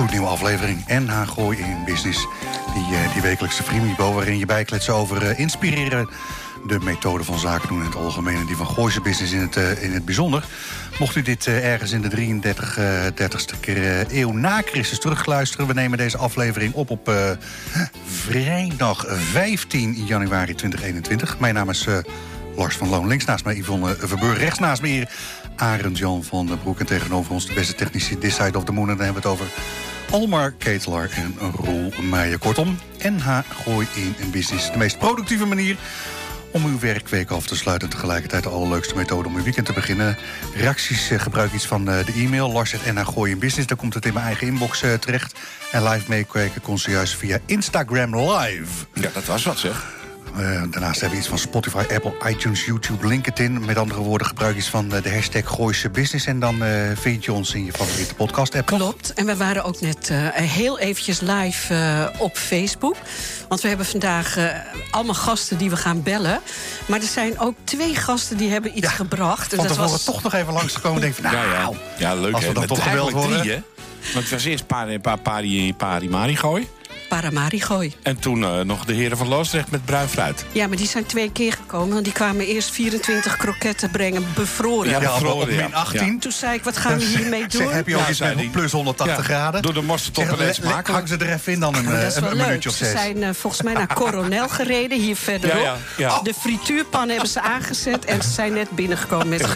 Gloednieuwe 0.00 0.28
aflevering 0.28 0.86
NH 0.86 1.28
Gooi 1.28 1.58
in 1.58 1.84
Business. 1.84 2.26
Die, 2.74 2.92
uh, 2.92 3.12
die 3.12 3.22
wekelijkse 3.22 3.62
Frimibo 3.62 4.12
waarin 4.12 4.38
je 4.38 4.46
bijkletsen 4.46 4.94
over 4.94 5.22
uh, 5.22 5.38
inspireren... 5.38 6.08
de 6.66 6.78
methode 6.78 7.24
van 7.24 7.38
zaken 7.38 7.68
doen 7.68 7.78
in 7.78 7.84
het 7.84 7.94
algemeen... 7.94 8.36
en 8.36 8.46
die 8.46 8.56
van 8.56 8.66
Gooise 8.66 9.00
Business 9.00 9.32
in 9.32 9.40
het, 9.40 9.56
uh, 9.56 9.82
in 9.82 9.92
het 9.92 10.04
bijzonder. 10.04 10.44
Mocht 10.98 11.16
u 11.16 11.22
dit 11.22 11.46
ergens 11.46 11.92
in 11.92 12.00
de 12.00 12.08
33, 12.08 12.78
30ste 13.10 13.60
keer 13.60 14.06
eeuw 14.08 14.32
na 14.32 14.62
Christus 14.64 15.00
terugluisteren... 15.00 15.66
we 15.66 15.72
nemen 15.72 15.98
deze 15.98 16.18
aflevering 16.18 16.74
op 16.74 16.90
op 16.90 17.10
vrijdag 18.04 19.04
15 19.08 19.92
januari 19.92 20.54
2021. 20.54 21.38
Mijn 21.38 21.54
naam 21.54 21.70
is... 21.70 21.86
Lars 22.56 22.76
van 22.76 22.88
Loon. 22.88 23.06
Links 23.06 23.24
naast 23.24 23.44
mij 23.44 23.56
Yvonne 23.56 23.96
Verburg. 23.98 24.38
Rechts 24.38 24.58
naast 24.58 24.82
mij 24.82 24.90
hier 24.90 25.08
Arend 25.60 25.98
Jan 25.98 26.24
van 26.24 26.46
den 26.46 26.58
Broek. 26.58 26.80
En 26.80 26.86
tegenover 26.86 27.32
ons 27.32 27.46
de 27.46 27.52
beste 27.52 27.74
technici 27.74 28.18
This 28.18 28.34
Side 28.34 28.58
of 28.58 28.64
the 28.64 28.72
Moon. 28.72 28.88
En 28.90 28.96
dan 28.96 29.04
hebben 29.04 29.22
we 29.22 29.28
het 29.28 29.38
over 29.38 29.52
Almar 30.10 30.52
Ketelaar 30.52 31.10
en 31.10 31.34
Roel 31.54 31.92
Meijer. 32.02 32.38
Kortom, 32.38 32.78
NH 32.98 33.38
Gooi 33.64 33.86
in 33.94 34.14
een 34.20 34.30
Business. 34.30 34.72
De 34.72 34.78
meest 34.78 34.98
productieve 34.98 35.46
manier 35.46 35.76
om 36.50 36.64
uw 36.64 36.78
werkweek 36.78 37.30
af 37.30 37.46
te 37.46 37.56
sluiten. 37.56 37.88
En 37.88 37.94
tegelijkertijd 37.94 38.42
de 38.42 38.48
allerleukste 38.48 38.96
methode 38.96 39.28
om 39.28 39.36
uw 39.36 39.42
weekend 39.42 39.66
te 39.66 39.72
beginnen. 39.72 40.16
Reacties, 40.54 41.10
uh, 41.10 41.20
gebruik 41.20 41.52
iets 41.52 41.66
van 41.66 41.88
uh, 41.88 42.04
de 42.04 42.12
e-mail. 42.12 42.52
Lars 42.52 42.74
NH 42.92 43.06
Gooi 43.06 43.32
in 43.32 43.38
Business. 43.38 43.68
Dan 43.68 43.76
komt 43.76 43.94
het 43.94 44.06
in 44.06 44.12
mijn 44.12 44.26
eigen 44.26 44.46
inbox 44.46 44.82
uh, 44.82 44.94
terecht. 44.94 45.38
En 45.70 45.88
live 45.88 46.04
meekijken 46.08 46.60
kon 46.60 46.78
zojuist 46.78 47.14
via 47.14 47.38
Instagram 47.46 48.16
Live. 48.16 48.86
Ja, 48.94 49.10
dat 49.14 49.24
was 49.24 49.44
wat 49.44 49.58
zeg. 49.58 49.99
Uh, 50.36 50.62
daarnaast 50.70 51.00
hebben 51.00 51.10
we 51.10 51.16
iets 51.16 51.28
van 51.28 51.38
Spotify, 51.38 51.84
Apple, 51.94 52.12
iTunes, 52.28 52.64
YouTube, 52.64 53.06
LinkedIn. 53.06 53.64
Met 53.64 53.76
andere 53.76 54.00
woorden, 54.00 54.26
gebruik 54.26 54.56
iets 54.56 54.68
van 54.68 54.94
uh, 54.94 55.02
de 55.02 55.14
hashtag 55.14 55.42
Gooise 55.46 55.90
Business... 55.90 56.26
en 56.26 56.40
dan 56.40 56.62
uh, 56.62 56.90
vind 56.94 57.24
je 57.24 57.32
ons 57.32 57.54
in 57.54 57.64
je 57.64 57.72
favoriete 57.72 58.14
podcast-app. 58.14 58.66
Klopt. 58.66 59.12
En 59.12 59.26
we 59.26 59.36
waren 59.36 59.64
ook 59.64 59.80
net 59.80 60.10
heel 60.32 60.78
eventjes 60.78 61.20
live 61.20 62.12
op 62.18 62.36
Facebook. 62.36 62.96
Want 63.48 63.60
we 63.60 63.68
hebben 63.68 63.86
vandaag 63.86 64.36
allemaal 64.90 65.14
gasten 65.14 65.58
die 65.58 65.70
we 65.70 65.76
gaan 65.76 66.02
bellen. 66.02 66.40
Maar 66.86 67.00
er 67.00 67.06
zijn 67.06 67.38
ook 67.38 67.54
twee 67.64 67.94
gasten 67.94 68.36
die 68.36 68.50
hebben 68.50 68.76
iets 68.76 68.86
ja, 68.86 68.92
gebracht. 68.92 69.52
En 69.52 69.66
dat 69.66 69.76
was 69.76 70.04
toch 70.04 70.22
nog 70.22 70.34
even 70.34 70.52
langsgekomen. 70.52 71.00
Denk 71.00 71.14
van, 71.14 71.24
nou, 71.24 71.36
ja, 71.36 71.52
ja. 71.52 71.70
ja, 71.98 72.14
leuk. 72.14 72.34
Als 72.34 72.46
we 72.46 72.52
dan 72.52 72.66
toch 72.66 72.82
gebeld 72.82 73.10
worden. 73.10 73.38
Drie, 73.38 73.52
hè? 73.52 73.62
Want 74.12 74.24
het 74.24 74.30
was 74.30 74.44
eerst 74.44 74.66
pari, 74.66 74.98
pari, 74.98 75.74
pari, 75.74 76.08
mari 76.08 76.36
gooi. 76.36 76.68
Paramarigooi. 77.10 77.94
En 78.02 78.18
toen 78.18 78.40
uh, 78.42 78.60
nog 78.60 78.84
de 78.84 78.92
heren 78.92 79.16
van 79.16 79.28
Loosdrecht 79.28 79.70
met 79.70 79.84
bruin 79.84 80.08
fruit. 80.08 80.44
Ja, 80.52 80.66
maar 80.66 80.76
die 80.76 80.86
zijn 80.86 81.06
twee 81.06 81.30
keer 81.32 81.52
gekomen. 81.52 81.92
Want 81.92 82.04
die 82.04 82.12
kwamen 82.12 82.46
eerst 82.46 82.70
24 82.70 83.36
kroketten 83.36 83.90
brengen, 83.90 84.24
bevroren. 84.34 84.90
Ja, 84.90 84.98
bevroren, 84.98 85.36
op 85.42 85.46
min 85.50 85.74
18. 85.74 86.12
Ja. 86.12 86.18
Toen 86.18 86.32
zei 86.32 86.54
ik, 86.54 86.64
wat 86.64 86.76
gaan 86.76 86.98
we 86.98 87.04
hiermee 87.04 87.46
doen? 87.46 87.62
Zeg, 87.62 87.70
heb 87.72 87.86
je 87.88 87.94
ook 87.96 88.00
Ja, 88.02 88.08
iets 88.08 88.18
zei 88.18 88.30
met 88.34 88.38
die. 88.42 88.50
plus 88.50 88.72
180 88.72 89.16
Ja, 89.16 89.22
graden? 89.22 89.62
Door 89.62 89.74
de 89.74 89.82
mosterd 89.82 90.18
op 90.18 90.38
en 90.40 90.54
smakelijk. 90.54 90.88
Hang 90.88 91.08
ze 91.08 91.16
er 91.16 91.32
even 91.32 91.52
in 91.52 91.60
dan 91.60 91.74
een, 91.74 91.84
dat 91.84 92.02
is 92.02 92.14
een, 92.14 92.22
wel 92.22 92.30
een 92.30 92.36
leuk. 92.36 92.46
minuutje 92.46 92.68
of 92.68 92.74
Ze 92.74 92.84
zes. 92.84 92.92
zijn 92.92 93.16
uh, 93.16 93.28
volgens 93.32 93.62
mij 93.62 93.72
naar 93.72 93.94
Coronel 93.94 94.48
gereden, 94.48 95.00
hier 95.00 95.16
verderop. 95.16 95.56
Ja, 95.62 95.62
ja, 95.62 95.76
ja. 95.96 96.20
De 96.22 96.34
frituurpan 96.34 97.08
hebben 97.08 97.28
ze 97.28 97.40
aangezet 97.40 98.04
en 98.04 98.22
ze 98.22 98.30
zijn 98.30 98.52
net 98.52 98.70
binnengekomen 98.70 99.28
met, 99.28 99.46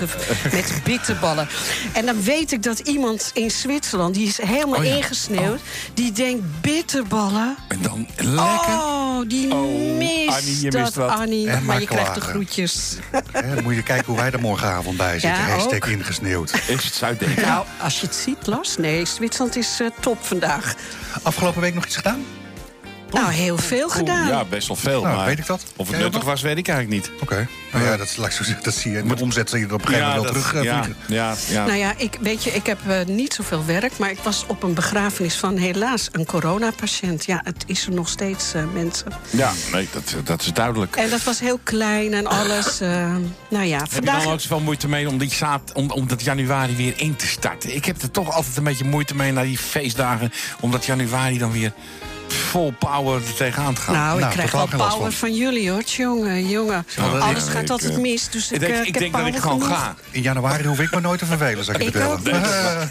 met 0.52 0.80
bitterballen. 0.84 1.48
En 1.92 2.06
dan 2.06 2.22
weet 2.22 2.52
ik 2.52 2.62
dat 2.62 2.78
iemand 2.78 3.30
in 3.34 3.50
Zwitserland, 3.50 4.14
die 4.14 4.26
is 4.28 4.40
helemaal 4.42 4.78
Oh 4.78 4.84
ja. 4.84 4.94
ingesneeuwd... 4.94 5.60
die 5.94 6.12
denkt, 6.12 6.42
bitterballen? 6.60 7.43
En 7.68 7.82
dan 7.82 8.06
lekker. 8.16 8.74
Oh, 8.74 9.20
die 9.28 9.52
Oh, 9.52 9.96
mist 9.96 10.28
Annie, 10.36 10.60
je 10.60 10.70
dat, 10.70 10.80
mist 10.80 10.94
wat. 10.94 11.10
Annie. 11.10 11.46
En 11.48 11.52
maar 11.54 11.62
maar 11.64 11.80
je 11.80 11.86
krijgt 11.86 12.14
de 12.14 12.20
klagen. 12.20 12.34
groetjes. 12.34 12.96
Hè, 13.32 13.54
dan 13.54 13.64
moet 13.64 13.74
je 13.74 13.82
kijken 13.82 14.06
hoe 14.06 14.16
wij 14.16 14.30
er 14.30 14.40
morgenavond 14.40 14.96
bij 14.96 15.18
zitten. 15.18 15.40
Ja, 15.40 15.48
Hashtag 15.48 15.74
ook. 15.74 15.86
ingesneeuwd. 15.86 16.52
Is 16.66 16.84
het 16.84 16.94
Zuid-Denken? 16.94 17.42
Nou, 17.42 17.66
als 17.80 18.00
je 18.00 18.06
het 18.06 18.14
ziet, 18.14 18.46
Las. 18.46 18.76
Nee, 18.76 19.04
Zwitserland 19.04 19.56
is 19.56 19.80
eh, 19.80 19.86
top 20.00 20.24
vandaag. 20.24 20.74
Afgelopen 21.22 21.60
week 21.60 21.74
nog 21.74 21.84
iets 21.86 21.96
gedaan? 21.96 22.24
Nou, 23.14 23.32
heel 23.32 23.56
veel 23.58 23.88
gedaan. 23.88 24.26
Ja, 24.28 24.44
best 24.44 24.68
wel 24.68 24.76
veel. 24.76 25.02
Nou, 25.02 25.16
maar 25.16 25.26
weet 25.26 25.38
ik 25.38 25.46
dat. 25.46 25.64
Of 25.76 25.86
het 25.86 25.88
Jij 25.88 25.98
nuttig 26.04 26.20
ook 26.20 26.26
was, 26.26 26.42
weet 26.42 26.56
ik 26.58 26.68
eigenlijk 26.68 27.02
niet. 27.08 27.20
Oké. 27.22 27.46
Nou 27.72 27.84
ja, 27.84 27.96
dat, 27.96 28.16
laat 28.16 28.26
ik 28.26 28.32
zo 28.32 28.44
zeggen, 28.44 28.64
dat 28.64 28.74
zie 28.74 28.92
je. 28.92 29.02
Met 29.04 29.22
omzet 29.22 29.50
zie 29.50 29.58
je 29.58 29.66
er 29.66 29.74
op 29.74 29.80
een 29.80 29.86
gegeven 29.86 30.08
moment 30.08 30.24
wel 30.24 30.32
terug 30.42 30.54
eh, 30.54 30.62
ja, 30.62 30.82
vliegen. 30.82 31.02
ja, 31.14 31.34
ja. 31.48 31.64
Nou 31.66 31.78
ja, 31.78 31.94
ik, 31.96 32.18
weet 32.20 32.44
je, 32.44 32.50
ik 32.50 32.66
heb 32.66 32.78
eh, 32.88 33.04
niet 33.06 33.34
zoveel 33.34 33.64
werk, 33.64 33.98
maar 33.98 34.10
ik 34.10 34.18
was 34.22 34.44
op 34.46 34.62
een 34.62 34.74
begrafenis 34.74 35.34
van 35.36 35.56
helaas 35.56 36.08
een 36.12 36.24
coronapatiënt. 36.26 37.24
Ja, 37.24 37.40
het 37.44 37.64
is 37.66 37.86
er 37.86 37.92
nog 37.92 38.08
steeds, 38.08 38.54
eh, 38.54 38.62
mensen. 38.72 39.12
ja, 39.30 39.52
nee, 39.72 39.88
dat, 39.92 40.14
dat 40.24 40.40
is 40.42 40.52
duidelijk. 40.52 40.96
En 40.96 41.10
dat 41.10 41.22
was 41.22 41.40
heel 41.40 41.60
klein 41.62 42.12
en 42.14 42.26
alles. 42.26 42.80
eh, 42.80 43.16
nou 43.50 43.64
ja, 43.64 43.78
Heb 43.78 43.86
je 43.88 43.94
vandaag. 43.94 44.22
dan 44.22 44.32
ook 44.32 44.40
zoveel 44.40 44.60
moeite 44.60 44.88
mee 44.88 45.08
om, 45.08 45.18
die 45.18 45.32
zaad, 45.34 45.72
om, 45.72 45.90
om 45.90 46.06
dat 46.08 46.22
januari 46.22 46.76
weer 46.76 46.92
in 46.96 47.16
te 47.16 47.26
starten? 47.26 47.74
Ik 47.74 47.84
heb 47.84 48.02
er 48.02 48.10
toch 48.10 48.32
altijd 48.32 48.56
een 48.56 48.64
beetje 48.64 48.84
moeite 48.84 49.14
mee 49.16 49.32
na 49.32 49.42
die 49.42 49.58
feestdagen... 49.58 50.32
om 50.60 50.70
dat 50.70 50.84
januari 50.84 51.38
dan 51.38 51.52
weer 51.52 51.72
vol 52.34 52.70
power 52.78 53.14
er 53.26 53.34
tegenaan 53.34 53.74
te 53.74 53.80
gaan. 53.80 53.94
Nou, 53.94 54.14
ik 54.14 54.20
Nou, 54.20 54.32
krijg 54.32 54.50
wel 54.52 54.66
power 54.88 55.12
van 55.12 55.34
jullie 55.34 55.70
hoor, 55.70 55.82
jongen, 55.82 56.48
jongen. 56.48 56.86
Ja, 56.96 57.02
Alles 57.18 57.44
gaat 57.44 57.62
ik, 57.62 57.70
altijd 57.70 57.92
eh, 57.92 57.98
mis, 57.98 58.28
dus 58.30 58.46
ik, 58.46 58.52
ik 58.52 58.60
denk, 58.60 58.72
eh, 58.72 58.78
ik 58.80 58.84
heb 58.86 58.98
denk 58.98 59.12
dat 59.12 59.26
ik 59.26 59.32
power 59.32 59.40
gewoon 59.42 59.62
genoeg. 59.62 59.78
ga. 59.78 59.94
In 60.10 60.22
januari 60.22 60.66
hoef 60.66 60.80
ik 60.80 60.90
me 60.94 61.00
nooit 61.00 61.18
te 61.18 61.26
vervelen, 61.26 61.64
zou 61.64 61.76
ik 61.78 61.82
je 61.82 61.88
Ik 61.88 61.94
vertellen. 61.94 62.90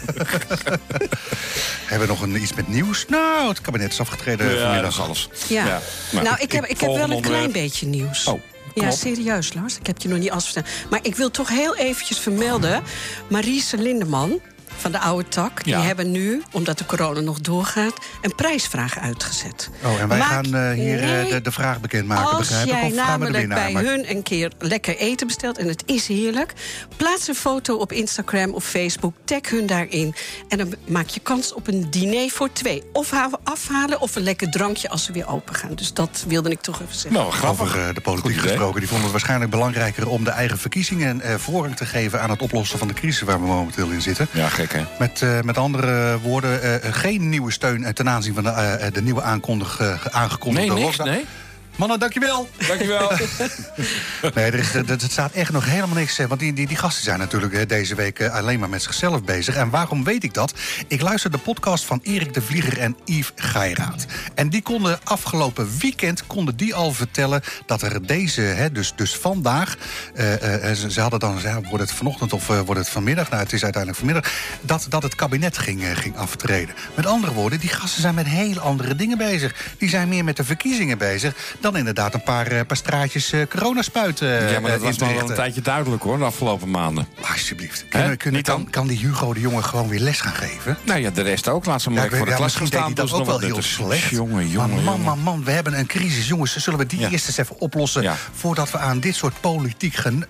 Hebben 1.86 2.08
we 2.08 2.14
nog 2.14 2.22
een, 2.22 2.42
iets 2.42 2.54
met 2.54 2.68
nieuws? 2.68 3.04
Nou, 3.08 3.48
het 3.48 3.60
kabinet 3.60 3.92
is 3.92 4.00
afgetreden 4.00 4.46
Ja, 4.46 4.52
dat 4.52 4.62
vanmiddag. 4.62 5.00
alles. 5.00 5.28
Ja. 5.48 5.80
Nou, 6.10 6.26
ik- 6.28 6.40
ik 6.40 6.52
heb, 6.52 6.64
ik- 6.64 6.80
heb 6.80 6.90
wel 6.94 7.10
een 7.10 7.20
klein 7.22 7.52
beetje 7.52 7.86
nieuws. 7.86 8.26
Oh, 8.26 8.40
Ja, 8.74 8.90
serieus, 8.90 9.52
Lars. 9.54 9.78
Ik 9.78 9.86
heb 9.86 10.00
je 10.02 10.08
nog 10.08 10.18
niet 10.18 10.30
alles 10.30 10.44
verteld. 10.44 10.66
Maar 10.90 10.98
ik 11.02 11.14
wil 11.16 11.30
toch 11.30 11.48
heel 11.48 11.76
eventjes 11.76 12.18
vermelden... 12.18 12.82
Marise 13.28 13.76
Lindeman 13.78 14.40
van 14.76 14.92
de 14.92 14.98
oude 14.98 15.28
tak... 15.28 15.64
die 15.64 15.72
Ja. 15.74 15.82
hebben 15.82 16.10
nu, 16.10 16.42
omdat 16.52 16.78
de 16.78 16.86
corona 16.86 17.20
nog 17.20 17.40
doorgaat... 17.40 17.94
een 18.22 18.34
prijsvraag 18.34 18.98
uitgezet. 18.98 19.70
Oh, 19.84 20.00
en 20.00 20.08
wij 20.08 20.18
Maak- 20.18 20.28
gaan 20.28 20.54
eh, 20.54 20.70
hier 20.72 21.02
eh, 21.02 21.08
Nee. 21.10 21.28
de, 21.30 21.40
de 21.40 21.52
vraag 21.52 21.80
bekendmaken, 21.80 22.24
Als 22.30 22.38
begrijp 22.48 22.66
ik? 22.66 22.72
jij 22.72 22.82
Of 22.90 22.96
gaan 22.96 23.20
we 23.20 23.26
de 23.26 23.32
namelijk 23.46 23.72
bij 23.74 23.82
hun 23.84 24.10
een 24.10 24.22
keer 24.22 24.52
lekker 24.58 24.96
eten 24.96 25.26
bestelt... 25.26 25.58
en 25.58 25.68
het 25.68 25.82
is 25.86 26.06
heerlijk, 26.08 26.52
plaats 26.96 27.28
een 27.28 27.34
foto 27.34 27.76
op 27.76 27.92
Instagram 27.92 28.50
of 28.50 28.64
Facebook... 28.64 29.14
tag 29.24 29.50
hun 29.50 29.66
daarin 29.66 30.14
en 30.48 30.58
dan 30.58 30.74
maak 30.88 31.08
je 31.08 31.20
kans 31.20 31.54
op 31.54 31.66
een 31.68 31.90
diner 31.90 32.30
voor 32.30 32.52
twee. 32.52 32.82
Of 32.92 33.10
halen- 33.10 33.38
afhalen 33.44 34.00
of 34.00 34.16
een 34.16 34.22
lekker 34.22 34.50
drankje 34.50 34.88
als 34.88 35.04
ze 35.04 35.12
weer 35.12 35.28
open 35.28 35.54
gaan. 35.54 35.74
Dus 35.74 35.92
dat 35.92 36.24
wilde 36.28 36.50
ik 36.50 36.60
toch 36.60 36.80
even 36.82 36.94
zeggen. 36.94 37.12
Nou, 37.12 37.32
grappig. 37.32 37.60
Over 37.60 37.88
eh, 37.88 37.94
de 37.94 38.00
politiek 38.00 38.36
gesproken. 38.38 38.78
Die 38.78 38.88
vonden 38.88 39.02
het 39.02 39.12
waarschijnlijk 39.12 39.50
belangrijker 39.50 40.08
om 40.08 40.24
de 40.24 40.30
eigen 40.30 40.58
verkiezingen 40.58 41.20
eh, 41.20 41.34
voorrang 41.34 41.76
te 41.76 41.86
geven 41.86 42.20
aan 42.20 42.30
het 42.30 42.42
oplossen 42.42 42.78
van 42.78 42.88
de 42.88 42.94
crisis 42.94 43.20
waar 43.22 43.40
we 43.40 43.46
momenteel 43.46 43.88
in 43.90 44.02
zitten. 44.02 44.28
Ja, 44.32 44.48
Met, 44.98 45.22
eh, 45.22 45.40
met 45.40 45.58
andere 45.58 46.18
woorden, 46.20 46.62
eh, 46.82 46.92
geen 46.92 47.28
nieuwe 47.28 47.50
steun 47.52 47.84
eh, 47.84 47.92
ten 47.92 48.08
aanzien 48.08 48.34
van 48.34 48.42
de, 48.42 48.48
eh, 48.50 48.92
de 48.92 49.02
nieuwe 49.02 49.22
aankondig, 49.22 49.80
eh, 49.80 50.04
aangekondigde 50.10 50.68
Nee, 50.68 50.78
niks, 50.84 50.96
lockdown. 50.96 51.10
nee? 51.10 51.26
Mannen, 51.76 51.98
dankjewel. 51.98 52.48
Dankjewel. 52.68 53.12
Nee, 54.34 54.44
er, 54.44 54.54
is, 54.54 54.74
er, 54.74 54.90
er 54.90 55.00
staat 55.10 55.32
echt 55.32 55.52
nog 55.52 55.64
helemaal 55.64 55.96
niks. 55.96 56.18
eh, 56.18 56.26
Want 56.26 56.40
die, 56.40 56.52
die, 56.52 56.66
die 56.66 56.76
gasten 56.76 57.04
zijn 57.04 57.18
natuurlijk 57.18 57.52
eh, 57.54 57.66
deze 57.66 57.94
week 57.94 58.18
eh, 58.18 58.34
alleen 58.34 58.58
maar 58.58 58.68
met 58.68 58.82
zichzelf 58.82 59.22
bezig. 59.24 59.54
En 59.56 59.70
waarom 59.70 60.04
weet 60.04 60.24
ik 60.24 60.34
dat? 60.34 60.54
Ik 60.88 61.00
luister 61.00 61.30
de 61.30 61.38
podcast 61.38 61.84
van 61.84 62.00
Erik 62.02 62.34
de 62.34 62.42
Vlieger 62.42 62.78
en 62.78 62.96
Yves 63.04 63.32
Geiraat. 63.34 64.06
En 64.34 64.48
die 64.48 64.62
konden 64.62 64.98
afgelopen 65.04 65.68
weekend 65.78 66.26
konden 66.26 66.56
die 66.56 66.74
al 66.74 66.92
vertellen 66.92 67.42
dat 67.66 67.82
er 67.82 68.06
deze, 68.06 68.40
hè, 68.40 68.72
dus, 68.72 68.92
dus 68.96 69.16
vandaag, 69.16 69.76
eh, 70.14 70.70
eh, 70.70 70.76
ze, 70.76 70.90
ze 70.90 71.00
hadden 71.00 71.20
dan, 71.20 71.38
ja, 71.42 71.60
wordt 71.60 71.84
het 71.84 71.92
vanochtend 71.92 72.32
of 72.32 72.46
wordt 72.46 72.76
het 72.80 72.88
vanmiddag? 72.88 73.30
Nou, 73.30 73.42
het 73.42 73.52
is 73.52 73.62
uiteindelijk 73.64 74.02
vanmiddag. 74.04 74.32
Dat, 74.60 74.86
dat 74.88 75.02
het 75.02 75.14
kabinet 75.14 75.58
ging, 75.58 75.98
ging 75.98 76.16
aftreden. 76.16 76.74
Met 76.94 77.06
andere 77.06 77.32
woorden, 77.32 77.60
die 77.60 77.68
gasten 77.70 78.00
zijn 78.02 78.14
met 78.14 78.26
heel 78.26 78.58
andere 78.58 78.94
dingen 78.94 79.18
bezig. 79.18 79.54
Die 79.78 79.88
zijn 79.88 80.08
meer 80.08 80.24
met 80.24 80.36
de 80.36 80.44
verkiezingen 80.44 80.98
bezig 80.98 81.34
dan 81.64 81.76
inderdaad 81.76 82.14
een 82.14 82.22
paar, 82.22 82.46
eh, 82.46 82.60
paar 82.66 82.76
straatjes 82.76 83.32
eh, 83.32 83.40
coronaspuiten. 83.48 84.28
Ja, 84.28 84.60
maar 84.60 84.70
dat 84.70 84.80
eh, 84.80 84.86
was 84.86 84.96
nog 84.96 85.12
wel 85.12 85.28
een 85.28 85.34
tijdje 85.34 85.60
duidelijk 85.60 86.02
hoor, 86.02 86.18
de 86.18 86.24
afgelopen 86.24 86.70
maanden. 86.70 87.06
Alsjeblieft. 87.20 87.84
Kunnen, 87.88 88.16
kan, 88.16 88.42
dan? 88.42 88.70
kan 88.70 88.86
die 88.86 88.98
Hugo 88.98 89.34
de 89.34 89.40
Jonge 89.40 89.62
gewoon 89.62 89.88
weer 89.88 90.00
les 90.00 90.20
gaan 90.20 90.34
geven? 90.34 90.76
Nou 90.82 91.00
ja, 91.00 91.10
de 91.10 91.22
rest 91.22 91.48
ook. 91.48 91.64
Laat 91.64 91.82
ze 91.82 91.90
Ja, 91.90 92.04
ik 92.04 92.14
voor 92.14 92.24
de 92.24 92.30
ja, 92.30 92.36
klas 92.36 92.54
gaan 92.54 92.66
staan. 92.66 92.94
dat 92.94 93.12
ook 93.12 93.26
wel 93.26 93.38
heel 93.38 93.62
slecht. 93.62 94.10
Jongen, 94.10 94.48
jongen, 94.48 94.68
maar 94.68 94.82
man, 94.82 94.84
jongen. 94.84 95.04
man, 95.04 95.18
man, 95.18 95.44
we 95.44 95.50
hebben 95.50 95.78
een 95.78 95.86
crisis. 95.86 96.28
Jongens, 96.28 96.56
zullen 96.56 96.78
we 96.78 96.86
die 96.86 97.08
eerst 97.10 97.26
eens 97.26 97.36
even 97.36 97.60
oplossen... 97.60 98.16
Voordat 98.32 98.70
we 98.70 98.78
aan 98.78 99.00
dit 99.00 99.14
soort 99.14 99.40
politiek... 99.40 99.94
Gen... 99.94 100.26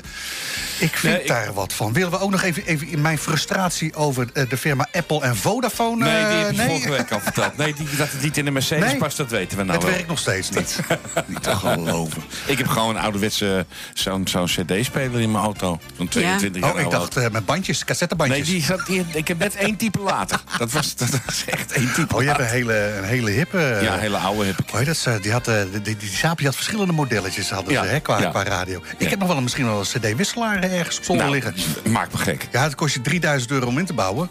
Ik 0.79 0.97
vind 0.97 1.13
Nee, 1.13 1.23
ik- 1.23 1.29
daar 1.29 1.53
wat 1.53 1.73
van. 1.73 1.93
Willen 1.93 2.11
we 2.11 2.19
ook 2.21 2.31
nog 2.31 2.43
even, 2.43 2.67
even 2.67 2.89
in 2.89 3.01
mijn 3.01 3.19
frustratie 3.19 3.95
over 3.95 4.29
eh, 4.33 4.49
de 4.49 4.57
firma 4.57 4.87
Apple 4.93 5.21
en 5.23 5.37
Vodafone... 5.37 6.05
Nee, 6.05 6.13
die 6.15 6.23
eh, 6.23 6.45
heb 6.47 6.55
je 6.55 6.63
vorige 6.63 6.91
week 6.91 7.13
al 7.13 7.21
verteld. 7.21 7.57
Nee, 7.57 7.75
die, 7.75 7.87
dat 7.97 8.11
het 8.13 8.23
niet 8.23 8.37
in 8.37 8.45
de 8.45 8.51
Mercedes 8.51 8.85
Nee. 8.85 8.97
past, 8.97 9.17
dat 9.17 9.31
weten 9.31 9.57
we 9.59 9.63
nou 9.65 9.75
Het 9.77 9.83
wel. 9.87 9.93
werkt 9.95 10.09
nog 10.09 10.19
steeds 10.19 10.51
niet. 10.51 10.79
niet 11.27 11.43
te 11.43 11.57
geloven. 11.57 12.23
Ik 12.47 12.59
heb 12.59 12.67
gewoon 12.67 12.97
een 12.97 13.03
ouderwetse 13.03 13.67
zo'n 13.95 14.27
zo'n 14.29 14.47
cd-speler 14.47 15.21
in 15.21 15.31
mijn 15.31 15.45
auto. 15.45 15.79
Zo'n 15.97 16.09
22 16.09 16.63
jaar 16.63 16.75
Oh, 16.75 16.81
ik 16.81 16.91
dacht 16.91 17.17
eh, 17.17 17.29
met 17.31 17.45
bandjes, 17.47 17.77
Nee, 17.77 17.87
cassettebandjes. 17.87 18.47
die 18.47 18.63
zat 18.63 18.89
ik 19.13 19.29
heb 19.29 19.39
net 19.39 19.55
één 19.57 19.77
type 19.77 19.99
later. 19.99 20.41
Dat 20.59 20.73
was, 20.73 20.97
dat 20.97 21.09
was 21.27 21.45
echt 21.47 21.73
één 21.73 21.93
type 21.93 22.15
Oh, 22.15 22.23
je 22.23 22.29
hebt 22.29 22.41
een 22.41 22.47
hele, 22.47 22.95
een 22.99 23.05
hele 23.05 23.31
hippe... 23.31 23.79
Ja, 23.83 23.95
een 23.95 24.01
hele 24.01 24.17
oude 24.17 24.45
heb 24.45 24.59
ik. 24.59 24.71
hoe 24.71 24.79
heet 24.79 25.05
dat, 25.05 25.23
die, 25.23 25.33
had, 25.33 25.45
die, 25.45 25.81
die, 25.83 25.97
die 26.37 26.47
had 26.47 26.55
verschillende 26.57 26.93
modelletjes 26.93 27.51
hadden 27.51 27.73
Ja, 27.73 27.83
ze, 27.83 27.89
hè, 27.89 28.01
qua, 28.01 28.19
ja. 28.21 28.31
qua 28.31 28.43
radio. 28.43 28.79
Ik 28.79 29.03
Ja. 29.03 29.09
heb 29.09 29.19
nog 29.19 29.29
wel 29.29 29.37
een, 29.37 29.43
misschien 29.43 29.65
wel 29.67 29.79
een 29.79 29.85
cd-wisselaar 30.01 30.64
ergens 30.71 30.97
op 30.99 31.05
zolder 31.05 31.25
Nou, 31.25 31.37
liggen. 31.37 31.55
maakt 31.93 32.13
me 32.13 32.19
gek. 32.19 32.49
Ja, 32.53 32.63
het 32.63 32.75
kost 32.75 32.95
je 32.95 33.01
3000 33.01 33.51
euro 33.51 33.67
om 33.67 33.79
in 33.79 33.87
te 33.87 33.93
bouwen. 33.93 34.31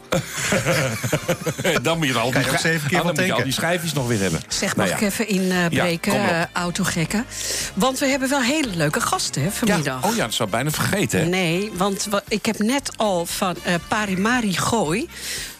Dan 1.81 1.97
moet 1.97 2.07
je 2.07 2.13
er 2.13 2.19
al 2.19 2.31
die, 2.31 2.39
je 2.39 2.45
keer 2.87 2.99
Ah, 2.99 3.05
dan 3.05 3.15
moet 3.15 3.25
je 3.25 3.33
al 3.33 3.43
die 3.43 3.51
schijfjes 3.53 3.93
nog 3.93 4.07
weer 4.07 4.19
hebben. 4.19 4.41
Zeg, 4.47 4.75
Nou 4.75 4.89
mag 4.89 4.99
ja. 4.99 5.05
ik 5.05 5.11
even 5.11 5.27
inbreken, 5.27 6.13
Ja, 6.13 6.17
maar 6.19 6.29
op. 6.29 6.35
eh 6.53 6.61
autogekken? 6.61 7.25
Want 7.73 7.99
we 7.99 8.05
hebben 8.05 8.29
wel 8.29 8.41
hele 8.41 8.75
leuke 8.75 9.01
gasten 9.01 9.41
hè, 9.43 9.51
vanmiddag. 9.51 10.01
Ja. 10.03 10.09
Oh 10.09 10.15
ja, 10.15 10.23
dat 10.23 10.33
zou 10.33 10.49
bijna 10.49 10.69
vergeten. 10.71 11.19
hè? 11.19 11.25
Nee, 11.25 11.71
want 11.73 12.07
wa- 12.09 12.23
ik 12.27 12.45
heb 12.45 12.59
net 12.59 12.91
al 12.97 13.25
van 13.25 13.55
eh 13.63 13.73
Parimari 13.87 14.57
Gooi... 14.57 15.09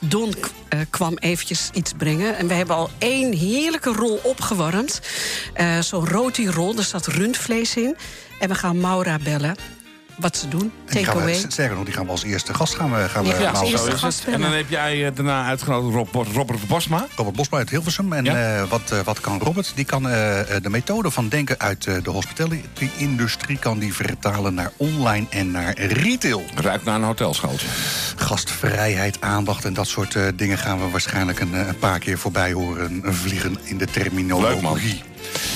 Don 0.06 0.34
eh, 0.70 0.80
kwam 0.90 1.18
eventjes 1.18 1.70
iets 1.74 1.92
brengen. 1.98 2.38
En 2.38 2.48
we 2.48 2.54
hebben 2.54 2.76
al 2.76 2.90
één 2.98 3.34
heerlijke 3.34 3.92
rol 3.92 4.20
opgewarmd. 4.24 5.02
Eh, 5.54 5.80
Zo'n 5.80 6.08
roti-rol, 6.08 6.76
daar 6.76 6.86
zat 6.86 7.08
rundvlees 7.08 7.76
in. 7.76 7.96
En 8.40 8.50
we 8.50 8.56
gaan 8.56 8.80
Maura 8.80 9.18
bellen. 9.24 9.56
Wat 10.18 10.38
ze 10.38 10.48
doen, 10.48 10.62
En 10.62 10.70
die 10.96 11.04
gaan 11.06 11.14
takeaway. 11.14 11.42
we, 11.42 11.52
sterker 11.52 11.76
nog, 11.76 11.86
die 11.86 11.94
gaan 11.94 12.06
we 12.06 12.12
als 12.12 12.24
eerste 12.24 12.54
gast 12.54 12.76
gaan 12.76 12.92
we, 12.94 13.10
gaan 13.10 13.24
Die 13.24 13.32
we 13.34 13.38
gaan 13.38 13.44
Ja, 13.54 13.60
als 13.60 13.60
nou, 13.60 13.72
eerste 13.72 13.98
gast. 13.98 14.24
En 14.26 14.42
dan 14.42 14.52
heb 14.52 14.70
jij 14.70 15.06
eh, 15.06 15.12
daarna 15.16 15.46
uitgenodigd 15.46 15.96
Rob, 16.14 16.28
Robert 16.36 16.68
Bosma. 16.68 17.08
Robert 17.16 17.36
Bosma 17.36 17.58
uit 17.58 17.70
Hilversum. 17.70 18.14
En 18.14 18.26
Ja. 18.26 18.56
eh, 18.62 18.70
wat, 18.70 18.92
eh, 18.92 19.00
wat 19.04 19.20
kan 19.20 19.40
Robert? 19.40 19.72
Die 19.76 19.86
kan 19.86 20.10
eh, 20.10 20.40
eh, 20.56 20.64
de 20.64 20.70
methode 20.70 21.12
van 21.12 21.28
denken 21.30 21.60
uit 21.60 21.86
eh, 21.88 21.96
de 22.04 22.10
hospitality-industrie... 22.10 23.58
kan 23.60 23.80
die 23.80 23.94
vertalen 23.94 24.54
naar 24.54 24.72
online 24.78 25.26
en 25.30 25.52
naar 25.52 25.78
retail. 25.80 26.44
Ruikt 26.56 26.84
naar 26.86 26.96
een 26.96 27.04
hotelschooltje. 27.04 27.68
Gastvrijheid, 28.16 29.22
aandacht 29.22 29.66
en 29.66 29.74
dat 29.74 29.88
soort 29.88 30.16
eh, 30.16 30.24
dingen... 30.36 30.58
gaan 30.58 30.80
we 30.80 30.90
waarschijnlijk 30.90 31.40
een, 31.40 31.54
eh, 31.54 31.68
een 31.68 31.80
paar 31.80 32.00
keer 32.00 32.18
voorbij 32.18 32.52
horen 32.54 33.02
eh, 33.06 33.12
vliegen 33.14 33.58
in 33.64 33.78
de 33.78 33.86
terminologie. 33.86 35.04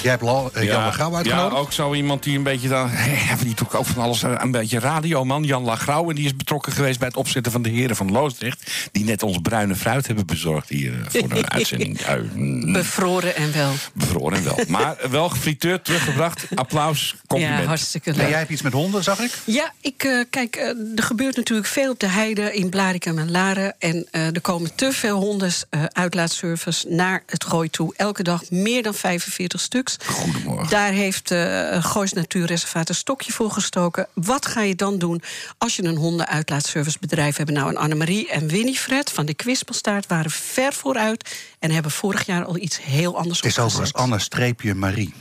Jij 0.02 0.12
hebt 0.12 0.56
eh, 0.56 0.64
Jan 0.64 0.84
Lagrouw 0.84 1.12
ja, 1.12 1.18
uitgenodigd? 1.18 1.62
ook 1.62 1.74
zo 1.74 1.94
iemand 1.94 2.24
die 2.24 2.38
een 2.38 2.44
beetje 2.44 2.68
dan. 2.68 2.90
Ja, 3.28 3.36
die 3.44 3.56
doet 3.56 3.76
ook 3.76 3.86
van 3.86 4.04
alles 4.04 4.24
eh, 4.24 4.34
een 4.38 4.52
beetje 4.52 4.80
radioman. 4.80 5.44
Jan 5.44 5.64
Lagrouw. 5.64 6.10
En 6.10 6.16
die 6.16 6.26
is 6.26 6.36
betrokken 6.36 6.72
geweest 6.72 7.00
bij 7.00 7.08
het 7.08 7.18
opzetten 7.18 7.52
van 7.52 7.62
de 7.62 7.70
heren 7.70 7.96
van 7.96 8.12
Loosdrecht. 8.12 8.72
Die 8.92 9.04
net 9.04 9.24
ons 9.24 9.38
bruine 9.42 9.76
fruit 9.76 10.08
hebben 10.08 10.26
bezorgd 10.26 10.70
hier 10.70 10.94
eh, 10.94 11.20
voor 11.22 11.30
de 11.30 11.50
uitzending. 11.58 12.00
Ja, 12.00 12.18
mm, 12.34 12.74
Bevroren 12.74 13.36
en 13.36 13.54
wel. 13.54 13.72
bevroren 13.94 14.44
wel. 14.44 14.60
Maar 14.68 14.96
wel 15.10 15.30
gefrituurd, 15.30 15.86
teruggebracht. 15.86 16.46
Applaus, 16.56 17.16
compliment. 17.28 17.62
Ja, 17.62 17.68
hartstikke 17.68 18.10
En 18.10 18.16
leuk. 18.18 18.30
jij 18.30 18.38
hebt 18.38 18.50
iets 18.52 18.62
met 18.62 18.74
honden, 18.74 19.04
zag 19.04 19.20
ik? 19.20 19.32
Ja, 19.44 19.74
ik, 19.82 20.26
kijk, 20.30 20.56
er 20.96 21.04
gebeurt 21.04 21.36
natuurlijk 21.36 21.68
veel 21.68 21.92
op 21.92 22.00
de 22.00 22.08
heide 22.08 22.54
in 22.54 22.70
Blarikum 22.70 23.18
en 23.20 23.32
Laren. 23.32 23.76
En 23.80 24.08
eh, 24.12 24.26
er 24.26 24.42
komen 24.42 24.76
te 24.76 24.92
veel 24.92 25.20
honden 25.20 25.52
eh, 25.70 25.84
uitlaatservice 25.92 26.88
naar 26.90 27.24
het 27.26 27.44
gooi 27.44 27.70
toe. 27.70 27.94
Elke 27.98 28.24
dag 28.24 28.50
meer 28.50 28.84
dan 28.84 28.94
45 28.94 29.60
stuks. 29.68 29.98
Goedemorgen. 30.06 30.69
Daar 30.69 30.92
heeft 30.92 31.31
eh 31.31 31.84
Goois 31.84 32.14
Natuurreservaat 32.14 32.90
een 32.90 32.96
stokje 32.96 33.31
voor 33.31 33.52
gestoken. 33.52 34.08
Wat 34.14 34.46
ga 34.46 34.62
je 34.62 34.75
dan 34.75 34.98
doen 34.98 35.22
als 35.58 35.75
je 35.75 35.84
een 35.84 35.98
hondenuitlaatservicebedrijf 35.98 37.38
hebt? 37.38 37.52
Nou, 37.52 37.69
en 37.69 37.78
Annemarie 37.78 38.30
en 38.30 38.48
Winifred 38.48 39.12
van 39.12 39.25
de 39.25 39.34
Kwispelstaart 39.34 40.08
waren 40.08 40.31
ver 40.31 40.74
vooruit... 40.74 41.38
en 41.60 41.72
hebben 41.72 41.92
vorig 41.92 42.25
jaar 42.25 42.46
al 42.46 42.58
iets 42.58 42.81
heel 42.81 43.18
anders 43.18 43.38
Het 43.38 43.50
is 43.50 43.60
overigens 43.60 43.94
Anne 43.94 44.19
streepje 44.19 44.75
Marie. 44.75 45.14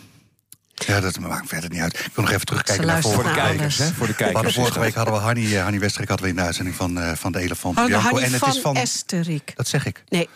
Ja, 0.75 1.00
dat 1.00 1.19
maakt 1.19 1.48
verder 1.48 1.70
niet 1.70 1.81
uit. 1.81 1.98
Ik 1.98 2.10
wil 2.14 2.25
nog 2.25 2.32
even 2.32 2.46
terugkijken 2.46 2.87
naar 2.87 3.02
Voor 3.02 3.22
de 3.22 3.32
kijkers, 3.32 3.78
hè? 3.78 3.93
Voor 3.93 4.06
de 4.06 4.14
kijkers. 4.14 4.54
vorige 4.54 4.81
week 4.81 4.94
hadden 4.94 5.14
we 5.14 5.20
Hanny, 5.20 5.54
eh, 5.54 5.62
Hanny 5.62 5.78
Westerik 5.78 6.08
hadden 6.08 6.26
we 6.26 6.32
in 6.32 6.38
de 6.38 6.44
uitzending 6.44 6.76
van, 6.76 7.00
eh, 7.00 7.12
van 7.14 7.32
de 7.32 7.38
Elefant 7.38 7.78
Oh, 7.78 7.84
Bianco. 7.84 8.04
Hannie 8.04 8.25
En 8.25 8.31
het 8.32 8.40
van, 8.40 8.50
is 8.50 8.60
van. 8.60 8.76
Esterik. 8.76 9.52
Dat 9.56 9.69
zeg 9.69 9.87
ik. 9.87 10.04
Nee. 10.08 10.28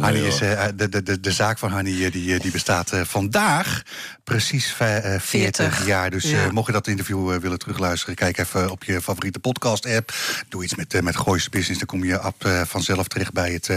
Hanny 0.00 0.18
is, 0.26 0.40
eh, 0.40 0.64
de, 0.74 0.88
de, 0.88 1.02
de, 1.02 1.20
de 1.20 1.32
zaak 1.32 1.58
van 1.58 1.70
Hanny 1.70 2.04
eh, 2.04 2.12
die, 2.12 2.34
eh, 2.34 2.40
die 2.40 2.50
bestaat 2.50 2.92
vandaag 3.02 3.82
precies 4.24 4.72
ve- 4.72 4.84
eh, 4.84 5.20
40, 5.20 5.20
40. 5.20 5.86
jaar. 5.86 6.10
Dus 6.10 6.30
Ja. 6.30 6.50
mocht 6.50 6.66
je 6.66 6.72
dat 6.72 6.86
interview 6.86 7.38
willen 7.38 7.58
terugluisteren... 7.58 8.14
kijk 8.14 8.38
even 8.38 8.70
op 8.70 8.84
je 8.84 9.00
favoriete 9.02 9.38
podcast-app. 9.38 10.12
Doe 10.48 10.64
iets 10.64 10.74
met, 10.74 11.02
met 11.02 11.16
Gooise 11.16 11.50
Business. 11.50 11.78
Dan 11.78 11.86
kom 11.88 12.04
je 12.04 12.18
app, 12.18 12.48
vanzelf 12.66 13.08
terecht 13.08 13.32
bij 13.32 13.52
het... 13.52 13.70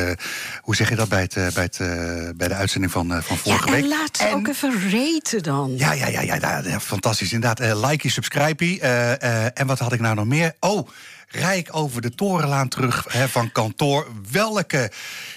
hoe 0.61 0.75
zeg 0.75 0.89
je 0.89 0.95
dat? 0.95 1.09
Bij, 1.09 1.21
het, 1.21 1.53
bij, 1.53 1.63
het, 1.63 1.77
bij 2.37 2.47
de 2.47 2.53
uitzending 2.53 2.91
van, 2.91 3.07
van 3.07 3.23
Ja, 3.29 3.35
vorige 3.35 3.65
en 3.67 3.71
week. 3.73 3.85
laat 3.85 4.17
ze 4.17 4.23
En- 4.23 4.33
ook 4.33 4.47
even 4.47 4.91
raten 4.91 5.43
dan. 5.43 5.73
Ja, 5.77 5.93
ja, 5.93 6.07
ja, 6.07 6.21
ja, 6.21 6.35
ja, 6.35 6.61
ja, 6.65 6.79
fantastisch. 6.79 7.31
Inderdaad, 7.33 7.75
like, 7.89 8.09
subscribe. 8.09 8.79
eh, 8.79 9.21
eh, 9.45 9.51
en 9.53 9.67
wat 9.67 9.79
had 9.79 9.93
ik 9.93 9.99
nou 9.99 10.15
nog 10.15 10.25
meer? 10.25 10.53
Oh, 10.59 10.87
rijk 11.29 11.69
over 11.71 12.01
de 12.01 12.15
torenlaan 12.15 12.67
terug 12.67 13.05
hè, 13.09 13.29
van 13.29 13.51
kantoor. 13.51 14.07
Welke 14.31 14.91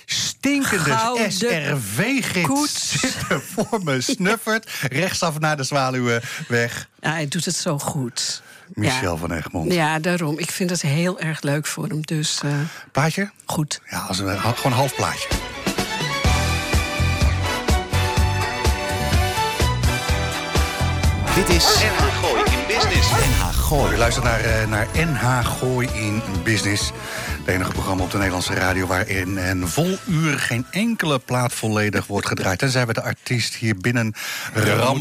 stinkende 0.05 1.15
SRV-gids 1.29 3.01
zit 3.01 3.17
er 3.29 3.43
voor 3.43 3.81
me 3.83 4.01
snuffert. 4.13 4.71
Rechtsaf 4.91 5.39
naar 5.39 5.57
de 5.57 5.63
Zwaluwenweg. 5.63 6.89
Ja, 7.01 7.11
hij 7.11 7.29
doet 7.29 7.45
het 7.45 7.57
zo 7.57 7.79
goed. 7.79 8.43
Michel 8.75 9.13
ja. 9.13 9.19
van 9.19 9.33
Egmond. 9.33 9.73
Ja, 9.73 9.99
daarom. 9.99 10.39
Ik 10.39 10.51
vind 10.51 10.71
het 10.71 10.83
heel 10.83 11.21
erg 11.21 11.43
leuk 11.43 11.67
voor 11.67 11.87
hem. 11.87 12.03
Dus 12.03 12.41
eh, 12.45 12.51
Plaatje? 12.93 13.31
goed. 13.45 13.81
Ja, 13.91 13.99
als 13.99 14.19
een, 14.19 14.39
gewoon 14.39 14.55
een 14.65 14.73
half 14.73 14.95
plaatje. 14.95 15.29
Dit 21.35 21.49
is 21.49 21.65
Gooi 21.65 22.52
Business. 22.89 23.11
NH 23.11 23.49
Gooi. 23.55 23.95
U 23.95 23.97
luistert 23.97 24.25
naar, 24.25 24.41
eh, 24.41 24.67
naar 24.69 24.87
NH 24.95 25.47
Gooi 25.47 25.89
in 25.95 26.23
Business. 26.45 26.91
Het 27.39 27.47
enige 27.49 27.71
programma 27.71 28.03
op 28.03 28.11
de 28.11 28.17
Nederlandse 28.17 28.55
radio... 28.55 28.87
waarin 28.87 29.37
een 29.37 29.69
vol 29.69 29.99
uur 30.07 30.39
geen 30.39 30.67
enkele 30.71 31.19
plaat 31.19 31.53
volledig 31.53 32.07
wordt 32.07 32.27
gedraaid. 32.27 32.59
Tenzij 32.59 32.87
we 32.87 32.93
de 32.93 33.03
artiest 33.03 33.55
hier 33.55 33.77
binnen 33.77 34.15
ram, 34.55 35.01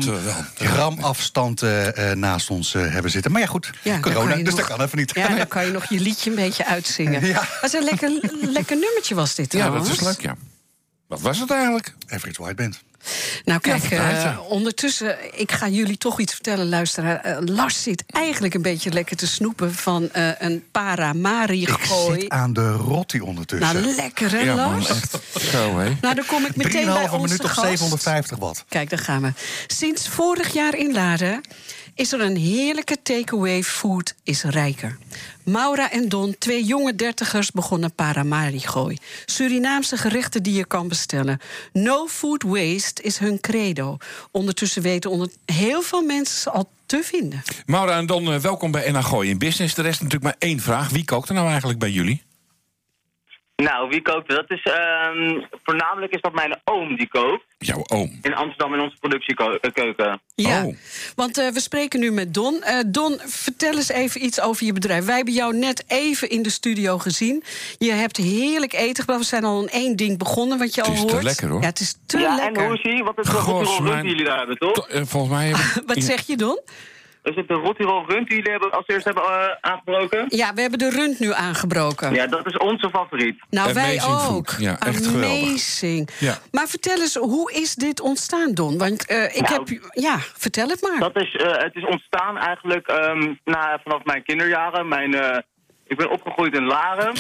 ramafstand 0.58 1.62
eh, 1.62 2.12
naast 2.12 2.50
ons 2.50 2.74
eh, 2.74 2.82
hebben 2.88 3.12
zitten. 3.12 3.32
Maar 3.32 3.42
ja, 3.42 3.48
goed, 3.48 3.72
Ja, 3.82 4.00
corona, 4.00 4.36
dus 4.36 4.44
nog- 4.44 4.56
dat 4.56 4.66
kan 4.68 4.82
even 4.82 4.98
niet. 4.98 5.12
Ja, 5.16 5.28
dan 5.28 5.48
kan 5.48 5.66
je 5.66 5.72
nog 5.72 5.86
je 5.90 6.00
liedje 6.00 6.30
een 6.30 6.36
beetje 6.36 6.66
uitzingen. 6.66 7.26
Ja. 7.32 7.48
Wat 7.62 7.74
een 7.74 7.84
lekker, 7.84 8.10
lekker 8.42 8.78
nummertje 8.78 9.16
was 9.16 9.36
dit 9.36 9.54
Ja, 9.54 9.60
trouwens. 9.60 9.88
dat 9.90 9.98
is 9.98 10.04
leuk, 10.04 10.22
ja. 10.22 10.36
Wat 11.08 11.22
was 11.22 11.40
het 11.40 11.52
eigenlijk? 11.52 11.94
Average 12.08 12.42
White 12.42 12.56
Band. 12.56 12.82
Nou 13.46 13.60
kijk, 13.60 13.84
eh, 13.84 14.38
ondertussen, 14.48 15.40
ik 15.40 15.52
ga 15.52 15.68
jullie 15.68 15.98
toch 15.98 16.20
iets 16.20 16.34
vertellen, 16.34 16.70
luisteraar. 16.70 17.20
Eh, 17.20 17.38
Lars 17.46 17.84
zit 17.84 18.04
eigenlijk 18.08 18.54
een 18.54 18.62
beetje 18.62 18.92
lekker 18.92 19.16
te 19.18 19.28
snoepen 19.28 19.74
van 19.74 20.12
eh, 20.12 20.30
een 20.40 20.64
paramari 20.72 21.62
Ik 21.62 21.78
zit 22.14 22.30
aan 22.30 22.54
de 22.54 22.72
rotti 22.72 23.22
ondertussen. 23.22 23.82
Nou, 23.82 23.96
lekker 23.96 24.32
hè, 24.32 24.40
Ja, 24.40 24.56
man, 24.56 24.72
Lars? 24.72 24.90
echt. 24.90 25.18
Zo, 25.52 25.78
hè? 25.80 25.94
Nou, 26.02 26.16
dan 26.16 26.26
kom 26.26 26.46
ik 26.46 26.56
meteen 26.56 26.86
bij 26.86 27.06
3,5 27.06 27.12
onze 27.12 27.26
minuut 27.26 27.44
op 27.44 27.50
gast. 27.50 27.68
750 27.68 28.38
watt. 28.38 28.66
Kijk, 28.70 28.90
daar 28.90 29.00
gaan 29.00 29.22
we. 29.22 29.34
Sinds 29.68 30.08
vorig 30.08 30.54
jaar 30.54 30.78
in 30.78 30.94
Laren 30.94 31.42
is 31.96 32.12
er 32.12 32.22
een 32.22 32.38
heerlijke 32.38 32.98
takeaway 33.04 33.64
food 33.64 34.16
is 34.24 34.44
rijker. 34.44 34.98
Maura 35.44 35.92
en 35.92 36.10
Don, 36.10 36.36
twee 36.38 36.64
jonge 36.64 36.96
dertigers, 36.96 37.52
begonnen 37.52 37.94
Paramarigooi. 37.94 38.98
Surinaamse 39.26 39.98
gerechten 39.98 40.44
die 40.44 40.54
je 40.54 40.66
kan 40.66 40.88
bestellen. 40.88 41.40
No 41.74 42.08
food 42.08 42.44
waste 42.44 43.02
is 43.02 43.18
hun 43.18 43.40
credo. 43.40 43.98
Ondertussen 44.32 44.82
weten 44.82 45.10
onder 45.10 45.30
heel 45.46 45.82
veel 45.82 46.02
mensen 46.02 46.52
al 46.52 46.70
te 46.86 47.02
vinden. 47.04 47.44
Maura 47.66 47.98
en 47.98 48.06
Don, 48.06 48.34
eh, 48.34 48.40
welkom 48.40 48.72
bij 48.72 48.92
NH 48.92 49.06
Gooi 49.06 49.30
in 49.30 49.38
Business. 49.38 49.76
De 49.76 49.82
rest 49.82 50.02
natuurlijk 50.02 50.24
maar 50.24 50.50
één 50.50 50.60
vraag. 50.60 50.90
Wie 50.90 51.06
kookt 51.06 51.30
er 51.30 51.36
nou 51.36 51.48
eigenlijk 51.48 51.80
bij 51.80 51.92
jullie? 51.92 52.24
Nou, 53.64 53.90
wie 53.90 54.02
kookt 54.02 54.30
er? 54.30 54.36
Dat 54.36 54.50
is, 54.52 54.64
ehm, 54.64 55.40
voornamelijk 55.64 56.14
is 56.14 56.22
dat 56.22 56.34
mijn 56.34 56.60
oom 56.64 56.96
die 56.96 57.08
kookt. 57.08 57.44
Jouw 57.58 57.84
oom. 57.88 58.20
In 58.22 58.36
Amsterdam 58.36 58.74
in 58.74 58.80
onze 58.80 58.96
productiekeuken. 59.00 60.22
Ja, 60.36 60.64
Oh. 60.66 60.76
want 61.16 61.38
eh, 61.38 61.48
we 61.48 61.60
spreken 61.60 62.00
nu 62.00 62.12
met 62.12 62.34
Don. 62.34 62.62
Eh, 62.64 62.80
Don, 62.88 63.20
vertel 63.26 63.74
eens 63.74 63.90
even 63.90 64.24
iets 64.26 64.42
over 64.42 64.66
je 64.66 64.74
bedrijf. 64.74 65.06
Wij 65.06 65.16
hebben 65.16 65.34
jou 65.34 65.56
net 65.56 65.84
even 65.88 66.30
in 66.30 66.42
de 66.42 66.50
studio 66.50 66.98
gezien. 66.98 67.44
Je 67.78 67.92
hebt 67.92 68.18
heerlijk 68.18 68.74
eten 68.74 68.96
gebracht. 69.04 69.20
We 69.22 69.26
zijn 69.26 69.44
al 69.44 69.62
in 69.62 69.70
één 69.70 69.96
ding 69.96 70.18
begonnen, 70.18 70.58
wat 70.58 70.76
je 70.76 70.82
Het 70.82 70.90
al 70.90 70.96
is 70.96 71.06
te 71.06 71.12
hoort. 71.12 71.24
lekker, 71.24 71.50
hoor. 71.50 71.62
Ja, 71.62 71.68
het 71.68 71.80
is 71.80 71.96
te 72.06 72.18
Ja, 72.20 72.36
lekker. 72.36 72.62
en 72.64 72.68
hoe 72.68 72.78
is 72.78 72.84
hij? 72.84 73.04
Wat 73.04 73.20
is 73.20 73.30
voor 73.30 73.84
mijn- 73.84 74.02
die 74.02 74.10
jullie 74.12 74.26
daar 74.26 74.38
hebben, 74.38 74.58
toch? 74.58 74.74
To- 74.74 74.86
eh, 74.86 75.02
Volgens 75.06 75.34
mij... 75.34 75.46
hebben- 75.48 75.84
Wat 75.96 76.04
zeg 76.04 76.28
je, 76.28 76.38
Don? 76.38 76.60
Is 77.24 77.36
het 77.36 77.48
de 77.48 77.54
Rotirol 77.54 78.06
Rund 78.08 78.28
die 78.28 78.36
jullie 78.38 78.52
hebben, 78.52 78.72
als 78.72 78.88
eerste 78.88 79.10
hebben 79.10 79.24
eh, 79.24 79.56
aangebroken? 79.62 80.26
Ja, 80.30 80.54
we 80.54 80.62
hebben 80.62 80.80
de 80.80 80.90
rund 80.90 81.20
nu 81.20 81.34
aangebroken. 81.34 82.14
Ja, 82.14 82.28
dat 82.28 82.46
is 82.46 82.58
onze 82.58 82.90
favoriet. 82.90 83.44
Nou, 83.50 83.74
wij 83.74 84.02
ook. 84.04 84.20
food. 84.20 84.56
Ja, 84.60 84.80
echt 84.80 85.06
geweldig. 85.08 85.42
Amazing. 85.48 86.10
Ja. 86.20 86.38
Maar 86.52 86.68
vertel 86.68 86.98
eens, 86.98 87.16
hoe 87.16 87.52
is 87.54 87.76
dit 87.76 88.00
ontstaan, 88.02 88.54
Don? 88.54 88.78
Want 88.78 89.06
eh, 89.06 89.24
ik 89.36 89.50
Nou, 89.50 89.54
heb... 89.54 89.90
Ja, 89.92 90.18
vertel 90.20 90.68
het 90.68 90.82
maar. 90.82 91.00
Dat 91.00 91.16
is, 91.24 91.36
eh, 91.36 91.58
het 91.58 91.76
is 91.76 91.86
ontstaan 91.86 92.38
eigenlijk 92.38 92.88
ehm, 92.88 93.34
na, 93.44 93.80
vanaf 93.84 94.04
mijn 94.04 94.24
kinderjaren. 94.24 94.88
Mijn, 94.88 95.14
eh, 95.14 95.38
ik 95.88 95.98
ben 95.98 96.10
opgegroeid 96.12 96.56
in 96.56 96.66
Laren. 96.66 97.14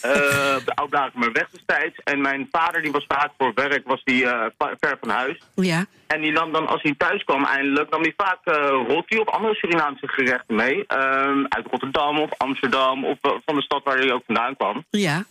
eh, 0.00 0.56
op 0.58 0.64
de 0.66 0.74
Oud-Blakemer 0.74 1.32
weg 1.32 1.50
destijds. 1.50 1.98
En 2.04 2.20
mijn 2.20 2.48
vader 2.50 2.82
die 2.82 2.90
was 2.92 3.04
vaak 3.08 3.30
voor 3.38 3.52
werk, 3.54 3.86
was 3.86 4.04
die, 4.04 4.26
eh, 4.26 4.46
ver 4.80 4.96
van 5.00 5.08
huis. 5.08 5.38
Ja, 5.54 5.84
En 6.06 6.20
die 6.20 6.32
nam 6.32 6.52
dan, 6.52 6.66
als 6.68 6.82
hij 6.82 6.94
thuis 6.98 7.24
kwam 7.24 7.44
eindelijk, 7.44 7.90
nam 7.90 8.00
hij 8.00 8.14
vaak 8.16 8.38
eh 8.44 8.54
roti 8.88 9.18
of 9.18 9.28
andere 9.28 9.54
Surinaamse 9.54 10.08
gerechten 10.08 10.54
mee. 10.54 10.84
Ehm, 10.86 11.44
uit 11.48 11.66
Rotterdam 11.70 12.18
of 12.18 12.30
Amsterdam 12.36 13.04
of 13.04 13.18
eh, 13.22 13.30
van 13.46 13.54
de 13.54 13.62
stad 13.62 13.84
waar 13.84 13.96
hij 13.98 14.12
ook 14.12 14.22
vandaan 14.26 14.56
kwam. 14.56 14.84
ja. 14.90 15.24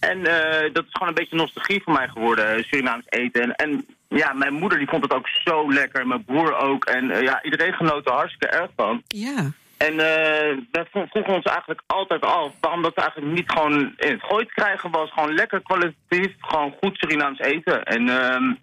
En 0.00 0.26
eh, 0.26 0.72
dat 0.72 0.84
is 0.84 0.92
gewoon 0.92 1.08
een 1.08 1.14
beetje 1.14 1.36
nostalgie 1.36 1.82
voor 1.82 1.92
mij 1.92 2.08
geworden, 2.08 2.54
eh, 2.56 2.64
Surinaams 2.64 3.04
eten. 3.08 3.42
En, 3.42 3.54
en 3.54 3.86
ja, 4.08 4.32
mijn 4.32 4.52
moeder 4.52 4.78
die 4.78 4.88
vond 4.88 5.02
het 5.02 5.12
ook 5.12 5.28
zo 5.28 5.72
lekker, 5.72 6.06
mijn 6.06 6.24
broer 6.24 6.56
ook. 6.56 6.84
En 6.84 7.10
eh, 7.10 7.22
ja, 7.22 7.42
iedereen 7.42 7.72
genoot 7.72 8.06
er 8.06 8.12
hartstikke 8.12 8.46
erg 8.56 8.70
van. 8.76 9.02
Ja. 9.08 9.50
En 9.78 9.92
eh 9.92 10.56
we 10.72 10.86
vro- 10.90 11.06
vroegen 11.10 11.34
ons 11.34 11.44
eigenlijk 11.44 11.82
altijd 11.86 12.22
af 12.24 12.52
waarom 12.60 12.82
dat 12.82 12.94
eigenlijk 12.94 13.32
niet 13.32 13.50
gewoon 13.50 13.94
in 13.96 14.12
het 14.12 14.22
gooi 14.22 14.44
te 14.44 14.54
krijgen 14.54 14.90
was. 14.90 15.12
Gewoon 15.12 15.34
lekker 15.34 15.62
kwalitatief, 15.62 16.34
gewoon 16.40 16.74
goed 16.80 16.96
Surinaams 16.96 17.38
eten. 17.38 17.82
En 17.84 18.08
ehm, 18.08 18.54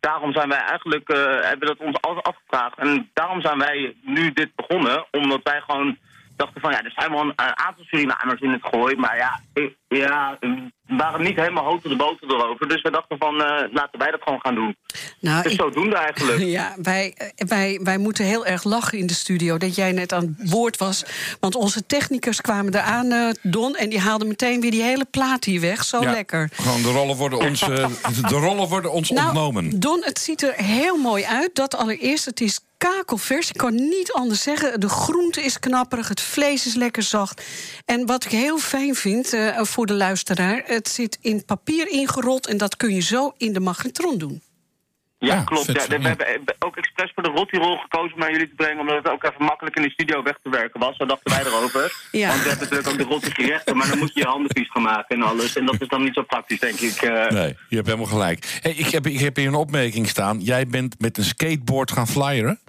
daarom 0.00 0.32
zijn 0.32 0.48
wij 0.48 0.58
eigenlijk, 0.58 1.08
eh, 1.08 1.40
hebben 1.40 1.68
dat 1.68 1.78
ons 1.78 2.00
altijd 2.00 2.26
afgevraagd. 2.26 2.78
En 2.78 3.10
daarom 3.12 3.40
zijn 3.40 3.58
wij 3.58 3.94
nu 4.02 4.32
dit 4.32 4.54
begonnen, 4.54 5.06
omdat 5.10 5.40
wij 5.42 5.60
gewoon 5.60 5.98
dachten 6.44 6.60
van 6.60 6.70
ja, 6.70 6.82
er 6.84 6.92
zijn 6.94 7.10
wel 7.10 7.20
een, 7.20 7.32
een 7.36 7.58
aantal 7.66 7.84
Surinamers 7.84 8.40
in 8.40 8.50
het 8.50 8.64
gooi. 8.72 8.96
Maar 8.96 9.16
ja, 9.16 9.40
ik- 9.54 9.76
ja, 9.88 10.36
we 10.40 10.70
waren 10.86 11.22
niet 11.22 11.36
helemaal 11.36 11.64
hoog 11.64 11.82
de 11.82 11.96
boter 11.96 12.28
erover. 12.34 12.68
Dus 12.68 12.82
we 12.82 12.90
dachten 12.90 13.18
van 13.18 13.42
eh, 13.42 13.72
laten 13.72 13.98
wij 13.98 14.10
dat 14.10 14.22
gewoon 14.22 14.40
gaan 14.42 14.54
doen. 14.54 14.76
Nou, 15.20 15.42
Dus 15.42 15.52
ik- 15.52 15.60
zodoende 15.60 15.96
eigenlijk. 15.96 16.38
Ja, 16.58 16.74
wij, 16.82 17.14
eh, 17.16 17.46
wij, 17.48 17.80
wij 17.82 17.98
moeten 17.98 18.24
heel 18.24 18.46
erg 18.46 18.64
lachen 18.64 18.98
in 18.98 19.06
de 19.06 19.14
studio 19.14 19.58
dat 19.58 19.74
jij 19.74 19.92
net 19.92 20.12
aan 20.12 20.36
het 20.38 20.50
woord 20.50 20.76
was. 20.76 21.04
Want 21.40 21.54
onze 21.54 21.86
technicus 21.86 22.40
kwamen 22.40 22.74
eraan, 22.74 23.10
eh 23.12 23.28
Don, 23.42 23.74
en 23.76 23.88
die 23.88 24.00
haalden 24.00 24.28
meteen 24.28 24.60
weer 24.60 24.70
die 24.70 24.82
hele 24.82 25.04
plaat 25.10 25.44
hier 25.44 25.60
weg. 25.60 25.84
Zo 25.84 26.00
Ja, 26.02 26.10
lekker. 26.10 26.48
Gewoon 26.52 26.82
de 26.82 26.90
rollen 26.92 27.16
worden 27.16 27.38
ons, 27.38 27.60
de 28.30 28.36
rollen 28.36 28.68
worden 28.68 28.92
ons 28.92 29.10
ontnomen. 29.10 29.64
Nou, 29.64 29.78
Don, 29.78 30.02
het 30.04 30.18
ziet 30.18 30.42
er 30.42 30.54
heel 30.54 30.96
mooi 30.96 31.24
uit. 31.24 31.54
Dat 31.54 31.76
allereerst, 31.76 32.24
het 32.24 32.40
is 32.40 32.60
kakelvers. 32.88 33.48
Ik 33.48 33.56
kan 33.56 33.74
niet 33.74 34.12
anders 34.12 34.42
zeggen. 34.42 34.80
De 34.80 34.88
groente 34.88 35.42
is 35.42 35.58
knapperig, 35.58 36.08
het 36.08 36.20
vlees 36.20 36.66
is 36.66 36.74
lekker 36.74 37.02
zacht. 37.02 37.42
En 37.84 38.06
wat 38.06 38.24
ik 38.24 38.30
heel 38.30 38.58
fijn 38.58 38.94
vind 38.94 39.32
eh, 39.32 39.62
voor 39.62 39.86
de 39.86 39.94
luisteraar... 39.94 40.62
het 40.64 40.88
zit 40.88 41.18
in 41.20 41.44
papier 41.44 41.88
ingerold 41.88 42.46
en 42.46 42.56
dat 42.56 42.76
kun 42.76 42.94
je 42.94 43.00
zo 43.00 43.32
in 43.36 43.52
de 43.52 43.60
magnetron 43.60 44.18
doen. 44.18 44.42
Ja, 45.18 45.34
Ja, 45.34 45.42
klopt. 45.42 45.64
vet, 45.64 45.76
Ja, 45.76 45.86
we 45.86 46.02
ja. 46.02 46.08
hebben 46.08 46.54
ook 46.58 46.76
expres 46.76 47.12
voor 47.14 47.22
de 47.22 47.28
rotirol 47.28 47.76
gekozen 47.76 48.12
om 48.14 48.18
naar 48.20 48.30
jullie 48.32 48.48
te 48.48 48.54
brengen... 48.54 48.80
omdat 48.80 48.96
het 48.96 49.08
ook 49.08 49.24
even 49.24 49.44
makkelijk 49.44 49.76
in 49.76 49.82
de 49.82 49.90
studio 49.90 50.22
weg 50.22 50.38
te 50.42 50.50
werken 50.50 50.80
was. 50.80 50.96
Zo 50.96 51.04
dachten 51.06 51.32
wij 51.32 51.44
erover. 51.44 51.92
Ja. 52.12 52.28
Want 52.28 52.42
we 52.42 52.48
hebben 52.48 52.68
natuurlijk 52.68 52.88
ook 52.88 53.08
de 53.08 53.14
rotte 53.14 53.30
gerechten... 53.30 53.76
maar 53.76 53.88
dan 53.88 53.98
moet 53.98 54.14
je 54.14 54.20
je 54.20 54.26
handen 54.26 54.50
vies 54.54 54.70
gaan 54.70 54.82
maken 54.82 55.16
en 55.16 55.22
alles. 55.22 55.56
En 55.56 55.66
dat 55.66 55.80
is 55.80 55.88
dan 55.88 56.02
niet 56.02 56.14
zo 56.14 56.22
praktisch, 56.22 56.60
denk 56.60 56.80
ik. 56.80 57.02
eh. 57.02 57.30
Nee, 57.30 57.56
je 57.68 57.76
hebt 57.76 57.86
helemaal 57.86 58.06
gelijk. 58.06 58.58
Hey, 58.62 58.72
ik, 58.72 58.86
heb, 58.86 59.06
ik 59.06 59.18
heb 59.18 59.36
hier 59.36 59.46
een 59.46 59.54
opmerking 59.54 60.08
staan. 60.08 60.40
Jij 60.40 60.66
bent 60.66 61.00
met 61.00 61.18
een 61.18 61.24
skateboard 61.24 61.92
gaan 61.92 62.08
flyeren. 62.08 62.60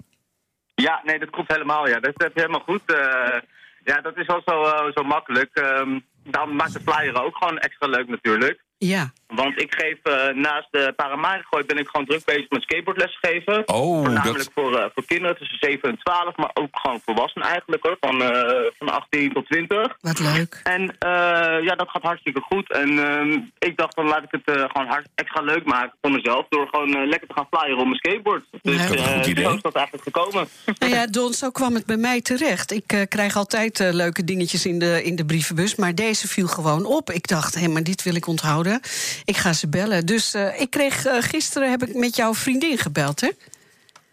Ja, 0.74 1.00
nee, 1.04 1.18
dat 1.18 1.30
klopt 1.30 1.52
helemaal. 1.52 1.88
Ja. 1.88 2.00
Dat, 2.00 2.14
is 2.16 2.30
helemaal 2.34 2.60
goed. 2.60 2.92
eh. 2.92 3.40
ja, 3.84 4.00
dat 4.00 4.16
is 4.16 4.26
wel 4.26 4.42
zo, 4.44 4.62
eh, 4.62 4.92
zo 4.94 5.02
makkelijk. 5.02 5.50
Ehm 5.54 5.98
daarom 6.24 6.56
maakt 6.56 6.72
de 6.72 6.80
flyer 6.80 7.22
ook 7.22 7.36
gewoon 7.36 7.58
extra 7.58 7.86
leuk 7.86 8.08
natuurlijk. 8.08 8.62
Ja, 8.78 9.12
Want 9.34 9.60
ik 9.60 9.74
geef 9.74 9.98
eh, 10.02 10.34
naast 10.34 10.68
de 10.70 10.92
Paramarigooi 10.96 11.64
ben 11.64 11.78
ik 11.78 11.88
gewoon 11.88 12.06
druk 12.06 12.24
bezig 12.24 12.48
met 12.48 12.62
skateboardles 12.62 13.18
geven. 13.20 13.62
Oh, 13.68 14.04
Voornamelijk 14.04 14.38
dat- 14.44 14.50
voor, 14.54 14.78
eh, 14.78 14.84
voor 14.94 15.04
kinderen 15.06 15.36
tussen 15.36 15.58
7 15.60 15.88
en 15.90 15.98
12, 15.98 16.36
maar 16.36 16.50
ook 16.54 16.68
gewoon 16.72 17.00
volwassenen 17.04 17.48
eigenlijk 17.48 17.82
hoor. 17.86 17.96
Van, 18.00 18.22
eh, 18.22 18.70
van 18.78 18.88
18 18.88 19.32
tot 19.32 19.46
20. 19.46 19.96
wat 20.00 20.18
leuk. 20.18 20.60
En 20.64 20.96
eh, 20.98 21.62
ja, 21.64 21.74
dat 21.74 21.88
gaat 21.90 22.02
hartstikke 22.02 22.40
goed. 22.40 22.72
En 22.72 22.98
ehm, 22.98 23.38
ik 23.58 23.76
dacht 23.76 23.96
dan 23.96 24.06
laat 24.06 24.22
ik 24.22 24.30
het 24.30 24.56
eh, 24.56 24.64
gewoon 24.72 24.86
hard, 24.86 25.06
extra 25.14 25.40
leuk 25.42 25.64
maken 25.64 25.96
voor 26.00 26.10
mezelf. 26.10 26.46
Door 26.48 26.68
gewoon 26.70 27.08
lekker 27.08 27.28
te 27.28 27.34
gaan 27.34 27.46
flyeren 27.50 27.78
op 27.78 27.84
mijn 27.84 27.96
skateboard. 27.96 28.44
Dus 28.62 28.76
Ja, 28.76 28.86
dat 28.86 28.94
is 28.94 29.00
een 29.00 29.06
eh, 29.08 29.14
goed 29.16 29.26
idee. 29.26 29.44
zo 29.44 29.54
is 29.54 29.62
dat 29.62 29.74
eigenlijk 29.74 30.04
gekomen. 30.04 30.48
Nou 30.78 30.92
ja, 30.92 31.06
Don, 31.06 31.32
zo 31.32 31.50
kwam 31.50 31.74
het 31.74 31.86
bij 31.86 31.96
mij 31.96 32.20
terecht. 32.20 32.72
Ik 32.72 32.92
eh, 32.92 33.00
krijg 33.08 33.36
altijd 33.36 33.78
leuke 33.78 34.24
dingetjes 34.24 34.66
in 34.66 34.78
de, 34.78 35.02
in 35.04 35.16
de 35.16 35.24
brievenbus, 35.24 35.74
maar 35.76 35.94
deze 35.94 36.28
viel 36.28 36.46
gewoon 36.46 36.84
op. 36.84 37.10
Ik 37.10 37.28
dacht, 37.28 37.54
hé, 37.54 37.68
maar 37.68 37.82
dit 37.82 38.02
wil 38.02 38.14
ik 38.14 38.26
onthouden. 38.26 38.80
Ik 39.24 39.36
ga 39.36 39.52
ze 39.52 39.68
bellen. 39.68 40.06
Dus 40.06 40.34
eh, 40.34 40.60
ik 40.60 40.70
kreeg 40.70 41.04
eh, 41.04 41.16
gisteren 41.22 41.70
heb 41.70 41.82
ik 41.82 41.94
met 41.94 42.16
jouw 42.16 42.34
vriendin 42.34 42.78
gebeld, 42.78 43.20
hè? 43.20 43.30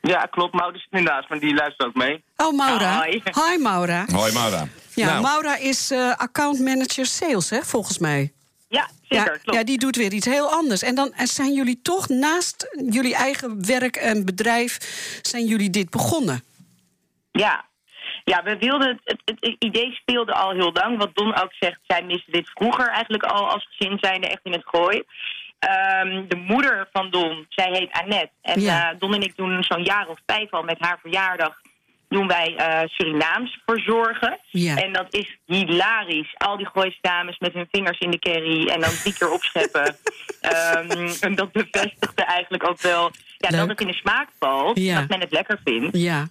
Ja, 0.02 0.26
klopt. 0.26 0.54
Maud 0.54 0.76
is 0.76 0.88
er 0.90 1.00
nu 1.00 1.06
naast, 1.06 1.30
maar 1.30 1.40
die 1.40 1.54
luistert 1.54 1.88
ook 1.88 1.96
mee. 1.96 2.24
Oh, 2.38 2.58
Maura. 2.58 2.98
Hoi. 2.98 3.22
Hi, 3.24 3.58
Maura. 3.62 4.06
Hoi, 4.14 4.32
Maura. 4.34 4.68
Ja, 4.94 5.06
Nou, 5.06 5.22
Maura 5.22 5.58
is 5.58 5.92
eh 5.92 6.14
account 6.16 6.60
manager 6.60 7.06
sales, 7.06 7.50
hè, 7.50 7.62
volgens 7.64 7.98
mij. 7.98 8.32
Ja, 8.68 8.90
zeker. 9.02 9.26
ja, 9.26 9.38
klopt. 9.38 9.58
ja, 9.58 9.64
die 9.64 9.78
doet 9.78 9.96
weer 9.96 10.14
iets 10.14 10.26
heel 10.26 10.52
anders. 10.52 10.82
En 10.82 10.96
dan 10.96 11.14
zijn 11.16 11.54
jullie 11.54 11.80
toch 11.82 12.10
naast 12.10 12.68
jullie 12.90 13.16
eigen 13.16 13.66
werk 13.66 13.96
en 13.96 14.26
bedrijf... 14.26 14.78
zijn 15.22 15.46
jullie 15.46 15.70
dit 15.70 15.90
begonnen. 15.90 16.44
Ja. 17.32 17.66
Ja, 18.24 18.44
we 18.44 18.58
wilden, 18.58 19.00
het, 19.04 19.22
het, 19.26 19.38
het 19.40 19.56
idee 19.60 19.92
speelde 19.94 20.34
al 20.34 20.52
heel 20.52 20.72
lang. 20.74 20.98
Wat 20.98 21.16
Don 21.16 21.36
ook 21.36 21.54
zegt, 21.60 21.80
zij 21.88 22.04
misten 22.04 22.34
dit 22.34 22.50
vroeger 22.54 22.88
eigenlijk 22.88 23.24
al 23.24 23.50
als 23.50 23.68
gezin 23.72 23.98
zijnde 24.02 24.28
echt 24.28 24.42
in 24.44 24.52
het 24.52 24.66
gooi. 24.66 25.04
Ehm, 25.60 26.28
de 26.28 26.36
moeder 26.36 26.88
van 26.94 27.10
Don, 27.10 27.46
zij 27.50 27.70
heet 27.72 27.92
Annette. 27.92 28.32
En 28.42 28.62
Ja. 28.62 28.92
eh, 28.92 29.00
Don 29.00 29.14
en 29.14 29.22
ik 29.22 29.36
doen 29.36 29.64
zo'n 29.64 29.84
jaar 29.84 30.08
of 30.08 30.20
vijf 30.26 30.52
al 30.52 30.64
met 30.64 30.78
haar 30.80 31.00
verjaardag... 31.02 31.60
doen 32.10 32.28
wij 32.28 32.56
eh, 32.56 32.88
Surinaams 32.90 33.60
verzorgen. 33.66 34.40
Ja. 34.50 34.76
En 34.76 34.94
dat 34.94 35.14
is 35.14 35.38
hilarisch. 35.46 36.34
Al 36.38 36.58
die 36.58 36.68
Gooise 36.74 36.98
dames 37.02 37.38
met 37.40 37.54
hun 37.54 37.68
vingers 37.72 38.00
in 38.00 38.12
de 38.12 38.20
curry... 38.20 38.68
en 38.68 38.80
dan 38.80 38.90
drie 38.90 39.14
keer 39.18 39.32
opscheppen. 39.32 39.96
Ehm, 40.42 41.10
en 41.22 41.36
dat 41.36 41.52
bevestigde 41.52 42.24
eigenlijk 42.24 42.68
ook 42.70 42.82
wel... 42.82 43.12
Ja, 43.38 43.50
Leuk. 43.50 43.60
dat 43.60 43.70
het 43.70 43.82
in 43.82 43.88
de 43.88 43.94
smaak 43.94 44.28
valt, 44.40 44.78
Ja. 44.80 45.00
dat 45.00 45.10
men 45.10 45.20
het 45.20 45.32
lekker 45.32 45.60
vindt. 45.64 45.98
Ja, 45.98 46.28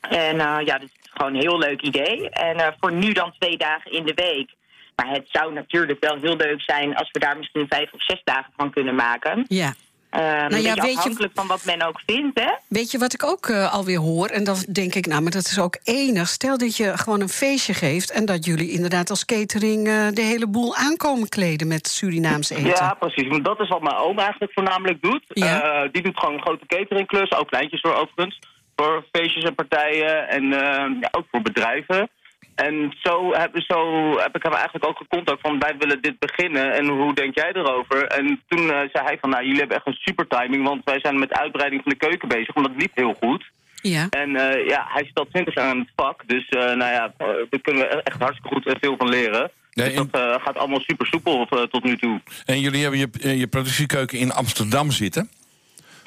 En 0.00 0.40
eh, 0.40 0.56
ja, 0.64 0.80
is 0.80 0.90
gewoon 1.16 1.34
een 1.34 1.40
heel 1.40 1.58
leuk 1.58 1.82
idee. 1.82 2.30
En 2.30 2.56
eh, 2.56 2.66
voor 2.80 2.92
nu 2.92 3.12
dan 3.12 3.32
twee 3.38 3.56
dagen 3.56 3.92
in 3.92 4.04
de 4.04 4.14
week. 4.14 4.50
Maar 4.96 5.08
het 5.10 5.28
zou 5.32 5.52
natuurlijk 5.52 6.00
wel 6.04 6.16
heel 6.20 6.36
leuk 6.36 6.60
zijn 6.62 6.94
als 6.96 7.08
we 7.12 7.18
daar 7.18 7.36
misschien 7.36 7.66
vijf 7.68 7.92
of 7.92 8.04
zes 8.04 8.20
dagen 8.24 8.52
van 8.56 8.70
kunnen 8.70 8.94
maken. 8.94 9.44
ja. 9.48 9.74
Eh 10.10 10.22
een 10.22 10.28
Nou 10.28 10.42
ja, 10.42 10.48
beetje 10.50 10.80
weet 10.82 10.92
je- 10.92 10.96
afhankelijk 10.98 11.32
van 11.34 11.46
wat 11.46 11.64
men 11.64 11.82
ook 11.82 12.00
vindt, 12.06 12.40
hè? 12.40 12.50
Weet 12.68 12.90
je 12.90 12.98
wat 12.98 13.12
ik 13.12 13.24
ook 13.24 13.46
eh, 13.48 13.72
alweer 13.74 13.98
hoor? 13.98 14.26
En 14.28 14.44
dan 14.44 14.56
denk 14.72 14.94
ik, 14.94 15.06
nou, 15.06 15.22
maar 15.22 15.30
dat 15.30 15.44
is 15.44 15.58
ook 15.58 15.78
enig. 15.84 16.28
Stel 16.28 16.58
dat 16.58 16.76
je 16.76 16.98
gewoon 16.98 17.20
een 17.20 17.28
feestje 17.28 17.74
geeft... 17.74 18.10
en 18.10 18.24
dat 18.24 18.44
jullie 18.44 18.70
inderdaad 18.70 19.10
als 19.10 19.24
catering 19.24 19.84
de 20.12 20.22
hele 20.22 20.46
boel 20.48 20.76
aankomen 20.76 21.28
kleden... 21.28 21.68
met 21.68 21.86
Surinaams 21.88 22.50
eten. 22.50 22.66
Ja, 22.66 22.94
precies. 22.98 23.28
Want 23.28 23.44
dat 23.44 23.60
is 23.60 23.68
wat 23.68 23.82
mijn 23.82 23.96
oom 23.96 24.18
eigenlijk 24.18 24.52
voornamelijk 24.52 25.02
doet. 25.02 25.22
Ja. 25.28 25.88
Die 25.92 26.02
doet 26.02 26.18
gewoon 26.18 26.34
een 26.34 26.40
grote 26.42 26.66
cateringklus, 26.66 27.32
ook 27.32 27.48
kleintjes 27.48 27.80
voor 27.80 27.94
overigens. 27.94 28.38
Voor 28.76 29.04
feestjes 29.12 29.44
en 29.44 29.54
partijen 29.54 30.28
en 30.28 30.44
eh, 30.52 31.00
ja, 31.00 31.08
ook 31.10 31.26
voor 31.30 31.42
bedrijven. 31.42 32.08
En 32.54 32.94
zo 33.02 33.32
heb, 33.32 33.50
zo 33.60 34.10
heb 34.18 34.36
ik 34.36 34.42
hem 34.42 34.52
eigenlijk 34.52 34.86
ook 34.86 34.96
gecontact 34.96 35.40
van 35.40 35.58
wij 35.58 35.74
willen 35.78 36.02
dit 36.02 36.18
beginnen 36.18 36.72
en 36.72 36.86
hoe 36.86 37.14
denk 37.14 37.34
jij 37.34 37.52
erover? 37.52 38.06
En 38.06 38.42
toen 38.48 38.70
eh, 38.70 38.88
zei 38.92 39.04
hij 39.04 39.18
van 39.20 39.30
nou 39.30 39.42
jullie 39.42 39.58
hebben 39.58 39.76
echt 39.76 39.86
een 39.86 39.98
super 40.00 40.26
timing, 40.26 40.66
want 40.66 40.84
wij 40.84 41.00
zijn 41.00 41.18
met 41.18 41.32
uitbreiding 41.32 41.82
van 41.82 41.92
de 41.92 42.06
keuken 42.06 42.28
bezig, 42.28 42.54
want 42.54 42.66
dat 42.66 42.76
liep 42.76 42.94
heel 42.94 43.14
goed. 43.14 43.44
Ja. 43.88 44.06
En 44.10 44.36
eh, 44.36 44.66
ja, 44.66 44.86
hij 44.88 45.04
zit 45.04 45.18
al 45.18 45.26
twintig 45.30 45.54
jaar 45.54 45.68
aan 45.68 45.78
het 45.78 45.90
vak, 45.96 46.22
dus 46.26 46.48
eh, 46.48 46.60
nou 46.60 46.92
ja, 46.92 47.12
daar 47.18 47.60
kunnen 47.62 47.82
we 47.82 48.02
echt 48.02 48.20
hartstikke 48.20 48.54
goed 48.54 48.66
en 48.66 48.76
veel 48.80 48.94
van 48.98 49.08
leren. 49.08 49.50
Nee, 49.72 49.86
dus 49.86 49.96
dat 49.96 50.08
eh, 50.10 50.44
gaat 50.44 50.56
allemaal 50.56 50.80
super 50.80 51.06
soepel 51.06 51.46
tot 51.70 51.84
nu 51.84 51.96
toe. 51.96 52.20
En 52.44 52.60
jullie 52.60 52.82
hebben 52.82 53.00
je, 53.00 53.38
je 53.38 53.46
productiekeuken 53.46 54.18
in 54.18 54.32
Amsterdam 54.32 54.90
zitten. 54.90 55.30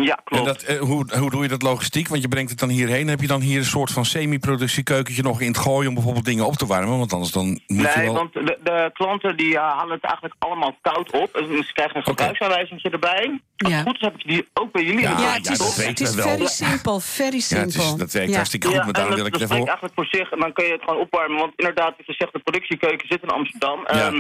Ja, 0.04 0.16
En 0.16 0.24
klopt. 0.24 0.46
dat, 0.46 0.62
eh, 0.64 0.80
hoe, 0.80 1.06
hoe 1.20 1.30
doe 1.30 1.42
je 1.44 1.48
dat 1.50 1.62
logistiek? 1.62 2.08
Want 2.08 2.22
je 2.22 2.28
brengt 2.28 2.50
het 2.50 2.60
dan 2.60 2.70
hierheen. 2.70 3.08
Heb 3.08 3.22
je 3.22 3.28
dan 3.28 3.42
hier 3.42 3.58
een 3.58 3.66
soort 3.66 3.92
van 3.92 4.06
semi-productiekeukentje 4.06 5.22
nog 5.24 5.42
in 5.42 5.48
het 5.48 5.58
gooien... 5.58 5.88
om 5.88 5.94
bijvoorbeeld 5.94 6.26
dingen 6.26 6.46
op 6.46 6.56
te 6.56 6.66
warmen? 6.66 6.98
Want 6.98 7.14
anders 7.14 7.32
dan 7.32 7.46
moet 7.46 7.62
je 7.68 7.92
Nee, 7.96 8.06
wel... 8.06 8.14
want 8.14 8.34
de, 8.34 8.58
de 8.64 8.90
klanten 8.94 9.38
die 9.38 9.56
eh, 9.58 9.62
halen 9.78 9.94
het 9.94 10.04
eigenlijk 10.04 10.36
allemaal 10.40 10.76
koud 10.82 11.12
op. 11.12 11.36
En 11.36 11.46
ze 11.64 11.74
krijgen 11.74 11.96
een 11.98 12.04
gebruiksaanwijzing 12.04 12.84
erbij. 12.84 13.40
Als 13.58 13.72
Ja. 13.72 13.78
het 13.78 13.86
goed 13.88 13.96
is 13.96 14.02
heb 14.02 14.16
ik 14.18 14.28
die 14.28 14.48
ook 14.54 14.72
bij 14.72 14.84
jullie. 14.84 15.02
Ja, 15.02 15.10
in 15.10 15.16
de 15.16 15.22
Ja, 15.22 15.28
ja, 15.28 15.34
het 15.34 15.44
dat 15.44 15.52
is, 15.54 15.58
toch? 15.58 15.76
weten 15.76 15.90
het 15.90 16.00
we 16.00 16.06
is 16.20 16.26
wel. 16.26 16.36
very 16.36 16.48
simple, 16.48 17.00
very 17.02 17.36
Ja, 17.36 17.40
simple. 17.42 17.66
het, 17.66 17.76
is, 17.92 17.96
dat 17.96 18.12
werkt 18.12 18.30
Ja. 18.30 18.36
hartstikke 18.36 18.68
goed, 18.68 18.76
Ja, 18.76 18.82
maar 18.82 18.94
en 18.94 19.00
daarom 19.00 19.16
wil 19.16 19.26
ik 19.26 19.34
het 19.34 19.42
even... 19.42 19.56
spreekt 19.56 19.70
eigenlijk 19.80 19.96
voor 20.00 20.20
zich. 20.20 20.32
En 20.32 20.40
dan 20.40 20.54
kun 20.54 20.66
je 20.66 20.72
het 20.72 20.84
gewoon 20.84 21.00
opwarmen. 21.00 21.38
Want 21.38 21.54
inderdaad, 21.56 21.94
je 22.06 22.14
zegt, 22.14 22.34
de 22.34 22.40
productiekeuken 22.40 23.08
zit 23.08 23.22
in 23.22 23.30
Amsterdam. 23.30 23.80
Ja. 23.88 24.12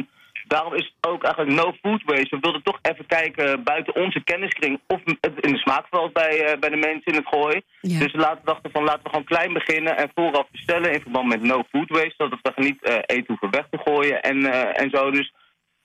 Daarom 0.49 0.73
is 0.73 0.93
het 0.95 1.11
ook 1.11 1.23
eigenlijk 1.23 1.55
no 1.55 1.73
food 1.81 2.03
waste. 2.05 2.35
We 2.35 2.41
wilden 2.41 2.63
toch 2.63 2.79
even 2.81 3.05
kijken 3.05 3.63
buiten 3.63 3.95
onze 3.95 4.23
kenniskring 4.23 4.79
of 4.87 5.01
het 5.21 5.33
in 5.39 5.51
de 5.51 5.57
smaak 5.57 5.85
valt 5.89 6.13
bij, 6.13 6.43
eh, 6.43 6.59
bij 6.59 6.69
de 6.69 6.75
mensen 6.75 7.11
in 7.11 7.15
het 7.15 7.27
gooi. 7.27 7.61
Ja. 7.81 7.99
Dus 7.99 8.11
we 8.11 8.17
laten, 8.17 8.45
dachten 8.45 8.71
van 8.71 8.83
laten 8.83 9.03
we 9.03 9.09
gewoon 9.09 9.25
klein 9.25 9.53
beginnen 9.53 9.97
en 9.97 10.11
vooraf 10.15 10.47
bestellen 10.51 10.93
in 10.93 11.01
verband 11.01 11.27
met 11.27 11.41
no 11.41 11.63
food 11.69 11.89
waste. 11.89 12.13
Dat 12.17 12.29
we 12.29 12.37
toch 12.41 12.57
niet 12.57 12.83
eh, 12.83 12.95
eten 12.95 13.25
hoeven 13.27 13.51
weg 13.51 13.67
te 13.69 13.77
gooien 13.77 14.21
en, 14.21 14.45
eh, 14.45 14.81
en 14.81 14.89
zo. 14.89 15.11
Dus, 15.11 15.33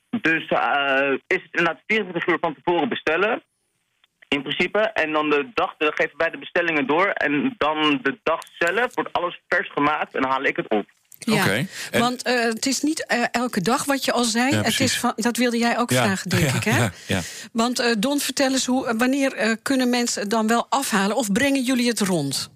dus 0.09 0.43
is 1.27 1.41
het 1.43 1.51
inderdaad 1.51 1.83
24 1.87 2.27
uur 2.27 2.37
van 2.41 2.55
tevoren 2.55 2.89
bestellen. 2.89 3.43
In 4.27 4.41
principe. 4.41 4.79
En 4.79 5.11
dan 5.11 5.29
de 5.29 5.49
dag 5.53 5.75
dan 5.77 5.91
geven 5.93 6.17
wij 6.17 6.29
de 6.29 6.37
bestellingen 6.37 6.87
door. 6.87 7.07
En 7.07 7.55
dan 7.57 7.99
de 8.01 8.19
dag 8.23 8.39
zelf 8.57 8.95
wordt 8.95 9.13
alles 9.13 9.41
vers 9.47 9.71
gemaakt 9.71 10.15
en 10.15 10.21
dan 10.21 10.31
haal 10.31 10.43
ik 10.43 10.55
het 10.55 10.69
op. 10.69 10.85
Ja. 11.19 11.47
En- 11.47 11.67
want 11.91 12.23
eh, 12.23 12.39
het 12.43 12.65
is 12.65 12.81
niet 12.81 13.05
eh, 13.05 13.23
elke 13.31 13.61
dag 13.61 13.85
wat 13.85 14.05
je 14.05 14.11
al 14.11 14.23
zei. 14.23 14.51
Ja, 14.51 14.61
het 14.61 14.79
is 14.79 14.97
van, 14.97 15.13
dat 15.15 15.37
wilde 15.37 15.57
jij 15.57 15.77
ook 15.77 15.89
Ja, 15.89 16.03
vragen, 16.03 16.29
denk 16.29 16.49
ja, 16.49 16.55
ik, 16.55 16.63
hè? 16.63 16.77
ja, 16.77 16.91
ja. 17.07 17.21
Want 17.51 17.79
eh, 17.79 17.91
Don, 17.99 18.19
vertel 18.19 18.51
eens, 18.51 18.65
hoe, 18.65 18.93
wanneer 18.97 19.33
eh, 19.33 19.51
kunnen 19.61 19.89
mensen 19.89 20.21
het 20.21 20.29
dan 20.29 20.47
wel 20.47 20.65
afhalen... 20.69 21.15
of 21.15 21.31
brengen 21.31 21.63
jullie 21.63 21.87
het 21.87 21.99
rond? 21.99 22.49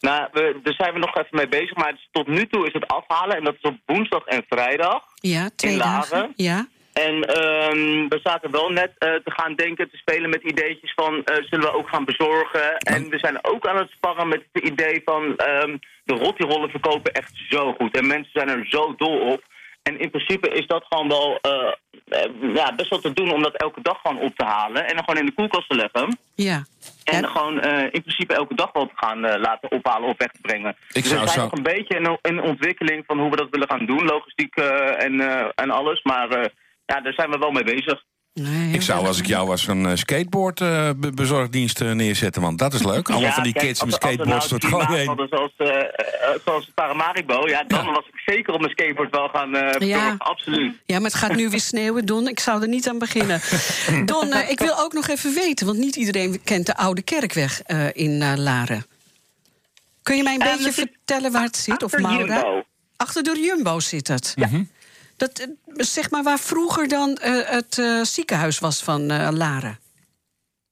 Nou, 0.00 0.28
we, 0.32 0.60
daar 0.62 0.74
zijn 0.74 0.92
we 0.92 0.98
nog 0.98 1.16
even 1.16 1.28
mee 1.36 1.48
bezig. 1.48 1.74
Maar 1.76 2.08
tot 2.12 2.26
nu 2.26 2.46
toe 2.46 2.66
is 2.66 2.72
het 2.72 2.86
afhalen. 2.86 3.36
En 3.36 3.44
dat 3.44 3.54
is 3.54 3.60
op 3.70 3.76
woensdag 3.86 4.24
en 4.24 4.44
vrijdag. 4.48 5.02
Ja, 5.14 5.50
twee 5.56 5.72
In 5.72 5.78
dagen. 5.78 6.32
Ja. 6.36 6.66
En 6.94 7.22
ehm, 7.22 8.08
we 8.08 8.20
zaten 8.22 8.50
wel 8.50 8.68
net 8.70 8.92
eh, 8.98 9.08
te 9.14 9.30
gaan 9.30 9.54
denken, 9.54 9.90
te 9.90 9.96
spelen 9.96 10.30
met 10.30 10.42
ideetjes 10.42 10.92
van... 10.94 11.24
eh, 11.24 11.36
zullen 11.44 11.66
we 11.70 11.74
ook 11.74 11.88
gaan 11.88 12.04
bezorgen? 12.04 12.76
En 12.78 13.08
we 13.08 13.18
zijn 13.18 13.38
ook 13.44 13.66
aan 13.66 13.76
het 13.76 13.90
sparren 13.90 14.28
met 14.28 14.42
het 14.52 14.64
idee 14.64 15.02
van... 15.04 15.36
ehm, 15.36 15.76
de 16.04 16.14
rottirollen 16.14 16.70
verkopen 16.70 17.12
echt 17.12 17.32
zo 17.48 17.72
goed. 17.72 17.96
En 17.96 18.06
mensen 18.06 18.30
zijn 18.32 18.48
er 18.48 18.66
zo 18.68 18.94
dol 18.96 19.18
op. 19.18 19.42
En 19.82 19.98
in 20.00 20.10
principe 20.10 20.48
is 20.48 20.66
dat 20.66 20.84
gewoon 20.88 21.08
wel 21.08 21.38
eh, 21.40 21.72
ja, 22.54 22.74
best 22.74 22.90
wel 22.90 22.98
te 22.98 23.12
doen 23.12 23.32
om 23.32 23.42
dat 23.42 23.54
elke 23.56 23.80
dag 23.82 24.00
gewoon 24.02 24.20
op 24.22 24.36
te 24.36 24.44
halen. 24.44 24.86
En 24.86 24.94
dan 24.94 25.04
gewoon 25.04 25.20
in 25.20 25.26
de 25.26 25.34
koelkast 25.34 25.68
te 25.68 25.74
leggen. 25.76 26.18
Ja. 26.34 26.64
En 27.04 27.20
Ja. 27.20 27.28
gewoon 27.28 27.60
in 27.90 28.02
principe 28.02 28.34
elke 28.34 28.54
dag 28.54 28.72
wel 28.72 28.86
te 28.86 28.92
gaan 28.96 29.20
laten 29.20 29.70
ophalen 29.70 30.08
of 30.08 30.16
weg 30.18 30.30
te 30.30 30.40
brengen. 30.40 30.76
dus 30.92 31.08
zou 31.08 31.20
we 31.20 31.26
zijn 31.26 31.38
zo- 31.38 31.42
nog 31.42 31.52
een 31.52 31.62
beetje 31.62 31.94
in, 31.98 32.18
in 32.22 32.42
ontwikkeling 32.42 33.04
van 33.06 33.18
hoe 33.18 33.30
we 33.30 33.36
dat 33.36 33.50
willen 33.50 33.68
gaan 33.68 33.86
doen. 33.86 34.04
Logistiek 34.04 34.56
en, 34.56 35.20
en 35.54 35.70
alles. 35.70 36.02
Maar 36.02 36.28
ja, 36.86 37.00
daar 37.00 37.12
zijn 37.12 37.30
we 37.30 37.38
wel 37.38 37.50
mee 37.50 37.64
bezig. 37.64 38.02
Nee, 38.34 38.72
Ik 38.72 38.82
zou, 38.82 39.06
als 39.06 39.18
ik 39.18 39.26
jou 39.26 39.46
was, 39.46 39.66
een 39.66 39.86
eh, 39.86 39.96
skateboard 39.96 40.60
eh, 40.60 40.90
bezorgdienst 41.14 41.80
eh, 41.80 41.90
neerzetten. 41.92 42.42
Want 42.42 42.58
dat 42.58 42.74
is 42.74 42.82
leuk. 42.82 43.10
Allemaal 43.10 43.32
van 43.32 43.42
die 43.42 43.52
kijk, 43.52 43.66
kids 43.66 43.80
als- 43.80 43.90
met 43.90 44.02
als 44.02 44.12
skateboards 44.12 44.48
door 44.48 44.58
nou 44.58 44.82
het 44.82 44.86
klimaat 44.88 45.06
gewoon 45.06 45.18
heen. 45.18 45.28
hadden 45.30 45.52
Zoals, 45.56 46.42
zoals 46.44 46.70
Paramaribo, 46.74 47.48
ja, 47.48 47.64
dan 47.66 47.84
Ja. 47.84 47.92
was 47.92 48.06
ik 48.06 48.22
zeker 48.34 48.52
op 48.54 48.60
mijn 48.60 48.72
skateboard 48.72 49.10
wel 49.10 49.28
gaan 49.28 49.54
eh 49.56 49.88
Ja. 49.88 50.14
absoluut. 50.18 50.74
Ja, 50.86 50.96
maar 51.00 51.10
het 51.10 51.18
gaat 51.18 51.34
nu 51.34 51.48
weer 51.48 51.60
sneeuwen, 51.60 52.06
Don. 52.06 52.28
Ik 52.28 52.40
zou 52.40 52.62
er 52.62 52.68
niet 52.68 52.88
aan 52.88 52.98
beginnen. 52.98 53.40
Don, 54.12 54.34
ik 54.48 54.58
wil 54.58 54.78
ook 54.78 54.92
nog 54.92 55.08
even 55.08 55.34
weten... 55.34 55.66
want 55.66 55.78
niet 55.78 55.96
iedereen 55.96 56.40
kent 56.44 56.66
de 56.66 56.76
Oude 56.76 57.02
Kerkweg 57.02 57.62
eh, 57.62 57.86
in 57.92 58.22
eh, 58.22 58.32
Laren. 58.36 58.86
Kun 60.02 60.16
je 60.16 60.22
mij 60.22 60.32
een 60.32 60.38
beetje 60.56 60.72
vertellen 60.72 61.32
waar 61.32 61.42
het 61.44 61.56
zit? 61.56 61.82
Of 61.82 61.94
achter 61.94 62.00
Maura? 62.00 62.34
Jumbo. 62.34 62.62
Achter 62.96 63.22
de 63.22 63.40
Jumbo 63.40 63.80
zit 63.80 64.08
het. 64.08 64.32
Ja. 64.36 64.48
Dat, 65.16 65.38
eh, 65.38 65.46
zeg 65.76 66.10
maar 66.10 66.22
waar 66.22 66.38
vroeger 66.38 66.88
dan 66.88 67.16
eh, 67.16 67.32
het 67.50 67.78
eh, 67.78 68.00
ziekenhuis 68.02 68.58
was 68.58 68.82
van 68.82 69.10
eh, 69.10 69.28
Laren. 69.32 69.78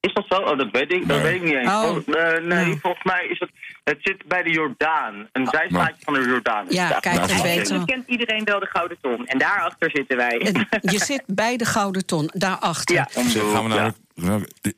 Is 0.01 0.15
dat 0.15 0.25
zo? 0.29 0.35
Oh, 0.37 0.59
dat 0.59 0.69
weet 0.73 0.93
ik, 0.93 1.09
dat 1.09 1.17
Nee. 1.17 1.23
weet 1.23 1.35
ik 1.35 1.43
niet 1.43 1.55
eens. 1.55 1.69
Oh. 1.69 1.97
Oh, 1.97 2.07
nee, 2.43 2.69
Ja. 2.69 2.77
volgens 2.77 3.05
mij 3.05 3.27
is 3.27 3.39
het... 3.39 3.51
Het 3.85 3.99
zit 4.01 4.27
bij 4.27 4.43
de 4.43 4.51
Jordaan. 4.51 5.29
Een 5.33 5.47
zijstraatje 5.51 5.97
van 6.05 6.15
de 6.15 6.21
Jordaan. 6.21 6.67
Ja, 6.69 6.89
Ja, 6.89 6.99
kijk, 6.99 7.05
Nou, 7.05 7.19
dat 7.19 7.29
dat 7.29 7.37
weten 7.37 7.51
Eigenlijk 7.51 7.87
we. 7.87 7.93
kent 7.93 8.09
iedereen 8.09 8.45
wel 8.45 8.61
de 8.61 8.67
Gouden 8.67 8.97
Ton. 9.01 9.27
En 9.27 9.39
daarachter 9.39 9.91
zitten 9.91 10.17
wij. 10.17 10.53
Je 10.81 10.99
zit 10.99 11.23
bij 11.27 11.57
de 11.57 11.65
Gouden 11.65 12.07
Ton, 12.07 12.31
daarachter. 12.49 12.95
Ja, 12.95 13.09
Zeg, 13.11 13.23
gaan 13.33 13.33
we 13.33 13.57
hoek, 13.59 13.69
nou... 13.69 13.81
ja. 13.81 13.93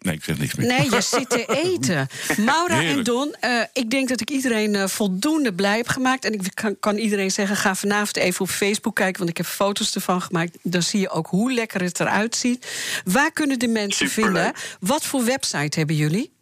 Nee, 0.00 0.14
ik 0.14 0.24
zeg 0.24 0.38
niks 0.38 0.54
meer. 0.54 0.66
Nee, 0.66 0.90
je 0.90 1.00
zit 1.16 1.30
te 1.30 1.44
eten. 1.46 2.06
Maura 2.44 2.82
en. 2.82 3.02
Don, 3.04 3.34
eh, 3.40 3.60
ik 3.72 3.90
denk 3.90 4.08
dat 4.08 4.20
ik 4.20 4.30
iedereen 4.30 4.74
eh, 4.74 4.86
voldoende 4.86 5.54
blij 5.54 5.76
heb 5.76 5.88
gemaakt. 5.88 6.24
En 6.24 6.32
ik 6.32 6.40
kan, 6.54 6.78
kan 6.80 6.96
iedereen 6.96 7.30
zeggen, 7.30 7.56
ga 7.56 7.74
vanavond 7.74 8.16
even 8.16 8.40
op 8.40 8.48
Facebook 8.48 8.94
kijken... 8.94 9.18
want 9.18 9.30
ik 9.30 9.36
heb 9.36 9.46
foto's 9.46 9.94
ervan 9.94 10.20
gemaakt. 10.22 10.58
Dan 10.62 10.82
zie 10.82 11.00
je 11.00 11.10
ook 11.10 11.26
hoe 11.26 11.52
lekker 11.52 11.82
het 11.82 12.00
eruit 12.00 12.36
ziet. 12.36 12.66
Waar 13.04 13.32
kunnen 13.32 13.58
de 13.58 13.68
mensen 13.68 14.08
Superleuk. 14.08 14.42
vinden? 14.42 14.62
Wat 14.80 15.04
voor 15.06 15.24
website 15.24 15.78
hebben 15.78 15.96
jullie? 15.96 16.32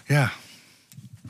Ja, 0.06 0.32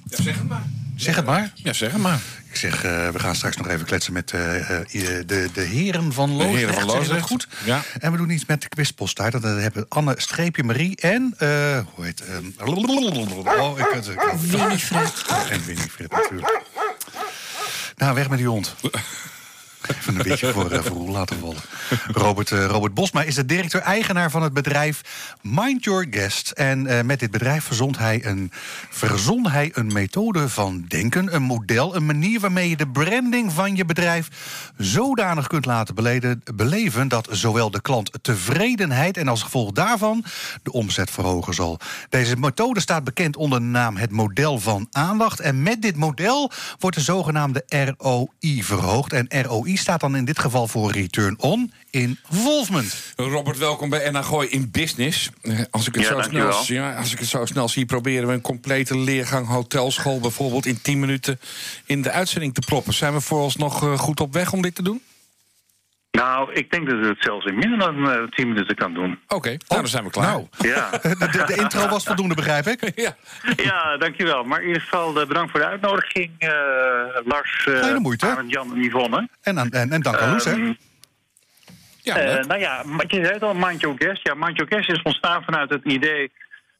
Ja, 0.05 0.23
zeg 0.23 0.35
het 0.37 0.47
maar. 0.47 0.63
zeg 0.95 1.15
het 1.15 1.25
maar. 1.25 1.51
Ja, 1.55 1.73
zeg 1.73 1.91
het 1.91 2.01
maar. 2.01 2.19
Ik 2.53 2.59
zeg, 2.59 2.83
eh, 2.83 3.09
we 3.09 3.19
gaan 3.19 3.35
straks 3.35 3.57
nog 3.57 3.67
even 3.67 3.85
kletsen 3.85 4.13
met 4.13 4.31
eh, 4.31 4.79
eh, 4.79 4.85
de, 5.25 5.49
de 5.53 5.61
heren 5.61 6.13
van 6.13 6.29
Loosdrecht. 6.29 6.55
heren 6.55 6.73
van 6.73 6.85
Loosdrecht, 6.85 7.25
goed. 7.25 7.47
ja. 7.65 7.81
En 7.99 8.11
we 8.11 8.17
doen 8.17 8.29
iets 8.29 8.45
met 8.45 8.61
de 8.61 8.69
quizpost 8.69 9.19
uit. 9.19 9.31
Dat 9.31 9.43
hebben 9.43 9.85
Anne 9.89 10.13
Streepje 10.17 10.63
Marie 10.63 10.95
en... 10.95 11.33
eh 11.37 11.79
hoe 11.93 12.05
heet... 12.05 12.21
ehm, 12.21 12.69
oh, 13.59 13.79
ik, 13.79 14.05
ik, 14.05 14.19
Winifred. 14.39 15.25
en 15.49 15.65
Winifred 15.65 16.11
natuurlijk. 16.11 16.61
Nou, 17.95 18.15
weg 18.15 18.29
met 18.29 18.37
die 18.37 18.47
hond. 18.47 18.75
Even 19.87 20.15
een 20.15 20.23
beetje 20.23 20.51
voor, 20.51 20.71
uh, 20.71 20.79
voor 20.79 20.97
Roel 20.97 21.11
laten 21.11 21.39
vallen. 21.39 21.61
Robert, 22.07 22.51
uh, 22.51 22.65
Robert 22.65 22.93
Bosma 22.93 23.23
is 23.23 23.35
de 23.35 23.45
directeur-eigenaar 23.45 24.31
van 24.31 24.41
het 24.43 24.53
bedrijf 24.53 25.01
Mind 25.41 25.83
Your 25.83 26.07
Guest. 26.09 26.51
En 26.51 26.85
uh, 26.85 27.01
met 27.01 27.19
dit 27.19 27.31
bedrijf 27.31 27.63
verzond 27.63 27.97
hij 27.97 28.25
een, 28.25 28.51
verzon 28.89 29.47
hij 29.47 29.71
een 29.73 29.93
methode 29.93 30.49
van 30.49 30.85
denken, 30.87 31.35
een 31.35 31.41
model, 31.41 31.95
een 31.95 32.05
manier 32.05 32.39
waarmee 32.39 32.69
je 32.69 32.77
de 32.77 32.87
branding 32.87 33.51
van 33.51 33.75
je 33.75 33.85
bedrijf 33.85 34.27
zodanig 34.77 35.47
kunt 35.47 35.65
laten 35.65 35.95
beleven 36.55 37.07
dat 37.07 37.27
zowel 37.31 37.71
de 37.71 37.81
klant 37.81 38.11
tevredenheid 38.21 39.17
en 39.17 39.27
als 39.27 39.43
gevolg 39.43 39.71
daarvan 39.71 40.23
de 40.63 40.71
omzet 40.71 41.11
verhogen 41.11 41.53
zal. 41.53 41.79
Deze 42.09 42.35
methode 42.35 42.79
staat 42.79 43.03
bekend 43.03 43.37
onder 43.37 43.59
de 43.59 43.65
naam 43.65 43.97
het 43.97 44.11
model 44.11 44.59
van 44.59 44.87
aandacht. 44.91 45.39
En 45.39 45.63
met 45.63 45.81
dit 45.81 45.95
model 45.95 46.51
wordt 46.79 46.97
de 46.97 47.03
zogenaamde 47.03 47.63
ROI 47.97 48.63
verhoogd. 48.63 49.13
En 49.13 49.43
ROI 49.43 49.72
staat 49.77 49.99
dan 49.99 50.15
in 50.15 50.25
dit 50.25 50.39
geval 50.39 50.67
voor 50.67 50.91
Return 50.91 51.39
on 51.39 51.73
Involvement. 51.89 52.95
Robert, 53.15 53.57
welkom 53.57 53.89
bij 53.89 54.09
NH 54.12 54.25
Gooi 54.25 54.47
in 54.49 54.69
Business. 54.71 55.29
Eh, 55.41 55.59
Als 55.71 55.88
ik, 55.88 55.95
het 55.95 56.03
Ja, 56.03 56.09
zo 56.09 56.21
snel, 56.21 56.63
ja, 56.65 56.95
als 56.95 57.12
ik 57.12 57.19
het 57.19 57.27
zo 57.27 57.45
snel 57.45 57.69
zie, 57.69 57.86
proberen 57.86 58.27
we 58.27 58.33
een 58.33 58.41
complete 58.41 58.97
leergang 58.97 59.47
hotelschool 59.47 60.19
bijvoorbeeld 60.19 60.65
in 60.65 60.81
10 60.81 60.99
minuten 60.99 61.39
in 61.86 62.01
de 62.01 62.12
uitzending 62.12 62.53
te 62.53 62.62
proppen. 62.62 62.93
Zijn 62.93 63.13
we 63.13 63.21
vooralsnog 63.21 63.83
uh, 63.83 63.99
goed 63.99 64.19
op 64.19 64.33
weg 64.33 64.53
om 64.53 64.62
dit 64.62 64.75
te 64.75 64.83
doen? 64.83 65.01
Nou, 66.17 66.54
ik 66.54 66.71
denk 66.71 66.89
dat 66.89 67.06
het 67.06 67.17
zelfs 67.19 67.45
in 67.45 67.56
minder 67.56 67.80
dan 67.80 68.10
uh, 68.10 68.23
10 68.30 68.47
minuten 68.47 68.76
kan 68.76 68.93
doen. 68.93 69.19
Oké, 69.23 69.36
okay, 69.36 69.60
nou, 69.67 69.82
dan 69.82 69.88
zijn 69.88 70.04
we 70.04 70.10
klaar. 70.10 70.26
Nou, 70.26 70.47
Ja. 70.58 70.89
de, 71.45 71.56
intro 71.58 71.88
was 71.88 72.04
voldoende, 72.04 72.36
begrijp 72.36 72.67
ik. 72.67 72.91
ja. 73.06 73.15
ja, 73.56 73.97
dankjewel. 73.97 74.43
Maar 74.43 74.62
in 74.62 74.67
ieder 74.67 74.82
geval 74.82 75.21
uh, 75.21 75.28
bedankt 75.28 75.52
voor 75.52 75.60
de 75.60 75.65
uitnodiging, 75.65 76.32
uh, 76.39 76.49
Lars, 77.26 77.67
Geen 77.69 78.02
moeite. 78.02 78.26
Arend, 78.26 78.52
Jan 78.52 78.73
en 78.76 78.82
Yvonne. 78.82 79.30
En, 79.41 79.58
en, 79.58 79.91
en 79.91 80.02
dank 80.02 80.17
aan 80.17 80.32
Loes, 80.32 80.45
hè? 80.45 80.52
Um, 80.52 80.78
Ja, 82.02 82.17
Eh, 82.17 82.45
nou 82.45 82.60
ja, 82.60 82.84
maar 82.86 83.06
je 83.08 83.15
zei 83.15 83.34
het 83.34 83.43
al, 83.43 83.54
Mind 83.54 83.82
Your 83.82 83.95
Guest. 83.99 84.28
Ja, 84.28 84.34
Mind 84.34 84.58
Your 84.58 84.71
Guest 84.73 84.89
is 84.89 85.02
ontstaan 85.02 85.43
vanuit 85.43 85.69
het 85.69 85.84
idee 85.84 86.32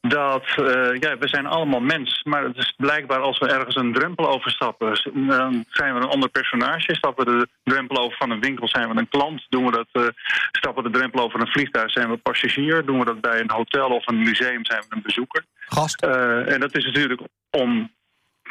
dat 0.08 0.44
eh, 0.44 0.94
ja, 1.00 1.18
we 1.18 1.28
zijn 1.28 1.46
allemaal 1.46 1.80
mens. 1.80 2.22
Maar 2.22 2.44
het 2.44 2.56
is 2.56 2.74
blijkbaar 2.76 3.20
als 3.20 3.38
we 3.38 3.46
ergens 3.46 3.76
een 3.76 3.92
drempel 3.92 4.28
overstappen, 4.28 5.12
dan 5.28 5.64
zijn 5.70 5.94
we 5.94 6.00
een 6.00 6.08
ander 6.08 6.28
personage. 6.28 6.94
Stappen 6.94 7.24
we 7.24 7.38
de 7.38 7.48
drempel 7.62 7.96
over 7.96 8.16
van 8.16 8.30
een 8.30 8.40
winkel, 8.40 8.68
zijn 8.68 8.88
we 8.88 8.98
een 8.98 9.08
klant. 9.08 9.46
Doen 9.48 9.64
we 9.64 9.70
dat, 9.70 9.86
eh, 9.92 10.08
stappen 10.50 10.82
we 10.82 10.90
de 10.90 10.98
drempel 10.98 11.22
over 11.24 11.40
een 11.40 11.52
vliegtuig, 11.52 11.90
zijn 11.90 12.10
we 12.10 12.16
passagier. 12.16 12.84
Doen 12.84 12.98
we 12.98 13.04
dat 13.04 13.20
bij 13.20 13.40
een 13.40 13.50
hotel 13.50 13.88
of 13.88 14.06
een 14.06 14.22
museum, 14.22 14.64
zijn 14.64 14.80
we 14.88 14.96
een 14.96 15.02
bezoeker. 15.02 15.44
Gast? 15.58 16.02
Eh, 16.02 16.52
en 16.52 16.60
dat 16.60 16.76
is 16.76 16.84
natuurlijk 16.84 17.20
om 17.50 17.92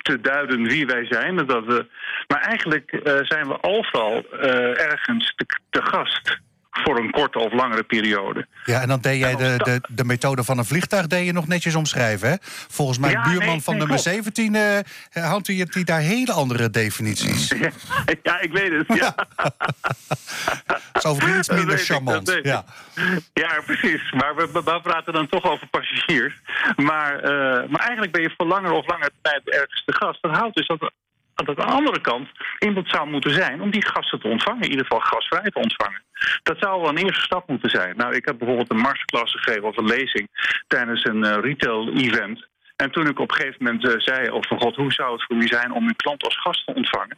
te 0.02 0.22
duiden 0.22 0.64
wie 0.64 0.86
wij 0.86 1.06
zijn. 1.06 1.36
Dat 1.36 1.66
we, 1.66 1.86
maar 2.28 2.42
eigenlijk 2.42 3.00
zijn 3.22 3.48
we 3.48 3.64
overal 3.64 4.26
ergens 4.74 5.34
te, 5.36 5.46
te 5.70 5.82
gast 5.82 6.42
voor 6.74 6.98
een 6.98 7.12
korte 7.12 7.40
of 7.40 7.54
langere 7.54 7.84
periode. 7.84 8.48
Ja, 8.66 8.82
en 8.82 8.88
dan 8.88 9.02
deed 9.02 9.20
jij 9.20 9.36
de, 9.36 9.56
de, 9.58 9.82
de 9.88 10.06
methode 10.06 10.44
van 10.44 10.58
een 10.58 10.66
vliegtuig 10.66 11.08
deed 11.08 11.26
je 11.26 11.34
nog 11.34 11.48
netjes 11.48 11.76
omschrijven, 11.76 12.30
hè? 12.30 12.36
Volgens 12.68 12.98
mijn 12.98 13.12
Ja, 13.12 13.24
buurman 13.24 13.48
nee, 13.48 13.62
van 13.62 13.74
nee, 13.78 13.86
nummer 13.86 14.02
klopt. 14.02 14.16
17 14.16 14.56
eh 14.56 15.24
hanteert 15.24 15.74
hij 15.74 15.84
daar 15.84 16.00
hele 16.00 16.32
andere 16.32 16.70
definities. 16.70 17.48
ja, 18.24 18.40
ik 18.40 18.52
weet 18.52 18.72
het. 18.72 19.00
Ja, 19.00 19.16
is 20.94 21.06
overigens 21.06 21.50
iets 21.50 21.58
minder 21.58 21.78
charmant. 21.78 22.30
ik. 22.30 22.46
Ja. 22.46 22.66
ja 23.34 23.62
precies. 23.66 24.12
Maar 24.12 24.36
we, 24.36 24.50
we, 24.54 24.64
we 24.64 24.80
praten 24.84 25.14
dan 25.14 25.28
toch 25.28 25.44
over 25.44 25.68
passagiers. 25.68 26.34
Maar, 26.76 27.20
eh, 27.20 27.70
maar 27.70 27.82
eigenlijk 27.82 28.12
ben 28.12 28.22
je 28.22 28.34
voor 28.38 28.48
langer 28.48 28.72
of 28.72 28.88
langer 28.88 29.10
tijd 29.22 29.50
ergens 29.50 29.84
te 29.86 29.94
gast. 29.96 30.22
Dat 30.22 30.32
houdt 30.32 30.56
dus 30.56 30.68
dat, 30.68 30.92
dat 31.36 31.48
aan 31.60 31.68
de 31.68 31.74
andere 31.74 32.02
kant 32.02 32.28
iemand 32.60 32.90
zou 32.90 33.10
moeten 33.10 33.32
zijn 33.34 33.62
om 33.62 33.72
die 33.72 33.86
gasten 33.88 34.20
te 34.20 34.28
ontvangen. 34.28 34.62
In 34.64 34.70
ieder 34.70 34.86
geval 34.86 35.00
gastvrij 35.00 35.50
te 35.52 35.60
ontvangen. 35.60 36.02
Dat 36.44 36.58
zou 36.60 36.82
wel 36.82 36.90
een 36.90 36.98
eerste 36.98 37.22
stap 37.22 37.48
moeten 37.48 37.70
zijn. 37.70 37.98
Nou, 37.98 38.16
ik 38.16 38.26
heb 38.26 38.38
bijvoorbeeld 38.38 38.72
een 38.72 38.78
masterclass 38.78 39.32
gegeven 39.36 39.64
of 39.64 39.78
een 39.78 39.86
lezing 39.86 40.28
tijdens 40.68 41.06
een 41.06 41.24
eh, 41.24 41.38
retail-event. 41.42 42.48
En 42.76 42.92
toen 42.92 43.08
ik 43.08 43.20
op 43.20 43.30
een 43.32 43.36
gegeven 43.38 43.64
moment 43.64 43.88
eh, 43.88 43.94
zei 44.00 44.30
over 44.30 44.58
God, 44.60 44.76
hoe 44.76 44.92
zou 44.94 45.12
het 45.14 45.24
voor 45.24 45.36
u 45.36 45.48
zijn 45.48 45.72
om 45.74 45.84
uw 45.88 45.96
klant 45.96 46.24
als 46.24 46.40
gast 46.42 46.66
te 46.66 46.74
ontvangen? 46.74 47.18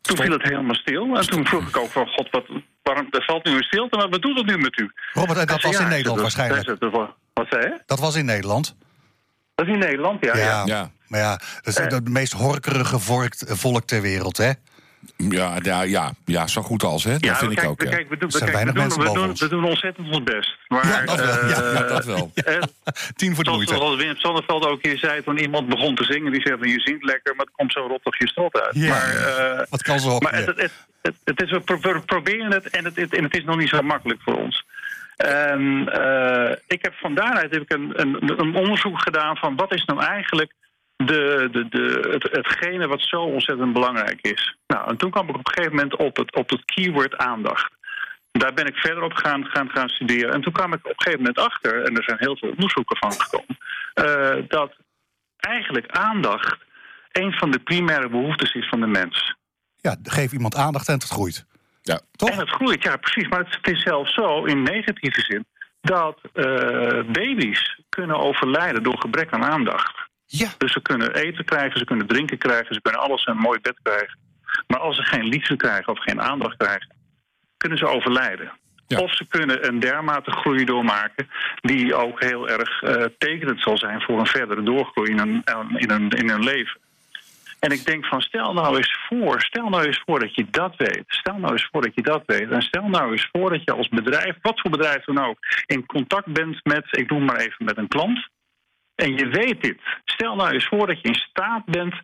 Toen 0.00 0.16
viel 0.16 0.32
het 0.32 0.42
helemaal 0.42 0.74
stil. 0.74 1.16
En 1.16 1.26
toen 1.28 1.46
vroeg 1.46 1.68
ik 1.68 1.76
ook 1.76 1.90
van 1.90 2.06
God, 2.06 2.30
wat, 2.30 2.46
waarom, 2.82 3.06
er 3.10 3.22
valt 3.24 3.44
nu 3.44 3.52
een 3.56 3.62
stilte, 3.62 3.96
maar 3.96 4.08
wat 4.08 4.22
doet 4.22 4.36
het 4.38 4.46
nu 4.46 4.58
met 4.58 4.78
u? 4.80 4.90
Robert, 5.12 5.38
en 5.38 5.46
dat 5.46 5.60
zei, 5.60 5.72
was 5.72 5.80
in 5.82 5.88
ja, 5.88 5.92
Nederland 5.92 6.20
waarschijnlijk. 6.20 6.66
dat- 6.66 6.80
dat- 6.80 7.14
Wat 7.34 7.46
zei 7.50 7.62
je? 7.62 7.82
Dat 7.86 7.98
was 8.00 8.16
in 8.16 8.24
Nederland. 8.24 8.76
Dat 9.58 9.66
is 9.66 9.72
in 9.72 9.78
Nederland, 9.78 10.24
ja. 10.24 10.36
ja. 10.36 10.42
Ja. 10.44 10.62
Ja. 10.66 10.90
Maar 11.06 11.20
ja, 11.20 11.30
dat 11.36 11.66
is 11.66 11.76
Eh. 11.76 11.86
het 11.86 12.08
meest 12.08 12.32
horkerige 12.32 12.98
vork- 12.98 13.34
volk 13.46 13.84
ter 13.84 14.00
wereld, 14.02 14.36
hè? 14.36 14.52
Ja, 15.16 15.56
ja, 15.62 15.82
ja, 15.82 16.12
ja, 16.24 16.46
zo 16.46 16.62
goed 16.62 16.82
als, 16.82 17.04
hè? 17.04 17.12
Dat 17.12 17.24
Ja, 17.24 17.36
vind 17.36 17.50
ik 17.50 17.56
kijk, 17.56 17.68
ook. 17.70 17.82
ja. 17.82 17.90
Kijk, 17.90 18.08
we 18.08 18.16
doen, 18.16 18.30
zijn 18.30 18.50
kijk, 18.50 18.64
we 18.64 18.72
doen, 18.72 18.88
we, 18.88 19.04
doen, 19.12 19.28
ons. 19.28 19.40
we 19.40 19.48
doen 19.48 19.64
ontzettend 19.64 20.08
ons 20.08 20.22
best. 20.22 20.56
Maar, 20.68 20.86
Ja, 20.86 21.04
dat 21.04 21.16
wel, 21.20 21.28
eh, 21.38 21.50
ja, 21.50 21.72
Ja, 21.72 21.82
dat 21.82 22.04
wel. 22.04 22.30
eh, 22.34 22.54
Tien 23.16 23.34
voor 23.34 23.44
de 23.44 23.50
Zoals, 23.50 23.64
moeite. 23.64 23.74
zoals 23.74 23.96
Wim 23.96 24.16
Sonneveld 24.16 24.66
ook 24.66 24.82
hier 24.82 24.98
zei 24.98 25.22
toen 25.22 25.38
iemand 25.38 25.68
begon 25.68 25.94
te 25.94 26.04
zingen. 26.04 26.32
Die 26.32 26.40
zei 26.40 26.58
van 26.58 26.68
je 26.68 26.80
zingt 26.80 27.04
lekker, 27.04 27.34
maar 27.36 27.46
het 27.46 27.54
komt 27.54 27.72
zo 27.72 27.80
rot 27.86 28.04
op 28.04 28.14
je 28.14 28.28
strot 28.28 28.60
uit. 28.60 28.74
Ja. 28.74 28.88
Maar, 28.88 29.16
eh, 29.16 29.66
Wat 29.70 29.82
kan 29.82 30.00
ze 30.00 30.10
op? 30.10 30.22
maar 30.22 30.34
het, 30.34 30.46
het, 30.46 30.72
het, 31.02 31.14
het 31.24 31.42
is, 31.42 31.50
we 31.50 31.60
pro- 31.60 31.80
we 31.80 32.00
proberen 32.00 32.52
het 32.52 32.68
en 32.70 32.84
het, 32.84 32.96
het- 32.96 33.14
en 33.14 33.22
het 33.24 33.34
is 33.36 33.44
nog 33.44 33.56
niet 33.56 33.68
zo 33.68 33.82
makkelijk 33.82 34.20
voor 34.22 34.36
ons. 34.36 34.64
En 35.26 35.88
eh, 35.88 36.56
ik 36.66 36.82
heb 36.82 36.94
van 36.94 37.14
daaruit 37.14 37.54
heb 37.54 37.62
ik 37.62 37.72
een, 37.72 38.00
een, 38.00 38.40
een 38.40 38.54
onderzoek 38.54 39.02
gedaan 39.02 39.36
van 39.36 39.56
wat 39.56 39.74
is 39.74 39.84
nou 39.84 40.02
eigenlijk 40.02 40.52
de, 40.96 41.48
de, 41.52 41.68
de, 41.68 42.08
het, 42.10 42.28
hetgene 42.36 42.86
wat 42.86 43.00
zo 43.00 43.20
ontzettend 43.22 43.72
belangrijk 43.72 44.18
is. 44.20 44.56
Nou, 44.66 44.88
en 44.88 44.96
toen 44.96 45.10
kwam 45.10 45.28
ik 45.28 45.36
op 45.36 45.46
een 45.46 45.54
gegeven 45.54 45.76
moment 45.76 45.96
op 45.96 46.16
het, 46.16 46.36
op 46.36 46.50
het 46.50 46.64
keyword 46.64 47.16
aandacht. 47.16 47.72
Daar 48.30 48.54
ben 48.54 48.66
ik 48.66 48.76
verder 48.76 49.02
op 49.02 49.12
gaan, 49.12 49.44
gaan, 49.44 49.70
gaan 49.70 49.88
studeren. 49.88 50.32
En 50.32 50.40
toen 50.40 50.52
kwam 50.52 50.72
ik 50.72 50.78
op 50.78 50.90
een 50.90 51.02
gegeven 51.02 51.18
moment 51.18 51.38
achter, 51.38 51.84
en 51.84 51.96
er 51.96 52.02
zijn 52.02 52.18
heel 52.18 52.36
veel 52.36 52.50
onderzoeken 52.50 52.96
van 52.96 53.12
gekomen, 53.12 53.58
eh, 53.94 54.48
dat 54.48 54.76
eigenlijk 55.36 55.86
aandacht 55.86 56.56
een 57.12 57.32
van 57.32 57.50
de 57.50 57.58
primaire 57.58 58.08
behoeftes 58.08 58.54
is 58.54 58.68
van 58.68 58.80
de 58.80 58.86
mens. 58.86 59.36
Ja, 59.76 59.96
geef 60.02 60.32
iemand 60.32 60.54
aandacht 60.54 60.88
en 60.88 60.94
het 60.94 61.04
groeit. 61.04 61.46
Ja. 61.88 62.00
Toch? 62.12 62.30
En 62.30 62.38
het 62.38 62.50
groeit, 62.50 62.82
ja 62.82 62.96
precies. 62.96 63.28
Maar 63.28 63.46
het 63.50 63.68
is 63.74 63.82
zelfs 63.82 64.14
zo, 64.14 64.44
in 64.44 64.62
negatieve 64.62 65.20
zin, 65.20 65.46
dat 65.80 66.18
eh, 66.32 66.44
baby's 67.12 67.80
kunnen 67.88 68.16
overlijden 68.16 68.82
door 68.82 68.98
gebrek 68.98 69.32
aan 69.32 69.44
aandacht. 69.44 69.96
Ja. 70.26 70.48
Dus 70.58 70.72
ze 70.72 70.82
kunnen 70.82 71.14
eten 71.14 71.44
krijgen, 71.44 71.78
ze 71.78 71.84
kunnen 71.84 72.06
drinken 72.06 72.38
krijgen, 72.38 72.74
ze 72.74 72.80
kunnen 72.80 73.00
alles 73.00 73.24
in 73.24 73.32
een 73.32 73.40
mooi 73.40 73.60
bed 73.60 73.78
krijgen. 73.82 74.18
Maar 74.66 74.78
als 74.78 74.96
ze 74.96 75.02
geen 75.02 75.28
liefde 75.28 75.56
krijgen 75.56 75.92
of 75.92 75.98
geen 75.98 76.22
aandacht 76.22 76.56
krijgen, 76.56 76.94
kunnen 77.56 77.78
ze 77.78 77.86
overlijden. 77.86 78.52
Ja. 78.86 78.98
Of 78.98 79.14
ze 79.14 79.26
kunnen 79.28 79.66
een 79.68 79.78
dermate 79.78 80.30
groei 80.30 80.64
doormaken 80.64 81.28
die 81.60 81.94
ook 81.94 82.22
heel 82.22 82.48
erg 82.48 82.82
eh, 82.82 83.04
tekenend 83.18 83.60
zal 83.60 83.78
zijn 83.78 84.00
voor 84.00 84.18
een 84.18 84.26
verdere 84.26 84.62
doorgroei 84.62 85.10
in 85.10 85.18
een, 85.18 85.42
in, 85.76 85.90
een, 85.90 86.10
in 86.10 86.28
hun 86.30 86.44
leven. 86.44 86.80
En 87.58 87.70
ik 87.70 87.86
denk 87.86 88.06
van 88.06 88.20
stel 88.20 88.52
nou 88.52 88.76
eens 88.76 88.98
voor, 89.08 89.40
stel 89.40 89.68
nou 89.68 89.86
eens 89.86 90.02
voor 90.06 90.20
dat 90.20 90.34
je 90.34 90.46
dat 90.50 90.74
weet. 90.76 91.04
Stel 91.06 91.38
nou 91.38 91.52
eens 91.52 91.68
voor 91.70 91.82
dat 91.82 91.94
je 91.94 92.02
dat 92.02 92.22
weet. 92.26 92.50
En 92.50 92.62
stel 92.62 92.88
nou 92.88 93.12
eens 93.12 93.28
voor 93.32 93.50
dat 93.50 93.62
je 93.64 93.72
als 93.72 93.88
bedrijf, 93.88 94.36
wat 94.42 94.60
voor 94.60 94.70
bedrijf 94.70 95.04
dan 95.04 95.24
ook, 95.24 95.38
in 95.66 95.86
contact 95.86 96.32
bent 96.32 96.64
met, 96.64 96.86
ik 96.90 97.10
noem 97.10 97.24
maar 97.24 97.36
even 97.36 97.64
met 97.64 97.76
een 97.76 97.88
klant. 97.88 98.28
En 98.94 99.16
je 99.16 99.28
weet 99.28 99.62
dit. 99.62 99.80
Stel 100.04 100.36
nou 100.36 100.52
eens 100.52 100.66
voor 100.66 100.86
dat 100.86 101.00
je 101.00 101.08
in 101.08 101.14
staat 101.14 101.64
bent 101.64 101.94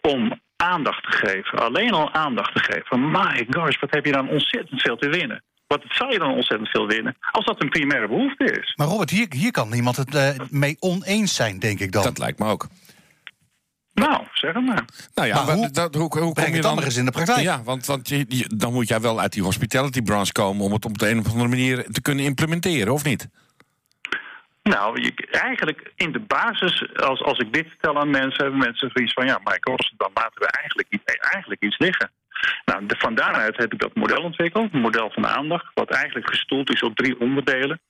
om 0.00 0.40
aandacht 0.56 1.02
te 1.02 1.12
geven. 1.12 1.58
Alleen 1.58 1.92
al 1.92 2.12
aandacht 2.12 2.54
te 2.54 2.62
geven. 2.62 3.10
My 3.10 3.46
gosh, 3.50 3.80
wat 3.80 3.90
heb 3.90 4.04
je 4.04 4.12
dan 4.12 4.28
ontzettend 4.28 4.80
veel 4.80 4.96
te 4.96 5.08
winnen. 5.08 5.42
Wat 5.66 5.82
zou 5.88 6.12
je 6.12 6.18
dan 6.18 6.34
ontzettend 6.34 6.68
veel 6.68 6.86
winnen? 6.86 7.16
Als 7.30 7.44
dat 7.44 7.62
een 7.62 7.68
primaire 7.68 8.08
behoefte 8.08 8.44
is. 8.44 8.74
Maar 8.76 8.86
Robert, 8.86 9.10
hier, 9.10 9.26
hier 9.30 9.50
kan 9.50 9.68
niemand 9.68 9.96
het 9.96 10.14
eh, 10.14 10.30
mee 10.50 10.76
oneens 10.78 11.34
zijn, 11.34 11.58
denk 11.58 11.80
ik 11.80 11.92
dan. 11.92 12.02
Dat 12.02 12.18
lijkt 12.18 12.38
me 12.38 12.46
ook. 12.46 12.66
Nou, 13.96 14.22
zeg 14.32 14.54
het 14.54 14.64
maar. 14.66 14.84
Nou 15.14 15.28
ja, 15.28 15.34
Maar 15.34 15.44
maar 15.46 15.54
hoe- 15.54 15.70
dat, 15.70 15.94
hoe, 15.94 16.02
hoe 16.02 16.08
kom 16.20 16.32
Breng 16.32 16.48
je 16.48 16.54
het 16.54 16.62
dan... 16.62 16.74
maar 16.74 16.84
eens 16.84 16.96
in 16.96 17.04
de 17.04 17.10
praktijk. 17.10 17.40
Ja, 17.40 17.62
want, 17.62 17.86
want 17.86 18.08
je, 18.08 18.24
je- 18.28 18.50
dan 18.56 18.72
moet 18.72 18.88
jij 18.88 19.00
wel 19.00 19.20
uit 19.20 19.32
die 19.32 19.42
hospitality 19.42 20.02
branche 20.02 20.32
komen... 20.32 20.64
om 20.64 20.72
het 20.72 20.84
op 20.84 20.98
de 20.98 21.10
een 21.10 21.18
of 21.18 21.26
andere 21.30 21.48
manier 21.48 21.84
te 21.90 22.02
kunnen 22.02 22.24
implementeren, 22.24 22.92
of 22.92 23.04
niet? 23.04 23.28
Nou, 24.62 25.02
je, 25.02 25.12
eigenlijk 25.30 25.92
in 25.96 26.12
de 26.12 26.18
basis, 26.20 26.94
als, 26.96 27.22
als 27.22 27.38
ik 27.38 27.52
dit 27.52 27.68
vertel 27.68 28.00
aan 28.00 28.10
mensen, 28.10 28.42
hebben 28.42 28.58
mensen 28.58 28.90
zoiets 28.94 29.12
van: 29.12 29.26
ja, 29.26 29.40
Michael, 29.44 29.76
dan 29.96 30.10
laten 30.14 30.40
we 30.40 30.46
eigenlijk, 30.50 30.88
iets- 30.90 31.16
eigenlijk 31.30 31.62
iets 31.62 31.78
liggen. 31.78 32.10
Nou, 32.64 32.86
de, 32.86 32.94
van 32.98 33.14
daaruit 33.14 33.56
heb 33.56 33.72
ik 33.72 33.78
dat 33.80 33.94
model 33.94 34.22
ontwikkeld, 34.22 34.72
een 34.74 34.80
model 34.80 35.10
van 35.10 35.26
aandacht, 35.26 35.66
wat 35.74 35.90
eigenlijk 35.90 36.28
gestoeld 36.30 36.72
is 36.72 36.82
op 36.82 36.96
drie 36.96 37.20
onderdelen. 37.20 37.80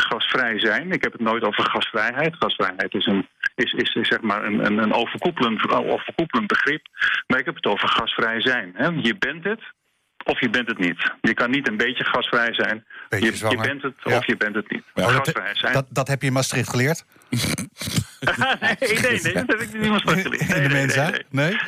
Gasvrij 0.00 0.58
zijn. 0.60 0.92
Ik 0.92 1.02
heb 1.02 1.12
het 1.12 1.20
nooit 1.20 1.42
over 1.42 1.64
gasvrijheid. 1.70 2.36
Gasvrijheid 2.38 2.94
is, 2.94 3.06
een, 3.06 3.28
is, 3.54 3.72
is, 3.72 3.94
is 3.94 4.08
zeg 4.08 4.20
maar 4.20 4.44
een, 4.44 4.64
een, 4.78 4.92
overkoepelend, 4.92 5.68
overkoepelend 5.70 6.46
begrip. 6.48 6.86
Maar 7.26 7.38
ik 7.38 7.44
heb 7.44 7.54
het 7.54 7.66
over 7.66 7.88
gasvrij 7.88 8.40
zijn. 8.40 8.72
Hè. 8.74 8.86
Je 8.86 9.16
bent 9.18 9.44
het, 9.44 9.60
of 10.24 10.40
je 10.40 10.50
bent 10.50 10.68
het 10.68 10.78
niet. 10.78 11.12
Je 11.20 11.34
kan 11.34 11.50
niet 11.50 11.68
een 11.68 11.76
beetje 11.76 12.04
gasvrij 12.04 12.54
zijn. 12.54 12.84
Beetje 13.08 13.26
Je, 13.26 13.56
je 13.56 13.56
bent 13.62 13.82
het, 13.82 13.94
Ja. 14.04 14.16
of 14.16 14.26
je 14.26 14.36
bent 14.36 14.54
het 14.54 14.70
niet. 14.70 14.82
Dat, 14.94 15.10
gasvrij 15.10 15.54
zijn. 15.54 15.72
dat, 15.72 15.86
dat 15.90 16.08
heb 16.08 16.20
je 16.20 16.26
in 16.26 16.32
Maastricht 16.32 16.68
geleerd? 16.70 17.04
nee, 17.30 18.76
nee, 18.80 19.20
nee, 19.22 19.32
dat 19.32 19.46
heb 19.46 19.60
ik 19.60 19.72
niet 19.72 20.02
geleerd. 20.02 20.40
in 20.40 20.46
Nee, 20.48 20.68
de 20.68 20.74
nee, 20.74 20.86
Mensa? 20.86 21.10
nee, 21.10 21.24
nee. 21.30 21.48
Nee? 21.50 21.58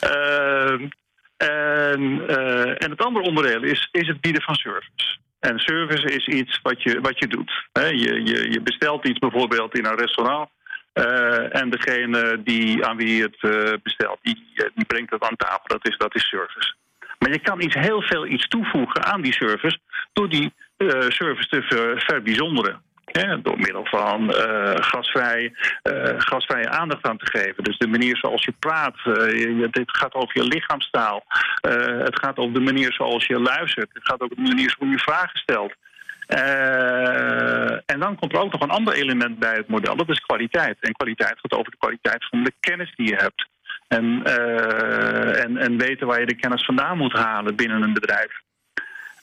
Ehm, 0.00 0.88
en, 1.36 2.28
eh, 2.28 2.84
en 2.84 2.90
het 2.90 3.04
andere 3.04 3.24
onderdeel 3.24 3.62
is, 3.62 3.88
is 3.92 4.06
het 4.08 4.20
bieden 4.20 4.42
van 4.42 4.54
service. 4.54 5.18
En 5.48 5.58
service 5.58 6.02
is 6.02 6.26
iets 6.26 6.60
wat 6.62 6.82
je, 6.82 7.00
wat 7.00 7.18
je 7.18 7.26
doet. 7.26 7.52
Je, 7.72 8.22
je, 8.24 8.50
je 8.50 8.60
bestelt 8.60 9.08
iets 9.08 9.18
bijvoorbeeld 9.18 9.78
in 9.78 9.84
een 9.84 9.96
restaurant. 9.96 10.48
eh, 10.92 11.60
en 11.60 11.70
degene 11.70 12.42
die, 12.44 12.86
aan 12.86 12.96
wie 12.96 13.16
je 13.16 13.22
het 13.22 13.38
eh, 13.40 13.72
bestelt, 13.82 14.18
die, 14.22 14.52
eh, 14.54 14.66
die 14.74 14.84
brengt 14.84 15.10
het 15.10 15.22
aan 15.22 15.36
tafel. 15.36 15.66
Dat 15.66 15.88
is, 15.88 15.96
dat 15.96 16.14
is 16.14 16.28
service. 16.28 16.74
Maar 17.18 17.30
je 17.30 17.38
kan 17.38 17.60
iets, 17.60 17.74
heel 17.74 18.02
veel 18.02 18.26
iets 18.26 18.48
toevoegen 18.48 19.04
aan 19.04 19.22
die 19.22 19.32
service... 19.32 19.78
door 20.12 20.28
die 20.28 20.52
service 21.08 21.48
te 21.48 21.62
ver, 21.62 22.02
verbijzonderen. 22.06 22.82
Door 23.42 23.58
middel 23.58 23.84
van 23.86 24.34
eh, 24.34 24.74
gasvrij, 24.74 25.52
eh, 25.82 26.14
gasvrije 26.16 26.68
aandacht 26.68 27.06
aan 27.06 27.18
te 27.18 27.26
geven. 27.26 27.64
Dus 27.64 27.78
de 27.78 27.86
manier 27.88 28.16
zoals 28.16 28.44
je 28.44 28.52
praat. 28.58 28.94
eh, 29.04 29.12
je, 29.14 29.56
je- 29.56 29.68
het 29.70 29.96
gaat 29.96 30.14
over 30.14 30.30
je 30.42 30.44
lichaamstaal. 30.48 31.24
Eh, 31.60 31.72
het 31.98 32.18
gaat 32.18 32.36
over 32.36 32.54
de 32.54 32.60
manier 32.60 32.92
zoals 32.92 33.26
je 33.26 33.40
luistert. 33.40 33.90
Het 33.92 34.06
gaat 34.06 34.20
over 34.20 34.36
de 34.36 34.42
manier 34.42 34.74
hoe 34.78 34.88
je 34.88 34.98
vragen 34.98 35.38
stelt. 35.38 35.74
Eh, 36.26 37.72
en 37.72 37.98
dan 37.98 38.16
komt 38.16 38.32
er 38.32 38.40
ook 38.40 38.52
nog 38.52 38.60
een 38.60 38.70
ander 38.70 38.94
element 38.94 39.38
bij 39.38 39.54
het 39.54 39.68
model. 39.68 39.96
Dat 39.96 40.08
is 40.08 40.18
kwaliteit. 40.20 40.76
En 40.80 40.92
kwaliteit 40.92 41.38
gaat 41.40 41.58
over 41.58 41.70
de 41.70 41.76
kwaliteit 41.78 42.24
van 42.28 42.44
de 42.44 42.52
kennis 42.60 42.92
die 42.96 43.08
je 43.08 43.16
hebt. 43.16 43.48
En, 43.88 44.20
eh, 44.24 45.44
en, 45.44 45.56
en 45.56 45.76
weten 45.78 46.06
waar 46.06 46.20
je 46.20 46.26
de 46.26 46.36
kennis 46.36 46.64
vandaan 46.64 46.96
moet 46.98 47.12
halen 47.12 47.56
binnen 47.56 47.82
een 47.82 47.92
bedrijf. 47.92 48.40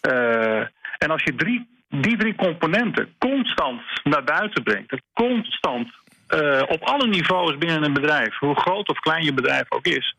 Eh, 0.02 0.60
en 0.98 1.10
als 1.10 1.24
je 1.24 1.36
drie, 1.36 1.78
die 1.89 2.17
drie 2.17 2.36
componenten 2.36 3.13
constant 3.17 3.82
naar 4.04 4.23
buiten 4.23 4.63
brengt, 4.63 4.91
en 4.91 5.02
constant 5.13 5.89
eh, 6.28 6.62
op 6.67 6.82
alle 6.82 7.08
niveaus 7.08 7.58
binnen 7.58 7.84
een 7.84 7.93
bedrijf, 7.93 8.38
hoe 8.38 8.56
groot 8.56 8.89
of 8.89 8.99
klein 8.99 9.23
je 9.23 9.34
bedrijf 9.34 9.65
ook 9.69 9.86
is, 9.86 10.15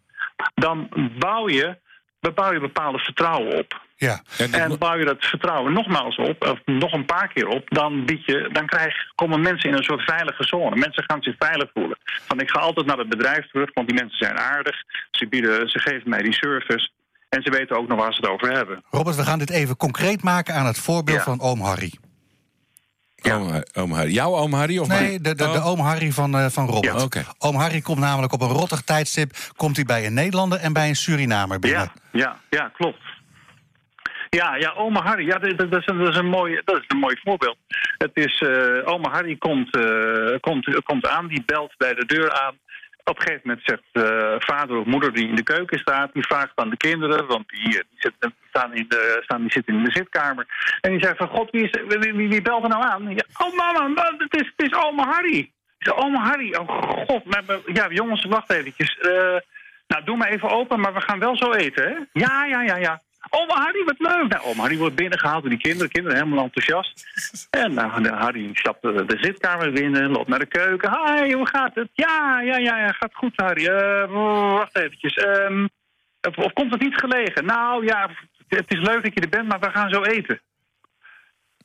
dan 0.55 0.89
bouw 1.19 1.49
je, 1.49 1.77
bouw 2.35 2.53
je 2.53 2.61
bepaalde 2.61 2.99
vertrouwen 2.99 3.59
op. 3.59 3.81
Ja. 3.97 4.23
En 4.53 4.79
bouw 4.79 4.97
je 4.97 5.05
dat 5.05 5.25
vertrouwen 5.25 5.73
nogmaals 5.73 6.17
op, 6.17 6.47
of 6.47 6.59
nog 6.65 6.93
een 6.93 7.05
paar 7.05 7.29
keer 7.29 7.47
op, 7.47 7.71
dan, 7.71 8.05
bied 8.05 8.25
je, 8.25 8.49
dan 8.53 8.67
krijg, 8.67 8.95
komen 9.15 9.41
mensen 9.41 9.71
in 9.71 9.77
een 9.77 9.83
soort 9.83 10.03
veilige 10.03 10.45
zone. 10.45 10.77
Mensen 10.77 11.05
gaan 11.07 11.23
zich 11.23 11.35
veilig 11.39 11.71
voelen. 11.75 11.99
Van 12.05 12.41
ik 12.41 12.51
ga 12.51 12.59
altijd 12.59 12.87
naar 12.87 12.99
het 12.99 13.09
bedrijf 13.09 13.51
terug, 13.51 13.71
want 13.75 13.89
die 13.89 13.99
mensen 13.99 14.19
zijn 14.19 14.39
aardig. 14.39 14.77
Ze, 15.11 15.27
bieden, 15.27 15.69
ze 15.69 15.79
geven 15.79 16.09
mij 16.11 16.23
die 16.23 16.33
service. 16.33 16.91
En 17.31 17.43
ze 17.43 17.51
weten 17.51 17.77
ook 17.77 17.89
nog 17.89 17.99
waar 17.99 18.13
ze 18.15 18.21
het 18.21 18.31
over 18.31 18.51
hebben. 18.53 18.85
Robert, 18.91 19.17
we 19.17 19.23
gaan 19.23 19.39
dit 19.39 19.51
even 19.51 19.77
concreet 19.77 20.23
maken 20.23 20.55
aan 20.55 20.67
het 20.67 20.79
voorbeeld 20.79 21.19
Ja. 21.19 21.25
van 21.25 21.41
oom 21.41 21.61
Harry. 21.61 21.93
Oom, 23.23 23.63
oom 23.73 23.93
Harry. 23.93 24.13
Jouw 24.13 24.37
oom 24.37 24.53
Harry? 24.53 24.79
Of 24.79 24.89
Nee, 24.89 25.21
de, 25.21 25.29
de, 25.29 25.35
de 25.35 25.45
Oh. 25.45 25.67
oom 25.67 25.79
Harry 25.81 26.13
van, 26.13 26.37
eh, 26.37 26.47
van 26.47 26.67
Robert. 26.67 26.97
Ja, 26.99 27.05
oké. 27.05 27.25
Oom 27.39 27.55
Harry 27.57 27.81
komt 27.81 27.99
namelijk 27.99 28.33
op 28.33 28.41
een 28.41 28.49
rottig 28.49 28.81
tijdstip... 28.83 29.31
komt 29.57 29.77
hij 29.77 29.85
bij 29.85 30.07
een 30.07 30.15
Nederlander 30.15 30.59
en 30.59 30.73
bij 30.73 30.89
een 30.89 30.97
Surinamer 30.97 31.59
binnen. 31.59 31.93
Ja, 32.13 32.19
ja, 32.21 32.37
ja, 32.51 32.69
klopt. 32.77 32.99
Ja, 34.29 34.57
ja, 34.57 34.73
oma 34.77 35.03
Harry, 35.03 35.27
ja, 35.27 35.39
dat, 35.39 35.59
dat, 35.59 35.81
is 35.81 35.87
een, 35.87 35.99
dat, 35.99 36.09
is 36.09 36.17
een 36.17 36.29
mooi, 36.29 36.61
dat 36.65 36.77
is 36.77 36.85
een 36.89 36.99
mooi 36.99 37.17
voorbeeld. 37.25 37.57
Het 37.99 38.11
is, 38.15 38.41
eh, 38.41 38.89
oma 38.93 39.11
Harry 39.11 39.37
komt, 39.37 39.77
eh, 39.77 40.41
komt, 40.41 40.83
komt 40.85 41.07
aan, 41.07 41.27
die 41.27 41.43
belt 41.47 41.75
bij 41.77 41.95
de 41.95 42.05
deur 42.07 42.41
aan. 42.41 42.55
Op 43.11 43.17
een 43.17 43.23
gegeven 43.23 43.49
moment 43.49 43.67
zegt 43.67 43.83
eh, 43.93 44.35
vader 44.39 44.77
of 44.77 44.87
moeder 44.87 45.13
die 45.13 45.29
in 45.29 45.35
de 45.35 45.43
keuken 45.43 45.79
staat... 45.79 46.13
die 46.13 46.27
vraagt 46.27 46.53
aan 46.55 46.71
de 46.71 46.77
kinderen, 46.77 47.27
want 47.27 47.49
die, 47.49 47.67
eh, 47.67 47.85
die, 47.91 47.99
zitten, 47.99 48.35
staan 48.49 48.75
in 48.75 48.87
de, 48.89 49.21
staan, 49.23 49.41
die 49.41 49.53
zitten 49.53 49.75
in 49.75 49.85
de 49.85 49.91
zitkamer. 49.91 50.47
En 50.81 50.91
die 50.91 51.01
zegt 51.01 51.17
van, 51.17 51.29
god, 51.29 51.51
wie, 51.51 51.69
is, 51.69 51.99
wie, 51.99 52.29
wie, 52.29 52.43
belt 52.43 52.63
er 52.63 52.69
nou 52.69 52.83
aan? 52.83 53.11
Ja, 53.11 53.25
oh 53.39 53.57
mama, 53.57 54.03
het 54.19 54.35
is, 54.41 54.53
het 54.57 54.67
is 54.67 54.75
oma 54.75 55.05
Harry. 55.09 55.53
Zeg, 55.79 55.97
oma 55.97 56.21
Harry, 56.23 56.55
oh 56.55 56.69
god, 57.07 57.25
maar- 57.25 57.61
ja 57.73 57.89
jongens, 57.91 58.25
wacht 58.25 58.51
eventjes. 58.51 58.99
Eh, 58.99 59.37
nou, 59.87 60.05
doe 60.05 60.17
maar 60.17 60.29
even 60.29 60.51
open, 60.51 60.81
maar 60.81 60.95
we 60.95 61.01
gaan 61.01 61.19
wel 61.19 61.37
zo 61.37 61.53
eten, 61.53 61.85
hè? 61.89 61.95
Ja, 62.13 62.45
ja, 62.45 62.63
ja, 62.63 62.77
ja. 62.77 63.03
Oma 63.31 63.55
Harry, 63.55 63.85
wat 63.85 63.99
leuk. 63.99 64.29
Nou, 64.29 64.45
oma 64.45 64.63
Harry 64.63 64.77
wordt 64.77 64.95
binnengehaald 64.95 65.41
door 65.41 65.51
die 65.51 65.59
kinderen. 65.61 65.91
Kinderen 65.91 66.19
helemaal 66.19 66.45
enthousiast. 66.45 67.05
En 67.51 67.75
nou, 67.75 68.09
Harry 68.09 68.51
stapt 68.53 68.83
de, 68.83 69.05
de 69.07 69.17
zitkamer 69.21 69.73
binnen, 69.73 70.11
loopt 70.11 70.29
naar 70.29 70.39
de 70.39 70.47
keuken. 70.47 70.91
Hi, 70.91 71.33
hoe 71.33 71.47
gaat 71.49 71.75
het? 71.75 71.89
Ja, 71.93 72.41
ja, 72.41 72.57
ja, 72.57 72.79
ja 72.79 72.93
gaat 72.93 73.15
goed, 73.15 73.33
Harry. 73.37 73.67
Eh, 73.67 74.11
wacht 74.55 74.77
eventjes. 74.77 75.15
Ehm, 75.15 75.67
of, 76.29 76.37
of 76.37 76.53
komt 76.53 76.71
het 76.73 76.81
niet 76.81 76.95
gelegen? 76.95 77.45
Nou, 77.45 77.85
ja, 77.87 78.11
het 78.49 78.65
is 78.73 78.79
leuk 78.81 79.03
dat 79.03 79.15
je 79.15 79.21
er 79.21 79.29
bent, 79.29 79.49
maar 79.49 79.61
we 79.61 79.71
gaan 79.71 79.91
zo 79.91 80.03
eten. 80.03 80.41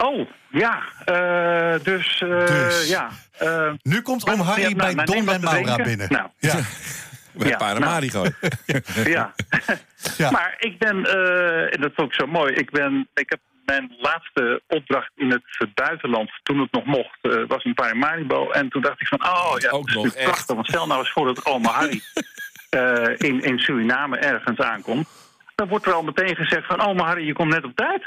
Oh, 0.04 0.30
ja. 0.50 0.84
eh, 1.06 1.84
dus, 1.84 2.22
eh, 2.22 2.46
Dus. 2.48 2.90
ja. 2.90 3.10
eh, 3.38 3.72
Nu 3.82 4.02
komt 4.02 4.30
oom 4.30 4.40
Harry 4.40 4.76
bij 4.76 4.94
nou, 4.94 5.06
Don 5.06 5.30
en 5.30 5.42
Maura 5.42 5.76
binnen. 5.76 6.08
Nou. 6.12 6.30
Ja. 6.38 6.56
Bij 7.38 7.48
Ja, 7.50 7.58
Paramarigo. 7.58 8.24
Ja. 9.06 9.34
Ja. 10.18 10.32
maar 10.32 10.56
ik 10.60 10.78
ben, 10.80 11.06
eh, 11.06 11.74
en 11.76 11.82
dat 11.82 11.92
vond 11.96 12.08
ik 12.08 12.20
zo 12.20 12.28
mooi, 12.28 12.54
ik, 12.54 12.72
ben, 12.72 13.08
ik 13.14 13.30
heb 13.30 13.40
mijn 13.66 13.96
laatste 13.98 14.62
opdracht 14.68 15.12
in 15.16 15.32
het 15.32 15.74
buitenland, 15.74 16.30
toen 16.44 16.60
het 16.60 16.72
nog 16.72 16.86
mocht, 16.86 17.18
eh, 17.22 17.32
was 17.48 17.64
in 17.64 17.74
Paramaribo. 17.74 18.52
En 18.52 18.70
toen 18.70 18.82
dacht 18.82 19.02
ik 19.02 19.08
van, 19.08 19.24
oh 19.26 19.54
ja, 19.58 19.70
Ook 19.70 19.88
dat 19.88 19.96
is 19.98 20.04
nog, 20.04 20.14
echt. 20.14 20.26
prachtig. 20.26 20.56
Want 20.56 20.68
stel 20.68 20.88
nou 20.88 21.00
eens 21.00 21.12
voor 21.12 21.26
dat 21.26 21.46
oma 21.46 21.72
Harry 21.72 22.02
eh, 22.70 23.04
in, 23.18 23.42
in 23.42 23.60
Suriname 23.60 24.18
ergens 24.18 24.60
aankomt. 24.60 25.08
Dan 25.56 25.68
wordt 25.68 25.86
er 25.86 25.94
al 25.94 26.04
meteen 26.04 26.36
gezegd 26.36 26.66
van, 26.66 26.82
oma 26.82 27.06
Harry, 27.06 27.26
je 27.26 27.34
komt 27.34 27.50
net 27.54 27.64
op 27.64 27.76
tijd. 27.76 28.04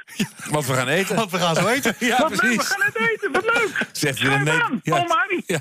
Want 0.51 0.67
we 0.67 0.73
gaan 0.75 0.89
eten. 0.89 1.17
Want 1.17 1.31
we 1.31 1.39
gaan 1.39 1.55
zo 1.55 1.67
eten. 1.69 1.95
Ja, 1.99 2.17
wat 2.19 2.31
leuk, 2.31 2.41
we 2.41 2.47
precies. 2.47 2.69
gaan 2.69 2.91
net 2.95 3.09
eten, 3.11 3.33
wat 3.33 3.45
leuk. 3.45 3.89
Zegt 3.93 4.19
weer 4.21 4.31
Schrijf 4.31 4.37
een 4.39 4.45
ne- 4.45 4.63
aan, 4.63 4.81
ja. 4.83 4.95
oma 4.97 5.15
Harry. 5.17 5.43
Ja. 5.47 5.59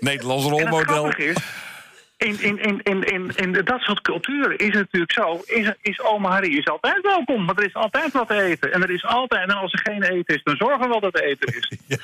Nederlands 0.00 0.44
En 0.44 0.50
het 0.50 0.60
rolmodel. 0.60 0.94
grappige 0.94 1.24
is, 1.24 1.36
in, 2.20 2.40
in, 2.40 2.58
in, 2.62 2.80
in, 2.82 3.02
in, 3.04 3.30
in 3.36 3.64
dat 3.64 3.80
soort 3.80 4.00
culturen 4.00 4.56
is 4.58 4.66
het 4.66 4.74
natuurlijk 4.74 5.12
zo, 5.12 5.40
is, 5.44 5.72
is 5.80 6.00
oma 6.00 6.28
Harry 6.30 6.56
is 6.58 6.66
altijd 6.66 7.02
welkom, 7.02 7.46
want 7.46 7.58
er 7.58 7.66
is 7.66 7.74
altijd 7.74 8.12
wat 8.12 8.28
te 8.28 8.42
eten. 8.42 8.72
En 8.72 8.82
er 8.82 8.90
is 8.90 9.04
altijd, 9.06 9.48
en 9.48 9.56
als 9.56 9.72
er 9.72 9.78
geen 9.78 10.02
eten 10.02 10.34
is, 10.34 10.42
dan 10.42 10.56
zorgen 10.56 10.80
we 10.80 10.88
wel 10.88 11.00
dat 11.00 11.14
er 11.18 11.24
eten 11.24 11.54
is. 11.56 11.70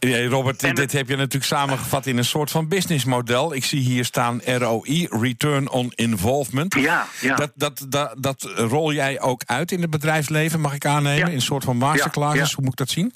Ja, 0.00 0.26
Robert, 0.28 0.62
En 0.62 0.68
dit 0.74 0.78
het- 0.78 0.92
heb 0.92 1.08
je 1.08 1.16
natuurlijk 1.16 1.44
samengevat 1.44 2.06
in 2.06 2.16
een 2.18 2.24
soort 2.24 2.50
van 2.50 2.68
businessmodel. 2.68 3.54
Ik 3.54 3.64
zie 3.64 3.80
hier 3.80 4.04
staan 4.04 4.40
ROI, 4.44 5.06
Return 5.10 5.70
on 5.70 5.92
Involvement. 5.94 6.74
Ja, 6.74 7.06
ja. 7.20 7.34
Dat, 7.36 7.52
dat, 7.54 7.86
dat, 7.88 8.14
dat 8.18 8.42
rol 8.56 8.92
jij 8.92 9.20
ook 9.20 9.42
uit 9.46 9.72
in 9.72 9.80
het 9.80 9.90
bedrijfsleven, 9.90 10.60
mag 10.60 10.74
ik 10.74 10.86
aannemen? 10.86 11.28
In 11.28 11.34
een 11.34 11.40
soort 11.40 11.64
van 11.64 11.76
masterclasses, 11.76 12.52
hoe 12.52 12.62
moet 12.64 12.72
ik 12.72 12.78
dat 12.78 12.88
zien? 12.88 13.14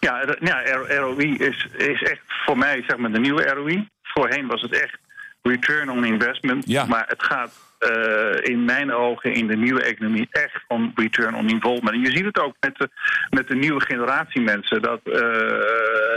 Ja, 0.00 0.36
ja 0.40 0.62
ROI 0.88 1.36
is, 1.36 1.66
is 1.76 2.02
echt 2.02 2.20
voor 2.26 2.58
mij 2.58 2.84
zeg 2.86 2.96
maar 2.96 3.12
de 3.12 3.20
nieuwe 3.20 3.42
ROI. 3.42 3.88
Voorheen 4.14 4.46
was 4.46 4.62
het 4.62 4.80
echt 4.80 4.98
return 5.42 5.90
on 5.90 6.04
investment. 6.04 6.64
Ja. 6.66 6.86
Maar 6.86 7.04
het 7.08 7.22
gaat 7.22 7.72
eh, 7.78 8.50
in 8.52 8.64
mijn 8.64 8.92
ogen 8.92 9.32
in 9.32 9.46
de 9.46 9.56
nieuwe 9.56 9.82
economie 9.82 10.28
echt 10.30 10.64
om 10.68 10.92
return 10.94 11.34
on 11.34 11.48
involvement. 11.48 11.94
En 11.94 12.00
je 12.00 12.16
ziet 12.16 12.24
het 12.24 12.40
ook 12.40 12.54
met 12.60 12.76
de, 12.76 12.88
met 13.30 13.48
de 13.48 13.54
nieuwe 13.54 13.80
generatie 13.80 14.40
mensen. 14.40 14.82
Dat 14.82 15.00
eh, 15.04 15.12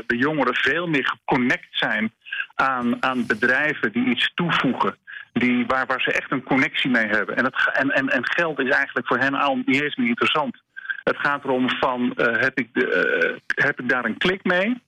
de 0.06 0.18
jongeren 0.18 0.56
veel 0.56 0.88
meer 0.88 1.08
geconnect 1.08 1.68
zijn 1.72 2.14
aan, 2.56 3.04
aan 3.04 3.26
bedrijven 3.26 3.92
die 3.92 4.06
iets 4.06 4.32
toevoegen. 4.34 4.98
Die, 5.34 5.66
waar, 5.66 5.86
waar 5.86 6.02
ze 6.02 6.12
echt 6.12 6.32
een 6.32 6.44
connectie 6.44 6.90
mee 6.90 7.08
hebben. 7.08 7.36
En, 7.36 7.46
en, 7.74 7.90
en, 7.90 8.10
en 8.10 8.30
geld 8.30 8.60
is 8.60 8.70
eigenlijk 8.70 9.08
voor 9.08 9.18
hen 9.18 9.34
al 9.34 9.56
niet 9.66 9.82
eens 9.82 9.96
meer 9.96 10.08
interessant. 10.08 10.62
Het 11.04 11.18
gaat 11.18 11.44
erom 11.44 11.70
van, 11.70 12.14
eh, 12.16 12.42
heb, 12.42 12.60
ik 12.60 12.70
de, 12.74 13.40
heb 13.56 13.80
ik 13.80 13.90
daar 13.90 14.06
een 14.06 14.18
klik 14.18 14.44
mee? 14.44 14.82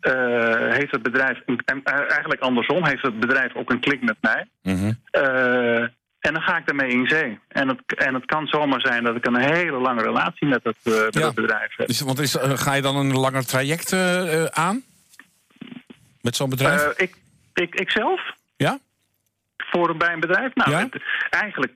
Eh, 0.00 0.72
heeft 0.76 0.90
het 0.90 1.02
bedrijf, 1.02 1.38
en 1.46 1.80
eh, 1.84 1.94
eigenlijk 2.00 2.40
andersom, 2.40 2.84
heeft 2.86 3.02
het 3.02 3.20
bedrijf 3.20 3.54
ook 3.54 3.70
een 3.70 3.80
klik 3.80 4.02
met 4.02 4.16
mij? 4.20 4.46
Mhm. 4.62 4.92
Eh, 5.10 5.80
en 6.20 6.32
dan 6.32 6.42
ga 6.42 6.56
ik 6.58 6.66
daarmee 6.66 6.88
in 6.90 7.08
zee. 7.08 7.38
En 7.48 7.68
het, 7.68 7.94
en 7.96 8.14
het 8.14 8.24
kan 8.24 8.46
zomaar 8.46 8.80
zijn 8.80 9.04
dat 9.04 9.16
ik 9.16 9.26
een 9.26 9.40
hele 9.40 9.78
lange 9.80 10.02
relatie 10.02 10.46
met 10.48 10.64
het, 10.64 10.76
met 10.84 11.14
Ja. 11.14 11.26
het 11.26 11.34
bedrijf 11.34 11.76
heb. 11.76 11.86
Dus, 11.86 12.00
want 12.00 12.18
is, 12.18 12.36
ga 12.40 12.74
je 12.74 12.82
dan 12.82 12.96
een 12.96 13.12
langer 13.16 13.46
traject 13.46 13.92
aan? 14.50 14.82
Met 16.20 16.36
zo'n 16.36 16.50
bedrijf? 16.50 16.82
Ik, 16.96 17.14
ik, 17.54 17.74
ik 17.74 17.90
zelf? 17.90 18.20
ja? 18.56 18.78
voor 19.56 19.96
bij 19.96 20.12
een 20.12 20.20
bedrijf? 20.20 20.54
Nou, 20.54 20.70
Ja? 20.70 20.78
het- 20.78 21.02
eigenlijk 21.30 21.72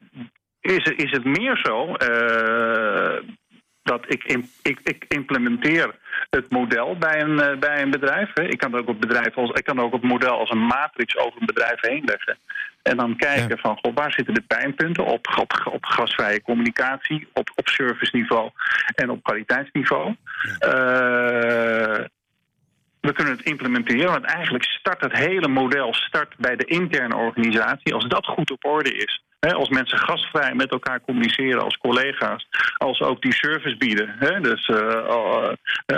is, 0.61 0.85
het- 0.85 1.03
is 1.03 1.11
het 1.11 1.25
meer 1.25 1.57
zo 1.63 1.95
dat 3.85 4.05
ik, 4.13 4.25
ik, 4.63 4.81
ik 4.83 5.05
implementeer 5.09 5.95
het 6.31 6.51
model 6.51 6.97
bij 6.99 7.21
een, 7.21 7.41
eh, 7.41 7.59
bij 7.59 7.83
een 7.83 7.91
bedrijf. 7.91 8.31
Hè. 8.35 8.43
Ik 8.43 8.59
kan 8.59 8.75
ook 8.75 8.87
het 8.89 9.01
bedrijf 9.01 9.37
als 9.37 9.51
ik 9.51 9.65
kan 9.65 9.81
ook 9.81 9.93
het 9.93 10.03
model 10.03 10.39
als 10.39 10.51
een 10.51 10.67
matrix 10.67 11.17
over 11.17 11.41
een 11.41 11.47
bedrijf 11.47 11.81
heen 11.81 12.03
leggen. 12.05 12.39
En 12.83 12.97
dan 12.97 13.17
kijken 13.17 13.49
Ja. 13.49 13.57
van 13.57 13.79
goh, 13.83 13.95
waar 13.95 14.13
zitten 14.13 14.35
de 14.35 14.41
pijnpunten 14.41 15.05
op, 15.05 15.27
op, 15.39 15.61
op 15.65 15.85
gasvrije 15.85 16.43
communicatie, 16.43 17.29
op, 17.33 17.51
op 17.55 17.69
serviceniveau 17.69 18.51
en 18.95 19.11
op 19.11 19.23
kwaliteitsniveau. 19.23 20.15
Eh, 20.59 22.05
we 23.01 23.13
kunnen 23.13 23.37
het 23.37 23.47
implementeren, 23.47 24.11
want 24.11 24.25
eigenlijk 24.25 24.65
start 24.65 25.01
het 25.01 25.13
hele 25.13 25.49
model 25.49 25.95
start 25.95 26.35
bij 26.39 26.57
de 26.57 26.65
interne 26.65 27.17
organisatie. 27.17 27.95
Als 27.95 28.07
dat 28.09 28.27
goed 28.27 28.51
op 28.51 28.65
orde 28.65 28.93
is, 28.93 29.24
als 29.53 29.69
mensen 29.69 29.99
gastvrij 29.99 30.55
met 30.55 30.71
elkaar 30.71 31.01
communiceren 31.01 31.63
als 31.63 31.77
collega's, 31.77 32.49
als 32.77 33.01
ook 33.01 33.23
die 33.23 33.35
service 33.35 33.77
bieden. 33.77 34.43
Dus 34.43 34.67
eh, 34.67 35.07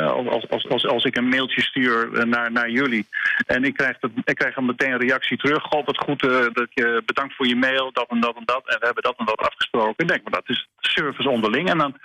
als, 0.08 0.48
als, 0.50 0.68
als, 0.68 0.86
als 0.86 1.04
ik 1.04 1.16
een 1.16 1.28
mailtje 1.28 1.62
stuur 1.62 2.26
naar, 2.26 2.52
naar 2.52 2.70
jullie 2.70 3.06
en 3.46 3.64
ik 3.64 3.74
krijg, 3.74 3.98
dat, 3.98 4.10
ik 4.24 4.34
krijg 4.34 4.54
dan 4.54 4.66
meteen 4.66 4.92
een 4.92 5.00
reactie 5.00 5.36
terug. 5.36 5.62
God, 5.62 5.86
wat 5.86 5.98
goed, 5.98 6.20
dat 6.52 6.68
je, 6.70 7.02
bedankt 7.06 7.34
voor 7.34 7.46
je 7.46 7.56
mail, 7.56 7.92
dat 7.92 8.08
en 8.08 8.20
dat 8.20 8.36
en 8.36 8.44
dat. 8.44 8.62
En 8.66 8.78
we 8.78 8.84
hebben 8.84 9.02
dat 9.02 9.18
en 9.18 9.24
dat 9.24 9.40
afgesproken. 9.40 9.94
Ik 9.96 10.08
denk, 10.08 10.22
maar 10.22 10.40
dat 10.40 10.48
is 10.48 10.68
service 10.78 11.28
onderling. 11.28 11.70
En 11.70 11.78
dan, 11.78 11.96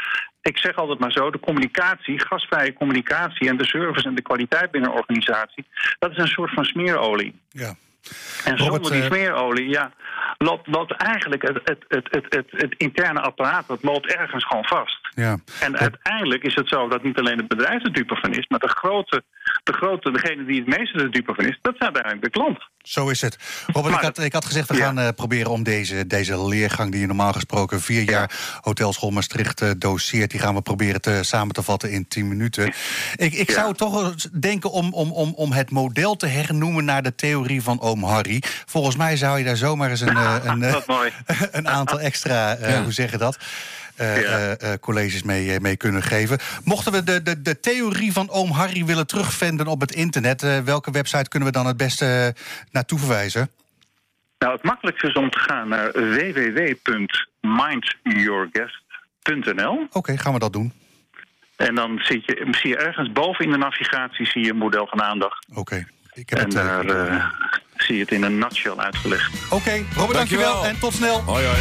ik 0.42 0.58
zeg 0.58 0.76
altijd 0.76 1.00
maar 1.00 1.12
zo, 1.12 1.32
de 1.32 1.40
communicatie, 1.40 2.20
gasvrije 2.20 2.74
communicatie 2.74 3.50
en 3.50 3.58
de 3.58 3.66
service 3.66 4.08
en 4.08 4.16
de 4.16 4.22
kwaliteit 4.22 4.72
binnen 4.72 4.92
een 4.92 4.98
organisatie, 4.98 5.66
dat 6.00 6.12
is 6.12 6.18
een 6.18 6.28
soort 6.28 6.54
van 6.54 6.66
smeerolie. 6.66 7.34
Ja. 7.50 7.76
En 8.44 8.58
Robert, 8.58 8.60
zonder 8.60 8.92
die 8.92 9.02
eh, 9.02 9.08
smeerolie, 9.08 9.70
ja, 9.70 9.92
loopt, 10.38 10.68
loopt 10.68 10.92
eigenlijk 10.92 11.42
het, 11.42 11.60
het, 11.64 11.86
het, 11.88 12.08
het, 12.10 12.26
het, 12.30 12.46
het 12.50 12.74
interne 12.78 13.22
apparaat, 13.22 13.68
dat 13.68 13.84
loopt 13.84 14.16
ergens 14.16 14.46
gewoon 14.46 14.66
vast. 14.66 15.10
Ja. 15.16 15.38
En 15.60 15.78
uiteindelijk 15.78 16.44
is 16.44 16.56
het 16.56 16.68
zo 16.68 16.88
dat 16.88 17.04
niet 17.04 17.20
alleen 17.20 17.38
het 17.38 17.48
bedrijf 17.48 17.82
de 17.82 17.92
dupe 17.92 18.16
van 18.16 18.32
is, 18.34 18.48
maar 18.48 18.60
de 18.60 18.68
grote, 18.68 19.24
de 19.64 19.74
grote, 19.74 20.12
degene 20.12 20.46
die 20.46 20.60
het 20.66 20.78
meeste 20.78 20.98
de 20.98 21.10
dupe 21.10 21.34
van 21.36 21.46
is, 21.46 21.60
dat 21.62 21.74
zijn 21.78 21.94
uiteindelijk 21.96 22.34
de 22.34 22.40
klant. 22.40 22.70
Zo 22.82 23.10
is 23.10 23.22
het. 23.22 23.38
Robert, 23.68 23.96
ik 23.96 24.02
had, 24.02 24.20
ik 24.20 24.34
had 24.34 24.46
gezegd, 24.46 24.70
we 24.70 24.76
ja. 24.78 24.86
gaan 24.86 25.00
eh, 25.00 25.08
proberen 25.16 25.52
om 25.52 25.64
deze, 25.64 26.08
deze 26.08 26.48
leergang... 26.48 26.92
die 26.92 27.02
je 27.02 27.08
normaal 27.08 27.34
gesproken 27.34 27.82
vier 27.82 28.02
jaar 28.02 28.32
Hotelschool 28.62 29.10
Maastricht 29.12 29.62
eh, 29.62 29.70
doseert... 29.78 30.32
die 30.32 30.40
gaan 30.40 30.56
we 30.56 30.62
proberen 30.62 31.02
te, 31.02 31.20
samen 31.24 31.54
te 31.54 31.64
vatten 31.64 31.92
in 31.92 32.08
tien 32.08 32.28
minuten. 32.28 32.74
Ik, 33.16 33.34
ik 33.34 33.48
Ja. 33.50 33.54
zou 33.54 33.74
toch 33.76 34.12
eens 34.12 34.28
denken 34.40 34.72
om, 34.72 34.94
om, 34.94 35.12
om, 35.12 35.34
om 35.36 35.52
het 35.52 35.72
model 35.72 36.16
te 36.16 36.28
hernoemen... 36.28 36.86
naar 36.86 37.04
de 37.04 37.16
theorie 37.16 37.62
van 37.62 37.82
oom 37.82 38.04
Harry. 38.04 38.44
Volgens 38.66 38.96
mij 38.96 39.18
zou 39.18 39.38
je 39.38 39.44
daar 39.46 39.58
zomaar 39.58 39.90
eens 39.90 40.02
een, 40.02 40.18
eh, 40.18 40.36
een, 40.44 40.64
een 41.52 41.68
aantal 41.68 42.00
extra, 42.00 42.56
eh, 42.56 42.70
Ja. 42.72 42.84
hoe 42.84 42.92
zeg 42.94 43.12
je 43.12 43.18
dat... 43.18 43.38
eh, 44.02 44.22
Ja. 44.22 44.28
eh, 44.28 44.74
eh, 44.74 44.80
colleges 44.80 45.24
mee, 45.24 45.60
mee 45.60 45.78
kunnen 45.78 46.04
geven. 46.04 46.38
Mochten 46.64 46.92
we 46.92 47.04
de, 47.04 47.22
de, 47.22 47.42
de 47.42 47.60
theorie 47.60 48.14
van 48.14 48.30
oom 48.30 48.52
Harry 48.52 48.86
willen 48.86 49.08
terugvinden 49.08 49.68
op 49.68 49.82
het 49.82 49.92
internet... 49.92 50.64
welke 50.64 50.92
website 50.92 51.30
kunnen 51.30 51.48
we 51.50 51.54
dan 51.54 51.66
het 51.66 51.78
beste 51.78 52.36
naartoe 52.72 53.00
verwijzen? 53.00 53.50
Nou, 54.40 54.54
het 54.54 54.64
makkelijkste 54.64 55.08
is 55.08 55.14
om 55.14 55.30
te 55.30 55.40
gaan 55.40 55.68
naar 55.68 55.92
model.nl. 59.22 59.88
Oké, 59.92 60.18
gaan 60.18 60.34
we 60.34 60.40
dat 60.40 60.54
doen. 60.54 60.74
En 61.56 61.76
dan 61.76 62.00
zie 62.04 62.24
je, 62.26 62.48
zie 62.52 62.70
je 62.70 62.78
ergens 62.78 63.12
boven 63.12 63.46
in 63.46 63.52
de 63.52 63.58
navigatie 63.58 64.26
zie 64.26 64.44
je 64.44 64.50
een 64.50 64.58
model 64.58 64.88
van 64.88 65.02
aandacht. 65.02 65.48
Oké. 65.54 65.86
Ik 66.14 66.30
heb 66.30 66.40
En 66.40 66.46
het, 66.46 66.56
eh, 66.56 66.64
daar 66.88 67.34
zie 67.76 67.96
je 67.96 68.02
het 68.02 68.12
in 68.12 68.24
een 68.24 68.38
nutshell 68.38 68.76
uitgelegd. 68.76 69.34
Oké, 69.50 69.84
Robert, 69.96 70.18
dankjewel 70.18 70.66
en 70.66 70.80
tot 70.80 70.94
snel. 70.94 71.22
Hoi, 71.22 71.46
hoi. 71.46 71.60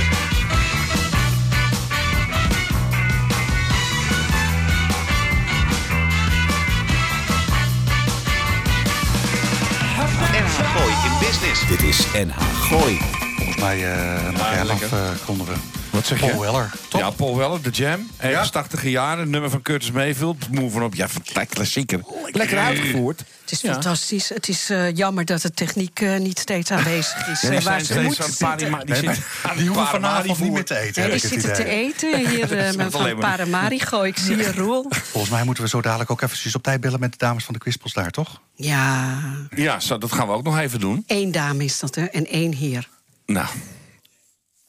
Business. 11.21 11.69
Dit 11.69 11.83
is 11.83 12.07
NH 12.13 12.39
Gooi. 12.39 12.99
Volgens 13.37 13.57
mij 13.57 13.93
eh 13.93 14.33
mag 14.33 14.53
jij 14.53 14.89
afkondigen. 15.11 15.80
Wat 15.91 16.07
zeg 16.07 16.21
je? 16.21 16.27
Paul 16.27 16.41
Weller, 16.41 16.71
toch? 16.89 17.01
Ja, 17.01 17.11
Paul 17.11 17.37
Weller, 17.37 17.63
de 17.63 17.71
Jam. 17.71 18.11
Ergens 18.17 18.51
80 18.51 18.85
jaren, 18.85 19.31
nummer 19.31 19.51
van 19.51 19.63
Curtis 19.63 19.91
Mayfield. 19.91 20.51
Move 20.51 20.83
op. 20.83 20.95
Ja, 20.95 21.07
klassieker. 21.49 22.01
Lekker 22.33 22.59
uitgevoerd. 22.59 23.19
Het 23.41 23.51
is 23.53 23.61
Ja. 23.61 23.73
fantastisch. 23.73 24.29
Het 24.29 24.49
is 24.49 24.71
eh, 24.71 24.97
jammer 24.97 25.25
dat 25.25 25.43
de 25.43 25.51
techniek 25.51 26.01
eh, 26.01 26.17
niet 26.19 26.39
steeds 26.39 26.71
aanwezig 26.71 27.27
is. 27.29 27.41
Ja, 27.41 27.49
eh, 27.49 27.57
die 27.57 27.65
waar 27.65 27.81
zijn 27.81 27.81
ze 27.81 27.93
steeds 27.93 28.05
moeten 28.07 28.25
zitten. 28.25 28.59
die 28.59 28.69
Nee, 28.87 28.97
zitten 28.97 29.25
aan 29.43 29.57
die 29.57 29.65
het 29.67 29.75
hoeven 29.75 29.87
vanavond 30.01 30.39
niet 30.39 30.53
meer 30.53 30.65
te 30.65 30.79
eten. 30.79 31.03
Nee, 31.03 31.11
heb 31.11 31.21
die 31.21 31.31
zitten 31.31 31.53
te 31.55 31.65
eten 31.65 32.19
hier 32.31 32.59
eh, 32.59 32.75
met 32.75 32.95
alleen 32.95 33.11
van 33.11 33.21
Paramarigo. 33.21 34.03
Ik 34.03 34.17
zie 34.19 34.37
je 34.37 34.53
Roel. 34.53 34.87
Volgens 34.91 35.33
mij 35.33 35.45
moeten 35.45 35.63
we 35.65 35.69
zo 35.71 35.81
dadelijk 35.81 36.11
ook 36.11 36.21
eventjes 36.23 36.55
op 36.55 36.63
tijd 36.63 36.81
bellen 36.81 37.01
met 37.01 37.11
de 37.13 37.19
dames 37.19 37.45
van 37.45 37.55
de 37.55 37.61
Quispels 37.61 37.93
daar, 37.93 38.11
toch? 38.11 38.41
Ja, 38.55 39.19
Ja, 39.55 39.81
zo, 39.81 39.99
dat 39.99 40.13
gaan 40.13 40.27
we 40.27 40.33
ook 40.33 40.43
nog 40.45 40.59
even 40.59 40.81
doen. 40.81 41.05
één 41.07 41.33
dame 41.33 41.65
is 41.65 41.79
dat, 41.79 41.95
hè? 41.95 42.05
En 42.05 42.27
één 42.27 42.53
heer. 42.55 42.89
Nou. 43.27 43.47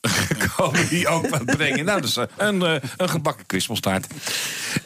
Komen 0.56 0.88
die 0.88 1.08
ook 1.08 1.30
wat 1.30 1.46
brengen? 1.46 1.86
Nou, 1.86 2.02
dus 2.02 2.16
een, 2.38 2.62
eh, 2.62 2.76
een 2.98 3.10
gebakken 3.10 3.46
kwispelstaart. 3.46 4.08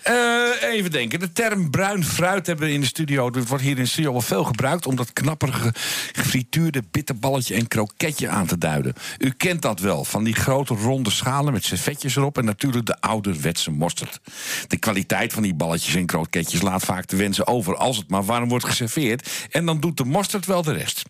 Eh, 0.04 0.14
even 0.62 0.92
denken. 0.92 1.20
De 1.20 1.32
term 1.32 1.70
bruin 1.70 2.04
fruit 2.06 2.48
hebben 2.48 2.68
we 2.68 2.74
in 2.74 2.80
de 2.82 2.86
studio. 2.88 3.30
Dat 3.30 3.48
wordt 3.48 3.64
hier 3.64 3.78
in 3.78 3.88
de 3.96 4.02
wel 4.12 4.22
veel 4.22 4.44
gebruikt. 4.44 4.86
om 4.88 4.96
dat 4.96 5.14
knapperige 5.14 5.74
gefrituurde 6.12 6.84
bitterballetje 6.92 7.56
en 7.56 7.68
kroketje 7.68 8.30
aan 8.30 8.46
te 8.46 8.58
duiden. 8.58 8.94
U 9.18 9.30
kent 9.30 9.62
dat 9.62 9.80
wel. 9.80 10.06
Van 10.06 10.24
die 10.24 10.36
grote 10.36 10.74
ronde 10.74 11.10
schalen 11.10 11.54
met 11.54 11.64
servetjes 11.66 12.16
erop. 12.16 12.38
En 12.38 12.46
natuurlijk 12.46 12.86
de 12.86 13.02
ouderwetse 13.02 13.72
mosterd. 13.72 14.20
De 14.68 14.78
kwaliteit 14.78 15.34
van 15.34 15.44
die 15.44 15.54
balletjes 15.54 15.96
en 15.96 16.06
kroketjes 16.06 16.62
laat 16.62 16.84
vaak 16.84 17.06
te 17.06 17.16
wensen 17.16 17.48
over. 17.48 17.76
als 17.76 17.98
het 17.98 18.10
maar 18.10 18.24
warm 18.26 18.50
wordt 18.50 18.66
geserveerd. 18.66 19.30
En 19.52 19.66
dan 19.66 19.80
doet 19.80 19.98
de 19.98 20.06
mosterd 20.06 20.46
wel 20.46 20.62
de 20.62 20.74
rest. 20.74 21.04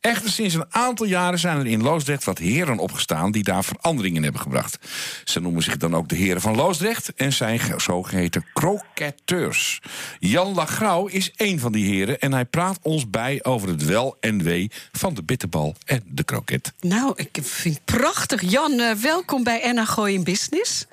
Echter, 0.00 0.30
sinds 0.30 0.54
een 0.54 0.64
aantal 0.68 1.06
jaren 1.06 1.38
zijn 1.38 1.58
er 1.58 1.66
in 1.66 1.82
Loosdrecht 1.82 2.24
wat 2.24 2.38
heren 2.38 2.78
opgestaan 2.78 3.30
die 3.32 3.42
daar 3.42 3.64
veranderingen 3.64 4.22
hebben 4.22 4.40
gebracht. 4.40 4.78
Ze 5.24 5.40
noemen 5.40 5.62
zich 5.62 5.76
dan 5.76 5.96
ook 5.96 6.08
de 6.08 6.16
heren 6.16 6.40
van 6.40 6.54
Loosdrecht 6.56 7.14
en 7.14 7.32
zijn 7.32 7.58
ge- 7.58 7.78
zogeheten 8.16 8.44
croquetteurs. 8.52 9.80
Jan 10.18 10.54
Lagrauw 10.54 11.06
is 11.06 11.32
één 11.36 11.58
van 11.58 11.72
die 11.72 11.86
heren 11.94 12.18
en 12.18 12.32
hij 12.32 12.44
praat 12.44 12.78
ons 12.82 13.10
bij 13.10 13.38
over 13.42 13.68
het 13.68 13.84
wel 13.84 14.16
en 14.20 14.42
wee 14.42 14.70
van 14.92 15.14
de 15.14 15.22
bitterbal 15.22 15.74
en 15.84 16.02
de 16.06 16.24
kroket. 16.24 16.72
Nou, 16.80 17.12
ik 17.16 17.38
vind 17.42 17.74
het 17.74 17.84
prachtig. 17.84 18.40
Jan, 18.50 18.72
eh, 18.80 18.92
welkom 18.94 19.44
bij 19.44 19.72
NH 19.72 19.88
Gooi 19.88 20.14
in 20.14 20.24
Business. 20.24 20.86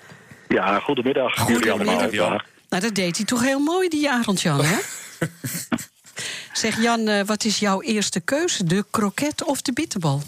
Ja, 0.48 0.80
goedemiddag. 0.80 1.48
jullie 1.48 1.72
allemaal. 1.72 1.78
Goedemiddag, 1.78 2.12
Jan. 2.12 2.32
Ja. 2.34 2.44
Nou, 2.70 2.82
dat 2.84 2.96
deed 2.96 3.18
hij 3.18 3.26
toch 3.26 3.42
heel 3.44 3.60
mooi 3.60 3.88
die 3.90 4.10
avond, 4.10 4.42
Jan, 4.42 4.64
hè? 4.64 4.76
zeg, 6.54 6.82
Jan, 6.82 7.08
eh, 7.08 7.26
wat 7.26 7.44
is 7.44 7.60
jouw 7.60 7.82
eerste 7.82 8.20
keuze? 8.20 8.64
De 8.64 8.86
kroket 8.92 9.44
of 9.44 9.62
de 9.62 9.74
bitterbal? 9.74 10.22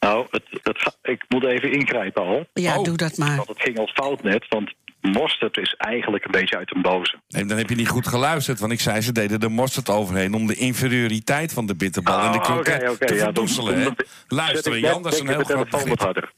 Nou, 0.00 0.26
het, 0.30 0.42
het, 0.62 0.96
ik 1.02 1.24
moet 1.28 1.44
even 1.44 1.72
ingrijpen 1.72 2.22
al. 2.22 2.46
Ja, 2.54 2.78
Oh. 2.78 2.84
doe 2.84 2.96
dat 2.96 3.16
maar. 3.16 3.36
Want 3.36 3.48
het 3.48 3.60
ging 3.62 3.78
al 3.78 3.86
fout 3.86 4.22
net, 4.22 4.46
want 4.48 4.72
mosterd 5.00 5.56
is 5.56 5.74
eigenlijk 5.78 6.24
een 6.24 6.30
beetje 6.30 6.56
uit 6.56 6.74
een 6.74 6.82
boze. 6.82 7.18
En 7.28 7.48
dan 7.48 7.58
heb 7.58 7.68
je 7.68 7.74
niet 7.74 7.88
goed 7.88 8.06
geluisterd, 8.06 8.58
want 8.58 8.72
ik 8.72 8.80
zei 8.80 9.00
ze 9.00 9.12
deden 9.12 9.40
de 9.40 9.48
mosterd 9.48 9.88
overheen 9.88 10.34
om 10.34 10.46
de 10.46 10.54
inferioriteit 10.54 11.52
van 11.52 11.66
de 11.66 11.74
bitterbal 11.74 12.20
en 12.20 12.32
de 12.32 12.38
Oh, 12.38 12.44
kroket 12.44 12.74
oké, 12.82 12.90
oké, 12.90 13.06
te 13.06 13.14
ja, 13.14 13.24
verdoezelen. 13.24 13.96
Luister, 14.28 14.78
Jan, 14.78 15.02
dat 15.02 15.12
is 15.12 15.20
een 15.20 15.28
heel 15.28 15.44
groot 15.44 15.70
begrip. 15.70 16.32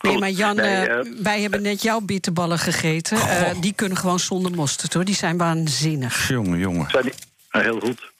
Nee, 0.00 0.18
maar 0.18 0.30
Jan, 0.30 0.56
Nee, 0.56 0.66
eh, 0.66 0.98
eh, 0.98 1.06
wij 1.22 1.40
hebben 1.40 1.62
net 1.62 1.82
jouw 1.82 2.00
bitterballen 2.00 2.58
gegeten. 2.58 3.16
Eh, 3.16 3.50
die 3.60 3.72
kunnen 3.74 3.98
gewoon 3.98 4.18
zonder 4.18 4.52
mosterd, 4.52 4.94
hoor. 4.94 5.04
Die 5.04 5.14
zijn 5.14 5.36
waanzinnig. 5.36 6.28
Jongen, 6.28 6.58
jongen. 6.58 6.90
zijn 6.90 7.02
die, 7.04 7.12
heel 7.62 7.80
goed. 7.80 8.12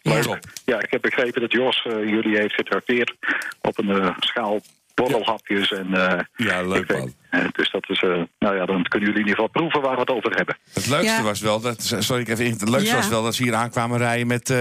Ja. 0.64 0.80
Ik 0.80 0.90
heb 0.90 1.02
begrepen 1.02 1.40
dat 1.40 1.52
Jos 1.52 1.82
jullie 1.82 2.36
heeft 2.36 2.54
getrakteerd 2.54 3.14
op 3.60 3.78
een 3.78 3.90
eh, 3.90 4.16
schaal 4.18 4.60
borrelhapjes. 4.94 5.72
En, 5.72 5.94
eh, 5.94 6.20
Ja, 6.36 6.62
leuk, 6.62 6.92
man. 6.92 7.12
eh, 7.30 7.44
dus 7.52 7.70
dat 7.70 7.84
is, 7.88 8.02
eh, 8.02 8.10
nou 8.38 8.56
ja, 8.56 8.66
dan 8.66 8.82
kunnen 8.82 9.08
jullie 9.08 9.22
in 9.24 9.28
ieder 9.28 9.34
geval 9.34 9.48
proeven 9.48 9.80
waar 9.80 9.94
we 9.94 10.00
het 10.00 10.10
over 10.10 10.34
hebben. 10.36 10.56
Het 10.72 10.86
leukste 10.86 11.06
Ja. 11.12 11.22
was 11.22 11.40
wel 11.40 11.60
dat. 11.60 11.82
Sorry, 11.98 12.22
ik 12.22 12.28
even 12.28 12.44
in. 12.44 12.50
Het 12.50 12.68
leukste 12.68 12.88
Ja. 12.90 12.96
was 12.96 13.08
wel 13.08 13.22
dat 13.22 13.34
ze 13.34 13.42
hier 13.42 13.54
aankwamen 13.54 13.98
rijden 13.98 14.26
met. 14.26 14.54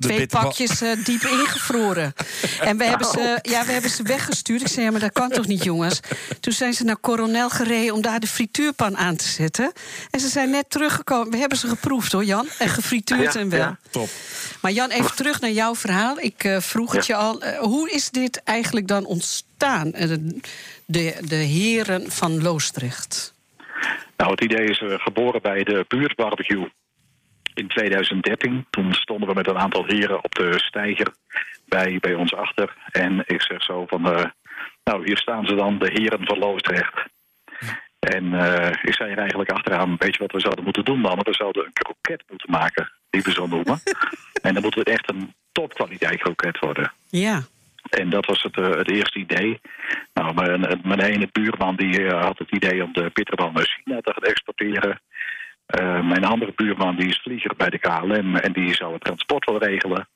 De 0.00 0.08
Twee 0.08 0.26
pakjes 0.26 0.80
eh, 0.80 1.04
diep 1.04 1.22
ingevroren. 1.22 2.14
En 2.60 2.76
we 2.76 2.84
hebben, 2.84 3.06
ze, 3.06 3.38
ja, 3.42 3.64
we 3.64 3.72
hebben 3.72 3.90
ze 3.90 4.02
weggestuurd. 4.02 4.60
Ik 4.60 4.66
zei, 4.68 4.84
ja, 4.84 4.90
maar 4.90 5.00
dat 5.00 5.12
kan 5.12 5.30
toch 5.30 5.46
niet, 5.46 5.64
jongens? 5.64 6.00
Toen 6.40 6.52
zijn 6.52 6.72
ze 6.72 6.84
naar 6.84 7.00
Coronel 7.00 7.50
gereden 7.50 7.94
om 7.94 8.02
daar 8.02 8.20
de 8.20 8.26
frituurpan 8.26 8.96
aan 8.96 9.16
te 9.16 9.28
zetten. 9.28 9.72
En 10.10 10.20
ze 10.20 10.28
zijn 10.28 10.50
net 10.50 10.70
teruggekomen. 10.70 11.30
We 11.30 11.36
hebben 11.36 11.58
ze 11.58 11.68
geproefd, 11.68 12.12
hoor, 12.12 12.24
Jan. 12.24 12.46
En 12.58 12.68
gefrituurd 12.68 13.32
Ja, 13.32 13.40
en 13.40 13.48
wel. 13.48 13.60
ja. 13.60 13.78
Top. 13.90 14.08
Maar 14.60 14.72
Jan, 14.72 14.90
even 14.90 15.16
terug 15.16 15.40
naar 15.40 15.50
jouw 15.50 15.74
verhaal. 15.74 16.18
Ik 16.18 16.44
eh, 16.44 16.60
vroeg 16.60 16.92
het 16.92 17.06
je 17.06 17.14
al. 17.14 17.42
Eh, 17.42 17.58
hoe 17.58 17.90
is 17.90 18.10
dit 18.10 18.42
eigenlijk 18.42 18.86
dan 18.88 19.04
ontstaan? 19.04 19.90
De, 20.86 21.14
de 21.20 21.34
heren 21.34 22.10
van 22.10 22.42
Loosdrecht. 22.42 23.34
Nou, 24.16 24.30
het 24.30 24.40
idee 24.40 24.66
is 24.68 24.82
geboren 24.86 25.42
bij 25.42 25.62
de 25.62 25.84
buurtbarbecue 25.88 26.70
in 27.54 27.68
2013. 27.68 28.66
Toen 28.70 28.92
stonden 28.92 29.28
we 29.28 29.34
met 29.34 29.48
een 29.48 29.58
aantal 29.58 29.84
heren 29.86 30.24
op 30.24 30.34
de 30.34 30.58
steiger 30.58 31.14
bij, 31.70 31.98
bij 32.00 32.14
ons 32.14 32.34
achter. 32.34 32.76
En 32.90 33.22
ik 33.26 33.42
zeg 33.42 33.62
zo 33.62 33.86
van, 33.86 34.12
eh, 34.12 34.24
nou, 34.84 35.04
hier 35.04 35.18
staan 35.18 35.46
ze 35.46 35.54
dan, 35.54 35.78
de 35.78 35.90
heren 35.92 36.26
van 36.26 36.38
Loosdrecht. 36.38 37.04
En 37.98 38.34
eh, 38.34 38.70
ik 38.82 38.94
zei 38.94 39.10
er 39.10 39.18
eigenlijk 39.18 39.50
achteraan, 39.50 39.96
weet 39.98 40.14
je 40.14 40.22
wat 40.22 40.32
we 40.32 40.40
zouden 40.40 40.64
moeten 40.64 40.84
doen 40.84 41.02
dan? 41.02 41.18
We 41.18 41.34
zouden 41.34 41.64
een 41.64 41.72
kroket 41.72 42.24
moeten 42.28 42.50
maken, 42.50 42.92
die 43.10 43.22
we 43.22 43.32
zo 43.32 43.46
noemen. 43.46 43.80
en 44.42 44.54
dan 44.54 44.62
moet 44.62 44.74
het 44.74 44.88
echt 44.88 45.10
een 45.10 45.34
topkwaliteit 45.52 46.18
kroket 46.18 46.58
worden. 46.58 46.92
Ja. 47.10 47.42
En 47.90 48.10
dat 48.10 48.26
was 48.26 48.42
het, 48.42 48.56
eh, 48.56 48.70
het 48.70 48.90
eerste 48.90 49.18
idee. 49.18 49.60
Nou, 50.14 50.34
mijn, 50.34 50.80
mijn 50.82 51.00
ene 51.00 51.28
buurman 51.32 51.76
die 51.76 52.08
had 52.08 52.38
het 52.38 52.50
idee 52.50 52.84
om 52.84 52.92
de 52.92 53.10
bitterbal 53.12 53.50
naar 53.50 53.80
China 53.82 54.00
te 54.00 54.12
gaan 54.12 54.30
exporteren. 54.30 55.00
Eh, 55.70 56.08
mijn 56.08 56.24
andere 56.24 56.52
buurman 56.56 56.96
die 56.96 57.08
is 57.08 57.20
vlieger 57.22 57.56
bij 57.56 57.70
de 57.70 57.78
KLM 57.78 58.36
en 58.36 58.52
die 58.52 58.74
zou 58.74 58.92
het 58.92 59.04
transport 59.04 59.44
wel 59.44 59.58
regelen. 59.58 60.08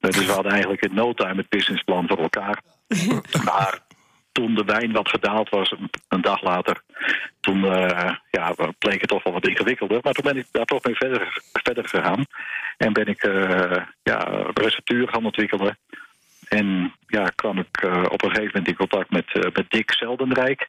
Eh, 0.00 0.10
dus 0.10 0.26
we 0.26 0.32
hadden 0.32 0.52
eigenlijk 0.52 0.82
in 0.82 0.94
no 0.94 1.12
time 1.12 1.36
het 1.36 1.48
businessplan 1.48 2.08
voor 2.08 2.18
elkaar. 2.18 2.62
maar 3.50 3.78
toen 4.32 4.54
de 4.54 4.64
wijn 4.64 4.92
wat 4.92 5.08
gedaald 5.08 5.48
was, 5.48 5.74
een, 6.08 6.20
dag 6.20 6.42
later, 6.42 6.82
toen 7.40 7.64
eh, 7.64 8.12
ja, 8.30 8.54
bleek 8.78 9.00
het 9.00 9.10
toch 9.10 9.22
wel 9.22 9.32
wat 9.32 9.48
ingewikkelder. 9.48 9.98
Maar 10.02 10.12
toen 10.12 10.32
ben 10.32 10.36
ik 10.36 10.46
daar 10.50 10.64
toch 10.64 10.84
mee 10.84 10.94
verder, 10.94 11.40
verder 11.52 11.88
gegaan. 11.88 12.24
En 12.76 12.92
ben 12.92 13.06
ik 13.06 13.22
ja, 14.02 14.28
een 14.28 14.50
receptuur 14.54 15.08
gaan 15.08 15.24
ontwikkelen. 15.24 15.78
En 16.48 16.94
ja, 17.06 17.24
kwam 17.34 17.58
ik 17.58 17.84
op 18.08 18.22
een 18.22 18.30
gegeven 18.30 18.46
moment 18.46 18.68
in 18.68 18.76
contact 18.76 19.10
met, 19.10 19.54
met 19.54 19.70
Dick 19.70 19.92
Zeldenrijk. 19.92 20.68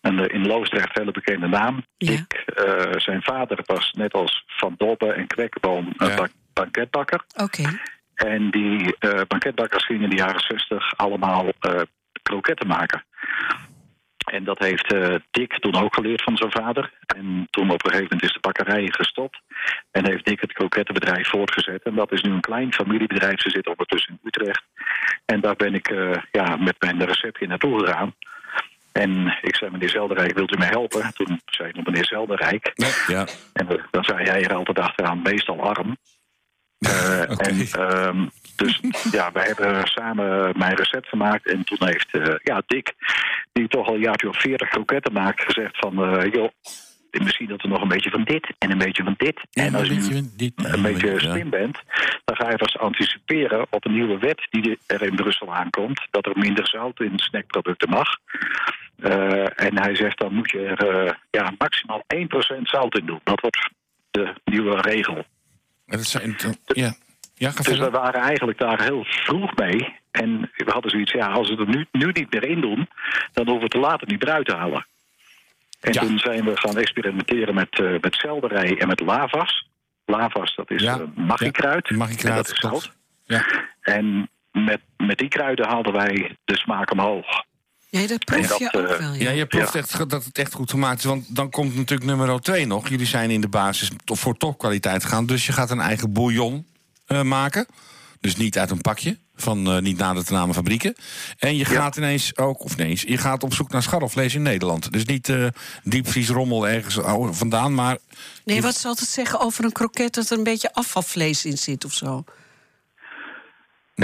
Een 0.00 0.18
eh, 0.28 0.34
in 0.34 0.46
Loosdrecht 0.46 0.98
hele 0.98 1.10
bekende 1.10 1.46
naam. 1.48 1.82
Ja. 1.96 2.10
Dick, 2.10 2.32
eh, 2.32 2.92
zijn 2.96 3.22
vader 3.22 3.58
was 3.64 3.90
net 3.92 4.12
als 4.12 4.42
Van 4.46 4.74
Dobbe 4.76 5.12
en 5.12 5.26
Kwekkenboom 5.26 5.92
een 5.96 6.08
Ja. 6.08 6.14
bak- 6.16 6.32
banketbakker. 6.52 7.24
Oké. 7.42 7.62
En 8.14 8.50
die 8.50 8.96
eh, 8.98 9.20
banketbakkers 9.28 9.84
gingen 9.84 10.02
in 10.02 10.10
de 10.10 10.16
jaren 10.16 10.40
60 10.40 10.96
allemaal 10.96 11.48
eh, 11.60 11.80
kroketten 12.22 12.66
maken. 12.66 13.04
En 14.30 14.44
dat 14.44 14.58
heeft 14.58 14.92
eh, 14.92 15.14
Dick 15.30 15.52
toen 15.58 15.74
ook 15.74 15.94
geleerd 15.94 16.22
van 16.22 16.36
zijn 16.36 16.50
vader. 16.50 16.92
En 17.16 17.46
toen 17.50 17.70
op 17.70 17.84
een 17.84 17.90
gegeven 17.90 18.08
moment 18.10 18.22
is 18.22 18.32
de 18.32 18.40
bakkerij 18.40 18.86
gestopt. 18.90 19.40
En 19.90 20.06
heeft 20.06 20.24
Dick 20.24 20.40
het 20.40 20.52
krokettenbedrijf 20.52 21.28
voortgezet. 21.28 21.82
En 21.82 21.94
dat 21.94 22.12
is 22.12 22.22
nu 22.22 22.30
een 22.32 22.40
klein 22.40 22.72
familiebedrijf. 22.74 23.40
Ze 23.40 23.50
zitten 23.50 23.72
ondertussen 23.72 24.12
in 24.12 24.20
Utrecht. 24.28 24.62
En 25.26 25.40
daar 25.40 25.56
ben 25.56 25.74
ik 25.74 25.88
eh, 25.90 26.10
ja, 26.32 26.56
met 26.56 26.76
mijn 26.78 27.04
receptje 27.04 27.46
naartoe 27.46 27.78
gegaan. 27.86 28.14
En 28.98 29.38
ik 29.42 29.56
zei, 29.56 29.70
meneer 29.70 29.88
Zelderijk, 29.88 30.34
wilt 30.34 30.54
u 30.54 30.58
mij 30.58 30.68
helpen? 30.68 31.12
Toen 31.14 31.40
zei 31.46 31.68
ik 31.68 31.74
nog 31.74 31.84
meneer 31.84 32.04
Zelderijk. 32.04 32.72
Ja. 33.06 33.26
En 33.52 33.66
dan 33.90 34.04
zei 34.04 34.24
hij 34.24 34.44
er 34.44 34.54
altijd 34.54 34.78
achteraan, 34.78 35.22
meestal 35.22 35.60
arm. 35.60 35.96
Eh. 36.78 37.20
En 37.20 37.66
ehm, 37.72 38.26
dus 38.56 38.80
ja, 39.10 39.32
wij 39.32 39.46
hebben 39.46 39.86
samen 39.86 40.58
mijn 40.58 40.74
recept 40.74 41.08
gemaakt. 41.08 41.46
En 41.46 41.64
toen 41.64 41.78
heeft 41.80 42.14
eh, 42.14 42.34
ja, 42.42 42.62
Dick, 42.66 42.94
die 43.52 43.68
toch 43.68 43.86
al 43.86 43.94
een 43.94 44.00
jaartje 44.00 44.28
of 44.28 44.40
veertig 44.40 44.68
kroketten 44.68 45.12
maakt, 45.12 45.42
gezegd 45.42 45.78
van... 45.78 46.04
eh, 46.04 46.32
joh, 46.32 46.50
misschien 47.10 47.48
dat 47.48 47.62
er 47.62 47.68
nog 47.68 47.82
een 47.82 47.88
beetje 47.88 48.10
van 48.10 48.24
dit 48.24 48.52
en 48.58 48.70
een 48.70 48.78
beetje 48.78 49.02
van 49.02 49.14
dit. 49.16 49.40
en 49.52 49.74
als 49.74 49.88
je 49.88 49.94
een 50.56 50.82
beetje 50.82 51.20
slim 51.20 51.50
bent, 51.50 51.78
dan 52.24 52.36
ga 52.36 52.50
je 52.50 52.58
vast 52.58 52.78
anticiperen 52.78 53.66
op 53.70 53.84
een 53.84 53.92
nieuwe 53.92 54.18
wet 54.18 54.46
die 54.50 54.78
er 54.86 55.02
in 55.02 55.14
Brussel 55.14 55.54
aankomt. 55.54 56.06
Dat 56.10 56.26
er 56.26 56.38
minder 56.38 56.68
zout 56.68 57.00
in 57.00 57.18
snackproducten 57.18 57.90
mag. 57.90 58.16
Eh, 58.98 59.64
en 59.66 59.78
hij 59.78 59.94
zegt 59.96 60.18
dan 60.18 60.34
moet 60.34 60.50
je 60.50 60.58
er 60.66 61.06
eh, 61.06 61.12
ja, 61.30 61.52
maximaal 61.58 62.04
1% 62.14 62.62
zout 62.62 62.98
in 62.98 63.06
doen. 63.06 63.20
Dat 63.24 63.40
wordt 63.40 63.68
de 64.10 64.34
nieuwe 64.44 64.80
regel. 64.80 65.24
Dat 65.86 66.04
zijn, 66.04 66.36
ja. 66.66 66.94
Ja, 67.34 67.50
Dus 67.50 67.78
we 67.78 67.90
waren 67.90 68.20
eigenlijk 68.20 68.58
daar 68.58 68.82
heel 68.82 69.04
vroeg 69.04 69.54
mee. 69.56 69.96
En 70.10 70.40
we 70.56 70.70
hadden 70.70 70.90
zoiets, 70.90 71.12
ja, 71.12 71.26
als 71.26 71.48
we 71.48 71.54
het 71.54 71.68
er 71.68 71.76
nu, 71.76 71.86
nu 71.92 72.10
niet 72.12 72.32
meer 72.32 72.44
in 72.44 72.60
doen, 72.60 72.88
dan 73.32 73.46
hoeven 73.48 73.56
we 73.58 73.64
het 73.64 73.74
er 73.74 73.80
later 73.80 74.06
niet 74.08 74.24
meer 74.24 74.34
uit 74.34 74.46
te 74.46 74.56
halen. 74.56 74.86
En 75.80 75.92
Ja. 75.92 76.00
toen 76.00 76.18
zijn 76.18 76.44
we 76.44 76.56
gaan 76.56 76.76
experimenteren 76.76 77.54
met, 77.54 77.78
eh 77.80 77.90
met 78.00 78.14
selderij 78.14 78.78
en 78.78 78.88
met 78.88 79.00
lavas. 79.00 79.68
Lavas, 80.06 80.54
dat 80.54 80.70
is 80.70 80.82
Ja, 80.82 81.00
magiekruid. 81.14 81.88
ja, 81.88 81.96
magiekruid, 81.96 82.36
En 82.36 82.42
dat 82.42 82.52
is 82.52 82.58
zout. 82.58 82.92
Ja. 83.24 83.44
En 83.80 84.28
met, 84.52 84.80
met 84.96 85.18
die 85.18 85.28
kruiden 85.28 85.66
haalden 85.68 85.92
wij 85.92 86.36
de 86.44 86.56
smaak 86.56 86.90
omhoog. 86.90 87.37
Ja, 87.90 88.06
dat 88.06 88.24
proef 88.24 88.58
je 88.58 88.72
ook 88.72 88.88
eh, 88.88 88.98
wel. 88.98 89.12
Ja. 89.12 89.22
Ja, 89.22 89.30
je 89.30 89.46
proeft 89.46 89.72
Ja. 89.72 89.78
echt 89.78 90.10
dat 90.10 90.24
het 90.24 90.38
echt 90.38 90.52
goed 90.54 90.70
gemaakt 90.70 90.98
is. 90.98 91.04
Want 91.04 91.36
dan 91.36 91.50
komt 91.50 91.76
natuurlijk 91.76 92.10
nummer 92.10 92.40
2 92.40 92.66
nog. 92.66 92.88
Jullie 92.88 93.06
zijn 93.06 93.30
in 93.30 93.40
de 93.40 93.48
basis 93.48 93.90
voor 94.04 94.36
topkwaliteit 94.36 95.02
gegaan. 95.02 95.26
Dus 95.26 95.46
je 95.46 95.52
gaat 95.52 95.70
een 95.70 95.80
eigen 95.80 96.12
bouillon 96.12 96.66
eh, 97.06 97.22
maken. 97.22 97.66
Dus 98.20 98.36
niet 98.36 98.58
uit 98.58 98.70
een 98.70 98.80
pakje. 98.80 99.18
Van 99.36 99.70
eh, 99.70 99.78
niet 99.78 99.98
nader 99.98 100.24
te 100.24 100.32
namen 100.32 100.54
fabrieken. 100.54 100.94
En 101.38 101.56
je 101.56 101.64
gaat 101.64 101.96
ineens 101.96 102.36
ook, 102.36 102.64
of 102.64 102.72
ineens, 102.72 103.02
je 103.02 103.18
gaat 103.18 103.42
op 103.42 103.54
zoek 103.54 103.70
naar 103.70 103.82
scharrelvlees 103.82 104.34
in 104.34 104.42
Nederland. 104.42 104.92
Dus 104.92 105.04
niet 105.04 105.28
eh 105.28 105.46
diepvriesrommel 105.82 106.68
ergens 106.68 106.96
oh, 106.96 107.32
vandaan, 107.32 107.74
maar 107.74 107.98
Nee, 108.44 108.62
wat 108.62 108.76
zal 108.76 108.94
het 108.94 109.08
zeggen 109.08 109.40
over 109.40 109.64
een 109.64 109.72
kroket 109.72 110.14
dat 110.14 110.30
er 110.30 110.38
een 110.38 110.44
beetje 110.44 110.72
afvalvlees 110.72 111.44
in 111.44 111.58
zit 111.58 111.84
of 111.84 111.92
zo? 111.92 112.24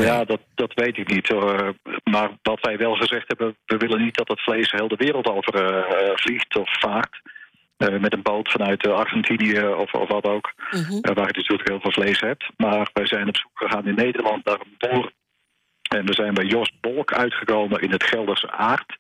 Ja, 0.02 0.24
dat, 0.24 0.40
dat 0.54 0.74
weet 0.74 0.96
ik 0.96 1.08
niet. 1.08 1.28
hoor. 1.28 1.74
maar 2.04 2.30
wat 2.42 2.60
wij 2.60 2.76
wel 2.76 2.94
gezegd 2.94 3.28
hebben, 3.28 3.56
we 3.64 3.76
willen 3.76 4.02
niet 4.02 4.14
dat 4.16 4.28
het 4.28 4.42
vlees 4.42 4.70
heel 4.70 4.88
de 4.88 4.96
wereld 4.96 5.28
over 5.28 5.54
eh, 5.54 6.08
eh, 6.08 6.16
vliegt 6.16 6.56
of 6.56 6.78
vaart. 6.80 7.20
Eh, 7.76 7.98
met 7.98 8.12
een 8.12 8.22
boot 8.22 8.50
vanuit 8.50 8.86
Argentinië 8.86 9.66
of, 9.66 9.92
of 9.92 10.08
wat 10.08 10.24
ook. 10.24 10.52
Mhm. 10.70 11.00
waar 11.00 11.26
je 11.26 11.36
natuurlijk 11.36 11.68
heel 11.68 11.80
veel 11.80 11.92
vlees 11.92 12.20
hebt. 12.20 12.44
Maar 12.56 12.90
wij 12.92 13.06
zijn 13.06 13.28
op 13.28 13.36
zoek 13.36 13.50
gegaan 13.54 13.86
in 13.86 13.94
Nederland 13.94 14.44
naar 14.44 14.60
een 14.60 14.90
boer. 14.90 15.12
En 15.82 16.06
we 16.06 16.14
zijn 16.14 16.34
bij 16.34 16.44
Jos 16.44 16.72
Bolk 16.80 17.12
uitgekomen 17.12 17.80
in 17.80 17.90
het 17.90 18.04
Gelderse 18.04 18.50
Aard. 18.50 18.98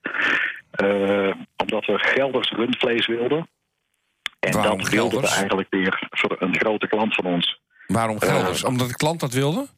Omdat 1.56 1.84
we 1.84 1.98
Gelders 1.98 2.50
rundvlees 2.50 3.06
wilden. 3.06 3.48
En 4.40 4.52
Waarom 4.52 4.78
dat 4.78 4.88
wilden 4.88 5.20
we 5.20 5.28
eigenlijk 5.28 5.70
weer 5.70 6.06
voor 6.10 6.36
een 6.38 6.56
grote 6.56 6.88
klant 6.88 7.14
van 7.14 7.24
ons. 7.24 7.60
waarom 7.86 8.20
Gelders? 8.20 8.64
Omdat 8.64 8.88
de 8.88 8.96
klant 8.96 9.20
dat 9.20 9.32
wilde? 9.32 9.68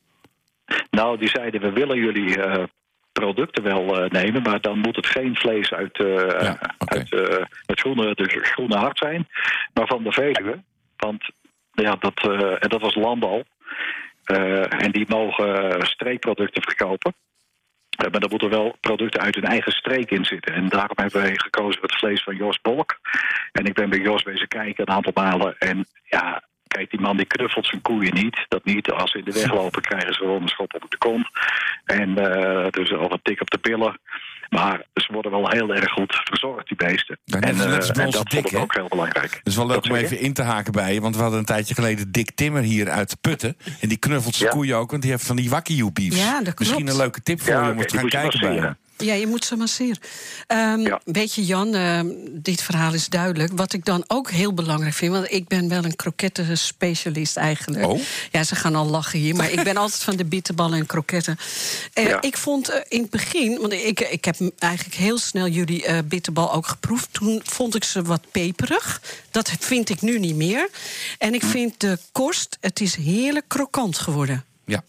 Nou, 0.90 1.18
die 1.18 1.28
zeiden 1.28 1.60
we 1.60 1.72
willen 1.72 1.98
jullie 1.98 2.42
eh, 2.42 2.64
producten 3.12 3.62
wel 3.62 4.02
eh, 4.02 4.10
nemen, 4.10 4.42
maar 4.42 4.60
dan 4.60 4.78
moet 4.78 4.96
het 4.96 5.06
geen 5.06 5.36
vlees 5.36 5.72
uit, 5.72 5.98
eh, 5.98 6.40
Ja, 6.40 6.58
oké. 6.78 6.94
uit 6.96 7.10
het 7.66 7.80
groene, 7.80 8.14
groene 8.42 8.76
hart 8.76 8.98
zijn, 8.98 9.28
maar 9.74 9.86
van 9.86 10.02
de 10.02 10.12
Veluwe. 10.12 10.62
Want 10.96 11.30
ja, 11.72 11.96
dat, 11.98 12.20
en 12.60 12.68
dat 12.68 12.80
was 12.80 12.94
landbouw. 12.94 13.42
En 14.68 14.90
die 14.90 15.04
mogen 15.08 15.86
streekproducten 15.86 16.62
verkopen. 16.62 17.14
Maar 17.96 18.22
er 18.22 18.30
moeten 18.30 18.50
wel 18.50 18.76
producten 18.80 19.20
uit 19.20 19.34
hun 19.34 19.44
eigen 19.44 19.72
streek 19.72 20.10
in 20.10 20.24
zitten. 20.24 20.54
En 20.54 20.68
daarom 20.68 20.96
hebben 20.96 21.22
wij 21.22 21.32
gekozen 21.36 21.80
voor 21.80 21.88
het 21.88 21.98
vlees 21.98 22.22
van 22.22 22.36
Jos 22.36 22.60
Bolk. 22.60 22.98
En 23.52 23.64
ik 23.64 23.74
ben 23.74 23.90
bij 23.90 23.98
Jos 23.98 24.22
bezig 24.22 24.48
kijken 24.48 24.88
een 24.88 24.94
aantal 24.94 25.12
malen. 25.14 25.58
En 25.58 25.86
ja, 26.04 26.42
kijk, 26.66 26.90
die 26.90 27.00
man 27.00 27.16
die 27.16 27.26
knuffelt 27.26 27.66
zijn 27.66 27.82
koeien 27.82 28.14
niet. 28.14 28.44
Dat 28.48 28.64
niet. 28.64 28.90
Als 28.90 29.10
ze 29.10 29.18
in 29.18 29.24
de 29.24 29.32
weg 29.32 29.52
lopen, 29.60 29.82
krijgen 29.82 30.12
ze 30.14 30.18
gewoon 30.20 30.42
een 30.42 30.48
schop 30.48 30.74
op 30.74 30.90
de 30.90 30.98
kont. 30.98 31.26
En 31.84 32.18
eh, 32.18 32.70
dus 32.70 32.92
of 32.92 33.12
een 33.12 33.20
tik 33.22 33.40
op 33.40 33.50
de 33.50 33.58
pillen. 33.58 33.98
Maar 34.48 34.82
ze 34.94 35.12
worden 35.12 35.30
wel 35.30 35.48
heel 35.50 35.74
erg 35.74 35.90
goed 35.92 36.20
verzorgd, 36.24 36.68
die 36.68 36.76
beesten. 36.76 37.18
Ja, 37.24 37.38
net- 37.38 37.48
en, 37.48 37.56
net 37.56 37.90
eh, 37.90 38.04
en 38.04 38.10
dat 38.10 38.14
vond 38.28 38.46
ik 38.46 38.52
hè? 38.52 38.58
ook 38.58 38.74
heel 38.74 38.88
belangrijk. 38.88 39.34
Het 39.34 39.46
is 39.46 39.56
wel 39.56 39.66
leuk 39.66 39.82
Dat 39.82 39.90
om 39.90 39.96
even 39.96 40.20
in 40.20 40.32
te 40.32 40.42
haken 40.42 40.72
bij 40.72 40.94
je. 40.94 41.00
Want 41.00 41.16
we 41.16 41.22
hadden 41.22 41.38
een 41.38 41.44
tijdje 41.44 41.74
geleden 41.74 42.12
Dick 42.12 42.30
Timmer 42.30 42.62
hier 42.62 42.90
uit 42.90 43.16
Putten. 43.20 43.56
En 43.80 43.88
die 43.88 43.98
knuffelt 43.98 44.34
zijn 44.34 44.48
Ja. 44.50 44.54
koeien 44.56 44.76
ook, 44.76 44.90
want 44.90 45.02
die 45.02 45.10
heeft 45.10 45.26
van 45.26 45.36
die 45.36 45.50
beefs. 45.92 46.16
Ja, 46.16 46.32
dat 46.32 46.42
klopt. 46.42 46.58
Misschien 46.58 46.88
een 46.88 46.96
leuke 46.96 47.22
tip 47.22 47.40
voor 47.40 47.52
Ja, 47.52 47.66
je 47.66 47.72
om 47.72 47.86
te 47.86 47.98
gaan 47.98 48.08
kijken 48.08 48.40
bij 48.40 48.54
hem. 48.56 48.76
Ja, 48.96 49.14
je 49.14 49.26
moet 49.26 49.44
ze 49.44 49.56
masseren. 49.56 49.98
Ehm 50.46 50.80
Ja. 50.80 51.00
Weet 51.04 51.34
je, 51.34 51.44
Jan, 51.44 51.74
ehm, 51.74 52.06
dit 52.30 52.62
verhaal 52.62 52.94
is 52.94 53.08
duidelijk. 53.08 53.52
Wat 53.52 53.72
ik 53.72 53.84
dan 53.84 54.04
ook 54.06 54.30
heel 54.30 54.54
belangrijk 54.54 54.94
vind... 54.94 55.12
want 55.12 55.32
ik 55.32 55.48
ben 55.48 55.68
wel 55.68 55.84
een 55.84 55.96
krokettenspecialist 55.96 57.36
eigenlijk. 57.36 57.84
Oh? 57.84 58.00
Ja, 58.30 58.44
ze 58.44 58.54
gaan 58.54 58.74
al 58.74 58.86
lachen 58.86 59.18
hier, 59.18 59.36
maar 59.36 59.50
ik 59.50 59.62
ben 59.64 59.76
altijd 59.82 60.02
van 60.02 60.16
de 60.16 60.24
bitterballen 60.24 60.78
en 60.78 60.86
kroketten. 60.86 61.36
Eh, 61.92 62.04
Ja. 62.08 62.20
Ik 62.20 62.36
vond 62.36 62.68
eh, 62.68 62.80
in 62.88 63.00
het 63.00 63.10
begin... 63.10 63.60
want 63.60 63.72
ik, 63.72 64.00
ik 64.00 64.24
heb 64.24 64.36
eigenlijk 64.58 64.94
heel 64.94 65.18
snel 65.18 65.48
jullie 65.48 65.84
eh, 65.84 65.98
bitterbal 66.04 66.52
ook 66.52 66.66
geproefd. 66.66 67.12
Toen 67.12 67.40
vond 67.44 67.74
ik 67.74 67.84
ze 67.84 68.02
wat 68.02 68.30
peperig. 68.30 69.00
Dat 69.30 69.50
vind 69.60 69.88
ik 69.88 70.00
nu 70.00 70.18
niet 70.18 70.36
meer. 70.36 70.68
En 71.18 71.34
ik 71.34 71.42
vind 71.42 71.80
de 71.80 71.98
korst, 72.12 72.58
het 72.60 72.80
is 72.80 72.94
heerlijk 72.94 73.44
krokant 73.48 73.98
geworden. 73.98 74.44
Ja. 74.64 74.82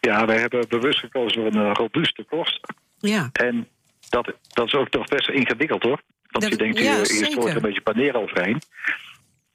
Ja, 0.00 0.26
wij 0.26 0.38
hebben 0.38 0.68
bewust 0.68 0.98
gekozen 0.98 1.42
voor 1.42 1.60
een 1.60 1.74
robuuste 1.74 2.24
kost. 2.24 2.60
Ja. 3.08 3.28
En 3.32 3.68
dat, 4.08 4.32
dat 4.48 4.66
is 4.66 4.74
ook 4.74 4.90
nog 4.90 5.06
best 5.06 5.28
ingewikkeld 5.28 5.82
hoor. 5.82 6.02
Want 6.30 6.44
Dat- 6.44 6.52
je 6.52 6.56
denkt, 6.56 6.78
ja, 6.78 6.92
je, 6.92 6.98
je 6.98 7.24
stoort 7.24 7.48
er 7.48 7.56
een 7.56 7.62
beetje 7.62 7.80
paneer 7.80 8.16
overheen. 8.16 8.58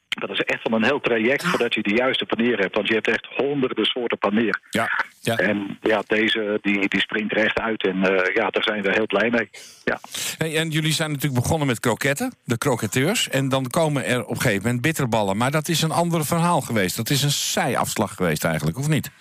Dat 0.10 0.30
is 0.30 0.40
echt 0.40 0.70
wel 0.70 0.80
een 0.80 0.86
heel 0.86 1.00
traject 1.00 1.46
voordat 1.46 1.74
je 1.74 1.82
de 1.82 1.96
juiste 1.96 2.26
paneer 2.26 2.58
hebt. 2.60 2.76
Want 2.76 2.88
je 2.88 2.94
hebt 2.94 3.08
echt 3.08 3.28
honderden 3.36 3.86
soorten 3.86 4.18
paneer. 4.18 4.60
Ja. 4.70 4.90
ja. 5.22 5.38
En 5.38 5.78
ja, 5.82 6.04
deze 6.08 6.60
die, 6.62 6.88
die 6.88 7.02
springt 7.02 7.32
er 7.32 7.44
echt 7.44 7.60
uit. 7.60 7.84
En 7.84 8.04
eh, 8.04 8.36
ja, 8.36 8.50
daar 8.50 8.64
zijn 8.64 8.82
we 8.82 8.92
heel 8.92 9.06
blij 9.06 9.30
mee. 9.30 9.50
Ja. 9.84 10.00
Hey, 10.38 10.58
en 10.58 10.70
jullie 10.70 10.92
zijn 10.94 11.12
natuurlijk 11.12 11.42
begonnen 11.42 11.68
met 11.68 11.80
kroketten, 11.80 12.34
de 12.44 12.58
kroketteurs. 12.58 13.30
En 13.30 13.50
dan 13.50 13.68
komen 13.68 14.06
er 14.06 14.24
op 14.24 14.30
een 14.36 14.42
gegeven 14.42 14.64
moment 14.64 14.82
bitterballen. 14.82 15.38
Maar 15.38 15.52
dat 15.52 15.68
is 15.68 15.82
een 15.82 15.92
ander 15.92 16.26
verhaal 16.26 16.62
geweest. 16.62 16.96
Dat 16.96 17.10
is 17.10 17.24
een 17.24 17.30
zijafslag 17.32 18.16
geweest 18.16 18.44
eigenlijk, 18.44 18.78
of 18.78 18.88
niet? 18.88 19.12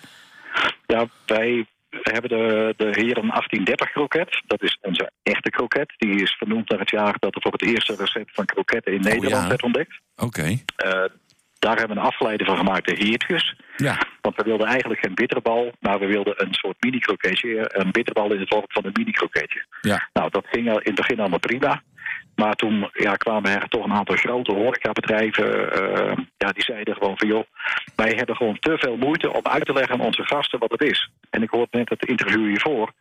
Ja, 0.85 1.07
wij 1.25 1.65
hebben 1.89 2.29
de, 2.29 2.73
de 2.77 2.83
Heren 2.85 3.27
1830 3.27 3.91
kroket. 3.91 4.41
Dat 4.47 4.61
is 4.63 4.77
onze 4.81 5.11
echte 5.23 5.49
kroket. 5.49 5.93
Die 5.97 6.21
is 6.21 6.31
vernoemd 6.31 6.69
naar 6.69 6.79
het 6.79 6.89
jaar 6.89 7.15
dat 7.19 7.35
er 7.35 7.41
voor 7.41 7.51
het 7.51 7.65
eerste 7.65 7.95
recept 7.95 8.33
van 8.33 8.45
kroketten 8.45 8.93
in 8.93 9.01
Nederland 9.01 9.33
Oh, 9.33 9.41
ja. 9.41 9.47
werd 9.47 9.63
ontdekt. 9.63 9.99
Oké. 10.15 10.57
Eh, 10.75 11.05
daar 11.59 11.77
hebben 11.77 11.95
we 11.95 12.01
een 12.01 12.07
afgeleide 12.07 12.45
van 12.45 12.57
gemaakt, 12.57 12.87
de 12.87 12.95
Heertjes. 12.95 13.55
Ja. 13.75 13.97
Want 14.21 14.35
we 14.35 14.43
wilden 14.43 14.67
eigenlijk 14.67 14.99
geen 14.99 15.15
bitterbal, 15.15 15.71
maar 15.79 15.99
we 15.99 16.05
wilden 16.05 16.33
een 16.37 16.53
soort 16.53 16.75
mini-kroketje. 16.79 17.69
Een 17.73 17.91
bitterbal 17.91 18.33
in 18.33 18.39
de 18.39 18.47
vorm 18.47 18.65
van 18.67 18.85
een 18.85 18.91
mini-kroketje. 18.93 19.65
Ja. 19.81 20.09
Nou, 20.13 20.29
dat 20.29 20.45
ging 20.51 20.65
in 20.67 20.79
het 20.83 20.95
begin 20.95 21.19
allemaal 21.19 21.39
prima. 21.39 21.81
Maar 22.39 22.55
toen 22.55 22.89
ja, 22.93 23.13
kwamen 23.15 23.51
er 23.61 23.67
toch 23.69 23.85
een 23.85 23.93
aantal 23.93 24.15
grote 24.15 24.53
horecabedrijven. 24.53 25.71
eh, 25.71 26.17
ja, 26.37 26.51
die 26.51 26.63
zeiden 26.63 26.95
gewoon 26.95 27.17
van 27.17 27.27
joh, 27.27 27.43
wij 27.95 28.13
hebben 28.15 28.35
gewoon 28.35 28.59
te 28.59 28.77
veel 28.77 28.97
moeite 28.97 29.31
om 29.33 29.41
uit 29.43 29.65
te 29.65 29.73
leggen 29.73 29.93
aan 29.93 30.05
onze 30.05 30.23
gasten 30.25 30.59
wat 30.59 30.71
het 30.71 30.81
is. 30.81 31.09
En 31.29 31.43
ik 31.43 31.49
hoorde 31.49 31.77
net 31.77 31.89
het 31.89 32.05
interview 32.05 32.47
hiervoor. 32.47 32.91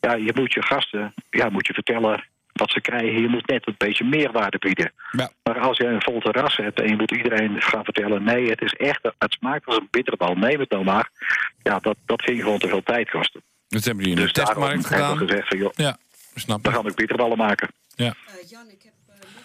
Ja, 0.00 0.14
je 0.14 0.32
moet 0.34 0.52
je 0.52 0.62
gasten 0.62 1.14
ja, 1.30 1.48
moet 1.50 1.66
je 1.66 1.72
vertellen 1.74 2.24
wat 2.52 2.70
ze 2.70 2.80
krijgen. 2.80 3.20
Je 3.22 3.28
moet 3.28 3.46
net 3.46 3.66
een 3.66 3.74
beetje 3.78 4.04
meerwaarde 4.04 4.58
bieden. 4.58 4.92
Ja. 5.10 5.30
Maar 5.42 5.58
als 5.58 5.76
je 5.76 5.84
een 5.86 6.02
vol 6.02 6.20
terras 6.20 6.56
hebt 6.56 6.80
en 6.80 6.88
je 6.88 6.96
moet 6.96 7.10
iedereen 7.10 7.62
gaan 7.62 7.84
vertellen... 7.84 8.22
nee, 8.24 8.50
het 8.50 8.60
is 8.62 8.72
echt, 8.74 9.00
het 9.18 9.32
smaakt 9.32 9.66
als 9.66 9.76
een 9.76 9.88
bitterbal, 9.90 10.34
neem 10.34 10.60
het 10.60 10.70
nou 10.70 10.84
maar. 10.84 11.10
Ja, 11.62 11.78
dat, 11.78 11.96
dat 12.06 12.22
ging 12.22 12.42
gewoon 12.42 12.58
te 12.58 12.68
veel 12.68 12.82
tijd 12.82 13.10
kosten. 13.10 13.42
Dat 13.68 13.84
hebben 13.84 14.04
jullie 14.04 14.18
in 14.18 14.24
Dus 14.24 14.32
de 14.34 14.42
daarom 14.44 14.62
testmarkt 14.64 14.88
we 14.88 14.94
gedaan. 14.94 15.16
gezegd 15.28 15.48
van 15.48 15.58
joh, 15.58 15.72
Ja, 15.74 15.96
snap 16.34 16.62
we 16.62 16.68
ik. 16.68 16.74
gaan 16.74 16.86
ook 16.88 16.96
bitterballen 16.96 17.38
maken. 17.38 17.68
Ja. 17.98 18.14
Jan, 18.48 18.68
ik 18.70 18.82
heb 18.82 18.92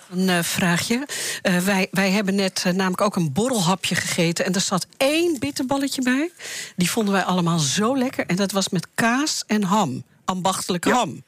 nog 0.10 0.20
een 0.20 0.30
eh, 0.30 0.40
vraagje. 0.44 1.08
Eh, 1.42 1.58
wij, 1.58 1.88
wij 1.92 2.10
hebben 2.12 2.36
net 2.36 2.64
eh, 2.66 2.74
namelijk 2.74 3.02
ook 3.02 3.16
een 3.16 3.34
borrelhapje 3.34 3.96
gegeten. 3.96 4.46
En 4.46 4.54
er 4.54 4.62
zat 4.62 4.88
één 4.98 5.40
bitterballetje 5.40 6.02
bij. 6.02 6.32
Die 6.76 6.90
vonden 6.92 7.14
wij 7.14 7.24
allemaal 7.24 7.60
zo 7.60 7.98
lekker. 7.98 8.26
En 8.26 8.36
dat 8.36 8.52
was 8.52 8.70
met 8.70 8.88
kaas 8.96 9.44
en 9.48 9.64
ham. 9.64 10.04
Ambachtelijke 10.26 10.90
Ja. 10.90 10.96
ham. 10.96 11.24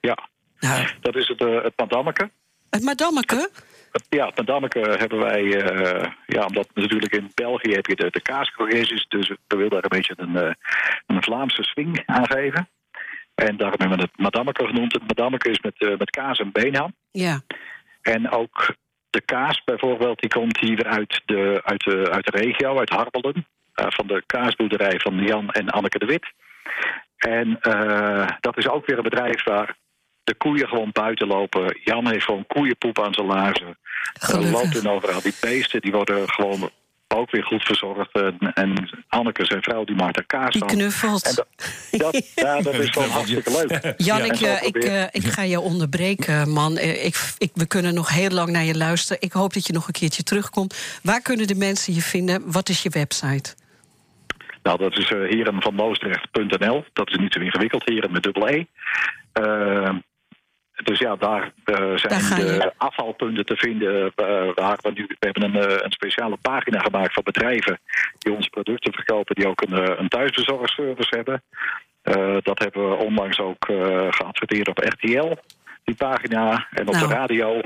Ja, 0.00 0.28
Nou, 0.60 0.88
dat 1.00 1.16
is 1.16 1.28
het, 1.28 1.40
eh, 1.40 1.62
het 1.62 1.72
madammeke. 1.76 2.30
het 2.70 2.82
madammeke. 2.82 3.50
Ja, 4.08 4.26
het 4.26 4.36
madammeke 4.36 4.78
hebben 4.78 5.18
wij... 5.18 5.60
eh, 5.62 6.10
ja, 6.26 6.44
omdat 6.46 6.68
natuurlijk 6.74 7.12
in 7.12 7.30
België 7.34 7.72
heb 7.72 7.86
je 7.86 7.96
de, 7.96 8.10
de. 8.10 9.04
Dus 9.08 9.28
we 9.28 9.56
wilden 9.56 9.70
daar 9.70 9.82
een 9.82 9.98
beetje 9.98 10.14
een, 10.16 10.36
eh, 10.36 10.52
een 11.06 11.22
Vlaamse 11.22 11.62
swing 11.62 12.02
aan 12.06 12.26
geven. 12.26 12.68
En 13.36 13.56
daarom 13.56 13.80
hebben 13.80 13.98
we 13.98 14.04
het 14.04 14.18
madammeke 14.18 14.66
genoemd. 14.66 14.92
Het 14.92 15.06
madammeke 15.06 15.50
is 15.50 15.60
met, 15.60 15.74
eh, 15.78 15.98
met 15.98 16.10
kaas 16.10 16.38
en 16.38 16.52
beenham. 16.52 16.94
Ja. 17.10 17.40
En 18.02 18.30
ook 18.30 18.74
de 19.10 19.20
kaas 19.20 19.62
bijvoorbeeld, 19.64 20.20
die 20.20 20.30
komt 20.30 20.58
hier 20.60 20.84
uit 20.86 21.22
de, 21.24 21.60
uit 21.64 21.80
de, 21.84 22.10
uit 22.10 22.24
de 22.24 22.38
regio, 22.42 22.78
uit 22.78 22.88
Harbelen. 22.90 23.46
eh, 23.74 23.86
van 23.88 24.06
de 24.06 24.22
kaasboerderij 24.26 24.98
van 25.00 25.16
Jan 25.18 25.50
en 25.50 25.68
Anneke 25.68 25.98
de 25.98 26.06
Wit. 26.06 26.32
En 27.16 27.60
eh, 27.60 28.28
dat 28.40 28.56
is 28.58 28.68
ook 28.68 28.86
weer 28.86 28.96
een 28.96 29.02
bedrijf 29.02 29.44
waar 29.44 29.76
de 30.24 30.34
koeien 30.34 30.68
gewoon 30.68 30.90
buiten 30.92 31.26
lopen. 31.26 31.78
Jan 31.84 32.08
heeft 32.08 32.24
gewoon 32.24 32.46
koeienpoep 32.46 33.00
aan 33.00 33.14
zijn 33.14 33.26
laarzen. 33.26 33.66
Er 33.66 33.76
Gelukkig. 34.20 34.52
loopt 34.62 34.76
in 34.82 34.88
overal. 34.90 35.20
Die 35.20 35.36
beesten 35.40 35.80
die 35.80 35.92
worden 35.92 36.28
gewoon 36.32 36.70
ook 37.08 37.30
weer 37.30 37.44
goed 37.44 37.62
verzorgd. 37.62 38.12
En, 38.12 38.38
en 38.54 38.90
Anneke, 39.08 39.44
zijn 39.44 39.62
vrouw, 39.62 39.84
die 39.84 39.96
maakt 39.96 40.16
er 40.16 40.26
kaas 40.26 40.52
Die 40.52 40.64
knuffelt. 40.64 41.24
En 41.24 41.34
dat, 41.34 41.46
dat, 42.12 42.30
ja, 42.34 42.60
dat 42.60 42.74
is 42.74 42.90
gewoon 42.90 43.08
hartstikke 43.08 43.50
leuk. 43.50 43.94
Jan, 43.96 44.18
Ja, 44.18 44.24
ik, 44.24 44.40
eh, 44.40 44.62
ik, 44.62 44.76
eh, 44.76 45.02
ik 45.02 45.24
ga 45.24 45.42
je 45.42 45.60
onderbreken, 45.60 46.50
man. 46.50 46.76
Eh, 46.76 47.04
Ik, 47.04 47.34
ik, 47.38 47.50
we 47.54 47.66
kunnen 47.66 47.94
nog 47.94 48.08
heel 48.08 48.30
lang 48.30 48.50
naar 48.50 48.64
je 48.64 48.76
luisteren. 48.76 49.22
Ik 49.22 49.32
hoop 49.32 49.52
dat 49.52 49.66
je 49.66 49.72
nog 49.72 49.86
een 49.86 49.92
keertje 49.92 50.22
terugkomt. 50.22 51.00
Waar 51.02 51.20
kunnen 51.20 51.46
de 51.46 51.54
mensen 51.54 51.94
je 51.94 52.02
vinden? 52.02 52.52
Wat 52.52 52.68
is 52.68 52.82
je 52.82 52.90
website? 52.90 53.54
Nou, 54.62 54.78
dat 54.78 54.98
is 54.98 55.10
uh, 55.10 55.30
herenvanloosdrecht.nl. 55.30 56.84
Dat 56.92 57.10
is 57.10 57.16
niet 57.16 57.32
zo 57.32 57.40
ingewikkeld, 57.40 57.84
heren 57.84 58.12
met 58.12 58.22
dubbel 58.22 58.48
E. 58.48 58.64
Uh, 59.40 59.94
dus 60.86 60.98
ja, 60.98 61.16
daar 61.16 61.52
uh, 61.64 61.96
zijn 61.96 62.46
de 62.46 62.72
afvalpunten 62.76 63.44
te 63.44 63.56
vinden. 63.56 64.12
Uh, 64.16 64.50
waar 64.54 64.78
we, 64.80 64.90
nu, 64.94 65.06
we 65.18 65.26
hebben 65.26 65.42
een, 65.42 65.70
uh, 65.70 65.76
een 65.78 65.92
speciale 65.92 66.36
pagina 66.36 66.78
gemaakt 66.78 67.12
van 67.12 67.22
bedrijven 67.22 67.80
die 68.18 68.32
onze 68.32 68.50
producten 68.50 68.92
verkopen, 68.92 69.34
die 69.34 69.48
ook 69.48 69.60
een, 69.60 70.00
een 70.00 70.08
thuisbezorgservice 70.08 71.16
hebben. 71.16 71.42
Dat 72.42 72.58
hebben 72.58 72.88
we 72.88 72.94
onlangs 72.94 73.38
ook 73.38 73.64
geadverteerd 74.10 74.68
op 74.68 74.78
RTL, 74.78 75.34
die 75.84 75.94
pagina, 75.94 76.66
en 76.70 76.88
op 76.88 76.94
Nou. 76.94 77.08
de 77.08 77.14
radio. 77.14 77.60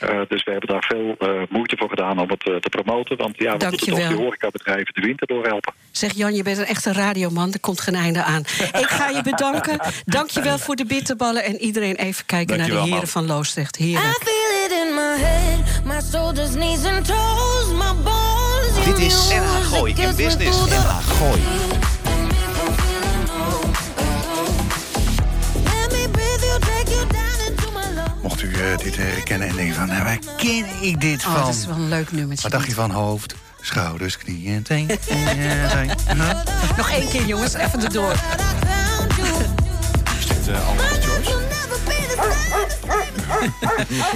Uh, 0.00 0.20
dus 0.28 0.44
we 0.44 0.50
hebben 0.50 0.68
daar 0.68 0.84
veel 0.88 1.16
uh, 1.18 1.42
moeite 1.48 1.76
voor 1.76 1.88
gedaan 1.88 2.18
om 2.18 2.30
het 2.30 2.46
uh, 2.46 2.56
te 2.56 2.68
promoten. 2.68 3.16
Want 3.16 3.38
ja, 3.38 3.56
we 3.56 3.66
moeten 3.68 3.86
toch 3.86 4.08
die 4.08 4.16
horecabedrijven 4.16 4.94
de 4.94 5.00
winter 5.00 5.26
doorhelpen. 5.26 5.72
Zeg 5.90 6.12
Jan, 6.12 6.34
je 6.34 6.42
bent 6.42 6.58
een 6.58 6.66
echte 6.66 6.92
radioman. 6.92 7.52
Er 7.52 7.60
komt 7.60 7.80
geen 7.80 7.94
einde 7.94 8.22
aan. 8.22 8.40
Ik 8.58 8.86
ga 8.88 9.08
je 9.08 9.22
bedanken. 9.22 9.80
Dankjewel 10.04 10.58
voor 10.58 10.76
de 10.76 10.84
bitterballen. 10.84 11.44
En 11.44 11.56
iedereen 11.56 11.96
even 11.96 12.26
kijken 12.26 12.58
naar 12.58 12.66
de 12.66 12.80
heren 12.80 12.90
man. 12.90 13.06
van 13.06 13.26
Loosdrecht. 13.26 13.76
Heren. 13.76 14.02
I 14.02 14.12
feel 14.12 14.64
it 14.64 14.86
in 14.86 14.94
my 14.94 15.24
head, 15.24 15.84
my 15.84 16.00
shoulders, 16.10 16.50
knees 16.50 16.84
and 16.84 17.06
toes, 17.06 17.72
my 17.72 18.02
bones. 18.02 18.84
Dit 18.84 18.98
is 18.98 19.28
NH 19.28 19.76
Gooi 19.76 19.94
in 19.96 20.16
Business. 20.16 20.68
NH 20.68 20.98
Gooi. 20.98 21.91
U 28.42 28.52
eh, 28.54 28.78
dit 28.78 28.96
herkennen 28.96 29.48
en 29.48 29.56
denken 29.56 29.74
van, 29.74 29.86
nou, 29.86 30.04
waar 30.04 30.18
ken 30.36 30.66
ik 30.80 31.00
dit 31.00 31.24
Oh, 31.26 31.32
van? 31.34 31.44
dat 31.46 31.54
is 31.54 31.66
wel 31.66 31.76
een 31.76 31.88
leuk 31.88 32.12
nummertje. 32.12 32.42
Wat 32.42 32.52
dacht 32.52 32.66
je 32.66 32.74
van 32.74 32.90
hoofd, 32.90 33.34
schouders, 33.60 34.16
knieën, 34.18 34.62
teen, 34.62 34.86
teen? 35.06 35.90
Nog 36.76 36.90
één 36.90 37.08
keer, 37.08 37.24
jongens. 37.26 37.54
Even 37.54 37.82
erdoor. 37.84 38.12
Is 40.18 40.26
dit 40.26 40.48
uh, 40.48 40.68
Albert 40.68 41.04
George? 41.04 41.40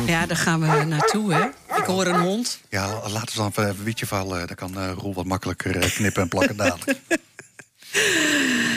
Ja, 0.06 0.26
daar 0.26 0.36
gaan 0.36 0.60
we 0.60 0.84
naartoe, 0.84 1.32
hè. 1.34 1.44
Ik 1.76 1.84
hoor 1.84 2.06
een 2.06 2.20
hond. 2.20 2.60
Ja, 2.68 2.86
laten 3.08 3.28
we 3.28 3.34
dan 3.36 3.46
even 3.48 3.68
een 3.68 3.84
witje 3.84 4.06
vallen. 4.06 4.46
Dan 4.46 4.56
kan 4.56 4.78
eh, 4.78 4.90
Roel 4.96 5.14
wat 5.14 5.24
makkelijker 5.24 5.76
eh, 5.76 5.90
knippen 5.90 6.22
en 6.22 6.28
plakken 6.28 6.56
dadelijk. 6.56 6.98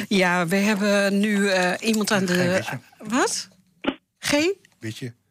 Ja, 0.08 0.48
we 0.48 0.56
hebben 0.56 1.20
nu 1.20 1.48
eh, 1.50 1.74
iemand 1.90 2.12
aan 2.12 2.26
de... 2.26 2.64
Wat? 2.98 3.48
Geen? 4.20 4.56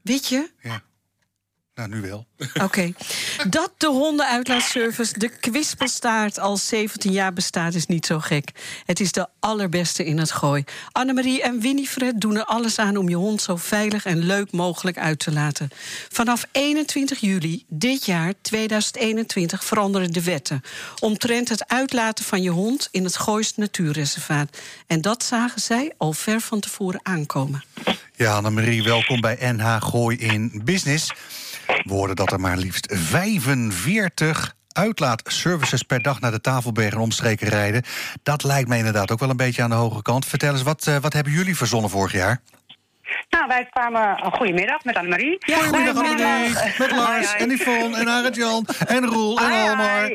Witje? 0.03 0.39
Witje? 0.39 0.53
Ja. 0.63 0.83
Nou, 1.75 1.89
nu 1.89 2.01
wel. 2.01 2.27
Oké. 2.63 2.93
Dat 3.49 3.71
de 3.77 3.87
hondenuitlaatservice 3.87 5.19
de 5.19 5.29
kwispelstaart 5.29 6.39
al 6.39 6.57
17 6.57 7.13
jaar 7.13 7.33
bestaat, 7.33 7.75
is 7.75 7.87
niet 7.87 8.07
zo 8.07 8.19
gek. 8.19 8.51
Het 8.85 9.01
is 9.01 9.13
de 9.13 9.27
allerbeste 9.41 10.05
in 10.05 10.19
het 10.19 10.33
gooi. 10.33 10.65
Annemarie 10.93 11.43
en 11.43 11.61
Winifred 11.61 12.21
doen 12.21 12.37
er 12.37 12.45
alles 12.45 12.79
aan 12.79 12.97
om 12.97 13.09
je 13.09 13.17
hond 13.17 13.43
zo 13.43 13.57
veilig 13.57 14.05
en 14.05 14.19
leuk 14.19 14.53
mogelijk 14.53 14.99
uit 14.99 15.19
te 15.19 15.33
laten. 15.33 15.69
Vanaf 16.09 16.47
21 16.53 17.19
juli 17.19 17.65
dit 17.69 18.05
jaar, 18.05 18.33
2021, 18.41 19.65
veranderen 19.65 20.13
de 20.13 20.23
wetten. 20.23 20.63
Omtrent 21.01 21.49
het 21.49 21.69
uitlaten 21.69 22.25
van 22.25 22.43
je 22.43 22.51
hond 22.51 22.89
in 22.91 23.05
het 23.05 23.17
Gooist 23.17 23.57
Natuurreservaat. 23.57 24.59
En 24.87 25.01
dat 25.01 25.23
zagen 25.23 25.61
zij 25.61 25.93
al 25.97 26.13
ver 26.13 26.41
van 26.41 26.61
tevoren 26.61 27.01
aankomen. 27.03 27.65
Ja, 28.17 28.35
Annemarie, 28.35 28.83
welkom 28.83 29.21
bij 29.21 29.39
NH 29.41 29.77
Gooi 29.81 30.17
in 30.17 30.61
Business. 30.65 31.13
We 31.67 31.93
hoorden 31.93 32.17
dat 32.29 32.39
er 32.39 32.47
maar 32.47 32.57
liefst 32.57 32.89
45 32.91 34.55
uitlaatservices 34.73 35.83
per 35.83 36.03
dag 36.03 36.21
naar 36.21 36.31
de 36.31 36.41
Tafelberg 36.41 36.93
en 36.93 36.99
omstreken 36.99 37.49
rijden. 37.49 37.83
Dat 38.23 38.45
lijkt 38.45 38.69
me 38.69 38.77
inderdaad 38.77 39.11
ook 39.11 39.19
wel 39.19 39.31
een 39.31 39.37
beetje 39.37 39.63
aan 39.63 39.71
de 39.71 39.77
hoge 39.77 40.03
kant. 40.03 40.27
Vertel 40.27 40.53
eens, 40.53 40.63
wat, 40.63 40.87
eh, 40.87 40.97
wat 40.97 41.13
hebben 41.13 41.33
jullie 41.33 41.57
verzonnen 41.57 41.91
vorig 41.91 42.13
jaar? 42.13 42.41
Nou, 43.31 43.47
wij 43.47 43.67
kwamen... 43.71 44.25
Oh, 44.25 44.33
goedemiddag, 44.33 44.85
met 44.85 44.97
Annemarie. 44.97 45.37
Ja, 45.39 45.57
Goedemiddag, 45.57 46.05
Annemarie. 46.05 46.55
Met 46.79 46.91
Lars 46.91 47.35
en 47.35 47.51
Yvonne 47.51 47.99
en 47.99 48.09
Arend-Jan 48.09 48.67
en 48.87 49.07
Roel 49.07 49.39
en 49.39 49.51
Almar. 49.51 50.11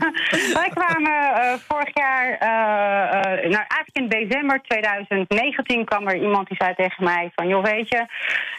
wij 0.60 0.70
kwamen 0.74 1.34
eh, 1.34 1.54
vorig 1.68 1.90
jaar, 1.92 2.38
eh, 2.38 3.20
eh, 3.20 3.50
nou 3.50 3.64
eigenlijk 3.68 3.90
in 3.92 4.08
december 4.08 4.62
2019 4.62 5.84
kwam 5.84 6.08
er 6.08 6.16
iemand 6.16 6.48
die 6.48 6.56
zei 6.56 6.74
tegen 6.74 7.04
mij 7.04 7.30
van, 7.34 7.48
joh 7.48 7.64
weet 7.64 7.88
je, 7.88 8.06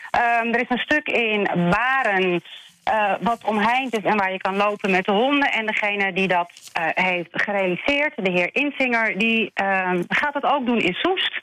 ehm, 0.10 0.54
er 0.54 0.62
is 0.62 0.70
een 0.70 0.78
stuk 0.78 1.08
in 1.08 1.50
Baren 1.70 2.42
eh, 2.90 3.14
wat 3.22 3.44
omheind 3.44 3.98
is 3.98 4.04
en 4.04 4.18
waar 4.18 4.32
je 4.32 4.38
kan 4.38 4.56
lopen 4.56 4.92
met 4.92 5.06
de 5.06 5.12
honden. 5.12 5.52
En 5.52 5.66
degene 5.66 6.14
die 6.14 6.28
dat 6.28 6.52
eh, 6.74 7.06
heeft 7.06 7.30
gerealiseerd, 7.32 8.16
de 8.16 8.32
heer 8.32 8.50
Insinger, 8.52 9.18
die 9.18 9.52
ehm, 9.54 10.04
gaat 10.08 10.34
dat 10.34 10.44
ook 10.44 10.66
doen 10.66 10.80
in 10.80 10.94
Soest. 10.94 11.42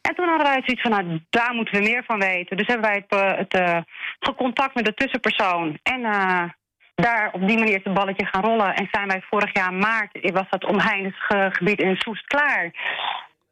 En 0.00 0.14
toen 0.14 0.28
hadden 0.28 0.46
wij 0.46 0.62
zoiets 0.64 0.82
van, 0.82 0.90
nou, 0.90 1.20
daar 1.30 1.54
moeten 1.54 1.74
we 1.74 1.88
meer 1.88 2.04
van 2.04 2.18
weten. 2.18 2.56
Dus 2.56 2.66
hebben 2.66 2.90
wij 2.90 3.04
het, 3.08 3.20
eh, 3.20 3.74
het 3.74 3.84
gecontact 4.20 4.74
met 4.74 4.84
de 4.84 4.94
tussenpersoon. 4.94 5.78
En 5.82 6.00
daar 6.94 7.30
op 7.32 7.46
die 7.46 7.58
manier 7.58 7.76
is 7.76 7.84
het 7.84 7.94
balletje 7.94 8.26
gaan 8.26 8.42
rollen. 8.44 8.74
En 8.74 8.88
zijn 8.90 9.08
wij 9.08 9.22
vorig 9.30 9.54
jaar 9.54 9.72
maart, 9.72 10.30
was 10.32 10.46
dat 10.50 10.64
omheiningsgebied 10.64 11.80
in 11.80 11.96
Soest 11.96 12.26
klaar. 12.26 12.62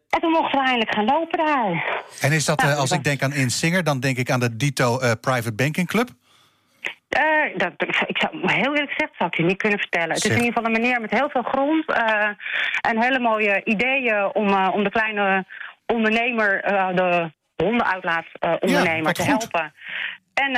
En 0.08 0.20
toen 0.20 0.30
mochten 0.30 0.58
we 0.58 0.64
eindelijk 0.64 0.94
gaan 0.94 1.04
lopen 1.04 1.38
daar. 1.38 2.02
En 2.20 2.32
is 2.32 2.44
dat, 2.44 2.62
Nou, 2.62 2.76
als 2.76 2.90
ik 2.90 3.04
denk 3.04 3.22
aan 3.22 3.32
Insinger, 3.32 3.84
dan 3.84 4.00
denk 4.00 4.16
ik 4.16 4.30
aan 4.30 4.40
de 4.40 4.56
Dito 4.56 4.98
Private 5.20 5.54
Banking 5.54 5.86
Club? 5.86 6.08
Eh, 7.10 7.56
dat, 7.56 7.72
ik, 8.06 8.16
zou- 8.18 8.52
heel 8.52 8.72
eerlijk 8.74 8.90
gezegd, 8.92 9.12
zou 9.18 9.30
ik 9.30 9.36
je 9.36 9.42
niet 9.42 9.56
kunnen 9.56 9.78
vertellen. 9.78 10.08
Het 10.14 10.24
is 10.24 10.30
in 10.30 10.36
ieder 10.36 10.52
geval 10.52 10.64
een 10.64 10.72
meneer 10.80 11.00
met 11.00 11.10
heel 11.10 11.30
veel 11.30 11.42
grond. 11.42 11.86
eh, 11.92 12.28
en 12.80 13.02
hele 13.02 13.18
mooie 13.18 13.60
ideeën 13.64 14.34
om, 14.34 14.48
eh, 14.48 14.68
om 14.72 14.84
de 14.84 14.90
kleine 14.90 15.44
ondernemer, 15.86 16.62
de 16.94 17.30
hondenuitlaat-ondernemer, 17.56 19.02
wat 19.02 19.14
te 19.14 19.22
goed. 19.22 19.30
helpen. 19.30 19.72
En 20.34 20.52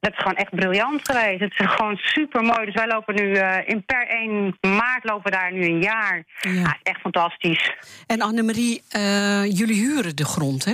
dat 0.00 0.12
is 0.12 0.18
gewoon 0.18 0.36
echt 0.36 0.50
briljant 0.54 1.00
geweest. 1.10 1.40
Het 1.40 1.54
is 1.58 1.66
gewoon 1.66 1.96
super 1.96 2.42
mooi. 2.42 2.64
Dus 2.64 2.74
wij 2.74 2.86
lopen 2.86 3.14
nu 3.14 3.38
in 3.66 3.84
per 3.84 4.06
1 4.08 4.56
maart 4.60 5.04
lopen 5.04 5.24
we 5.24 5.30
daar 5.38 5.52
nu 5.52 5.64
een 5.64 5.82
jaar. 5.82 6.24
Ja. 6.40 6.50
Is 6.50 6.74
echt 6.82 7.00
fantastisch. 7.00 7.72
En 8.06 8.20
Annemarie, 8.20 8.82
jullie 9.48 9.80
huren 9.86 10.16
de 10.16 10.24
grond, 10.24 10.64
hè? 10.64 10.72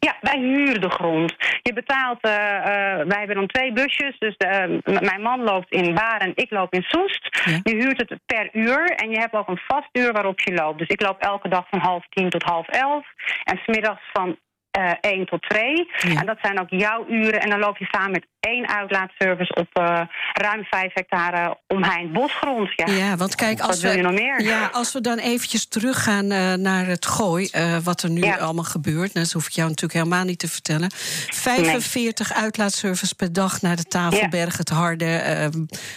Ja, 0.00 0.16
wij 0.20 0.38
huren 0.38 0.80
de 0.80 0.90
grond. 0.90 1.34
Je 1.62 1.72
betaalt, 1.72 2.20
eh, 2.20 2.56
eh, 2.56 3.06
wij 3.06 3.18
hebben 3.18 3.36
dan 3.36 3.46
twee 3.46 3.72
busjes. 3.72 4.18
Dus 4.18 4.36
de, 4.36 4.46
eh, 4.46 5.00
mijn 5.00 5.22
man 5.22 5.42
loopt 5.42 5.70
in 5.70 5.94
Baren, 5.94 6.32
ik 6.34 6.50
loop 6.50 6.72
in 6.74 6.82
Soest. 6.82 7.40
Ja. 7.44 7.60
Je 7.62 7.74
huurt 7.74 7.98
het 7.98 8.20
per 8.26 8.48
uur 8.52 8.90
en 8.90 9.10
je 9.10 9.18
hebt 9.18 9.34
ook 9.34 9.48
een 9.48 9.60
vast 9.66 9.88
uur 9.92 10.12
waarop 10.12 10.40
je 10.40 10.54
loopt. 10.54 10.78
Dus 10.78 10.88
ik 10.88 11.02
loop 11.02 11.20
elke 11.20 11.48
dag 11.48 11.68
van 11.68 11.78
half 11.78 12.06
tien 12.08 12.30
tot 12.30 12.42
half 12.42 12.68
elf. 12.68 13.06
En 13.44 13.58
smiddags 13.58 14.02
van 14.12 14.38
eh 14.78 15.10
1 15.12 15.26
tot 15.26 15.42
2. 15.42 15.88
Ja. 15.98 16.20
En 16.20 16.26
dat 16.26 16.38
zijn 16.42 16.60
ook 16.60 16.70
jouw 16.70 17.06
uren. 17.08 17.40
En 17.40 17.50
dan 17.50 17.58
loop 17.58 17.76
je 17.76 17.84
samen 17.90 18.10
met 18.10 18.26
één 18.40 18.68
uitlaatservice 18.68 19.54
op 19.54 19.68
eh, 19.72 20.00
ruim 20.32 20.64
5 20.64 20.90
hectare 20.94 21.58
omheind 21.66 22.12
bosgrond. 22.12 22.70
Ja, 22.76 22.86
Ja, 22.86 23.16
want 23.16 23.34
kijk, 23.34 23.60
als 23.60 23.80
we, 23.82 23.88
je 23.88 24.02
nog 24.02 24.12
meer? 24.12 24.42
Ja, 24.42 24.68
als 24.72 24.92
we 24.92 25.00
dan 25.00 25.18
eventjes 25.18 25.68
teruggaan 25.68 26.30
eh, 26.30 26.54
naar 26.54 26.86
het 26.86 27.06
gooi, 27.06 27.50
wat 27.84 28.02
er 28.02 28.10
nu 28.10 28.22
Ja. 28.22 28.36
allemaal 28.36 28.64
gebeurt, 28.64 29.14
nou, 29.14 29.24
dat 29.24 29.32
hoef 29.32 29.46
ik 29.46 29.52
jou 29.52 29.68
natuurlijk 29.68 29.98
helemaal 30.04 30.24
niet 30.24 30.38
te 30.38 30.48
vertellen. 30.48 30.90
45 30.92 32.32
uitlaatservices 32.34 33.12
per 33.12 33.32
dag 33.32 33.62
naar 33.62 33.76
de 33.76 33.84
Tafelberg, 33.84 34.56
het 34.56 34.68
Harde, 34.68 35.50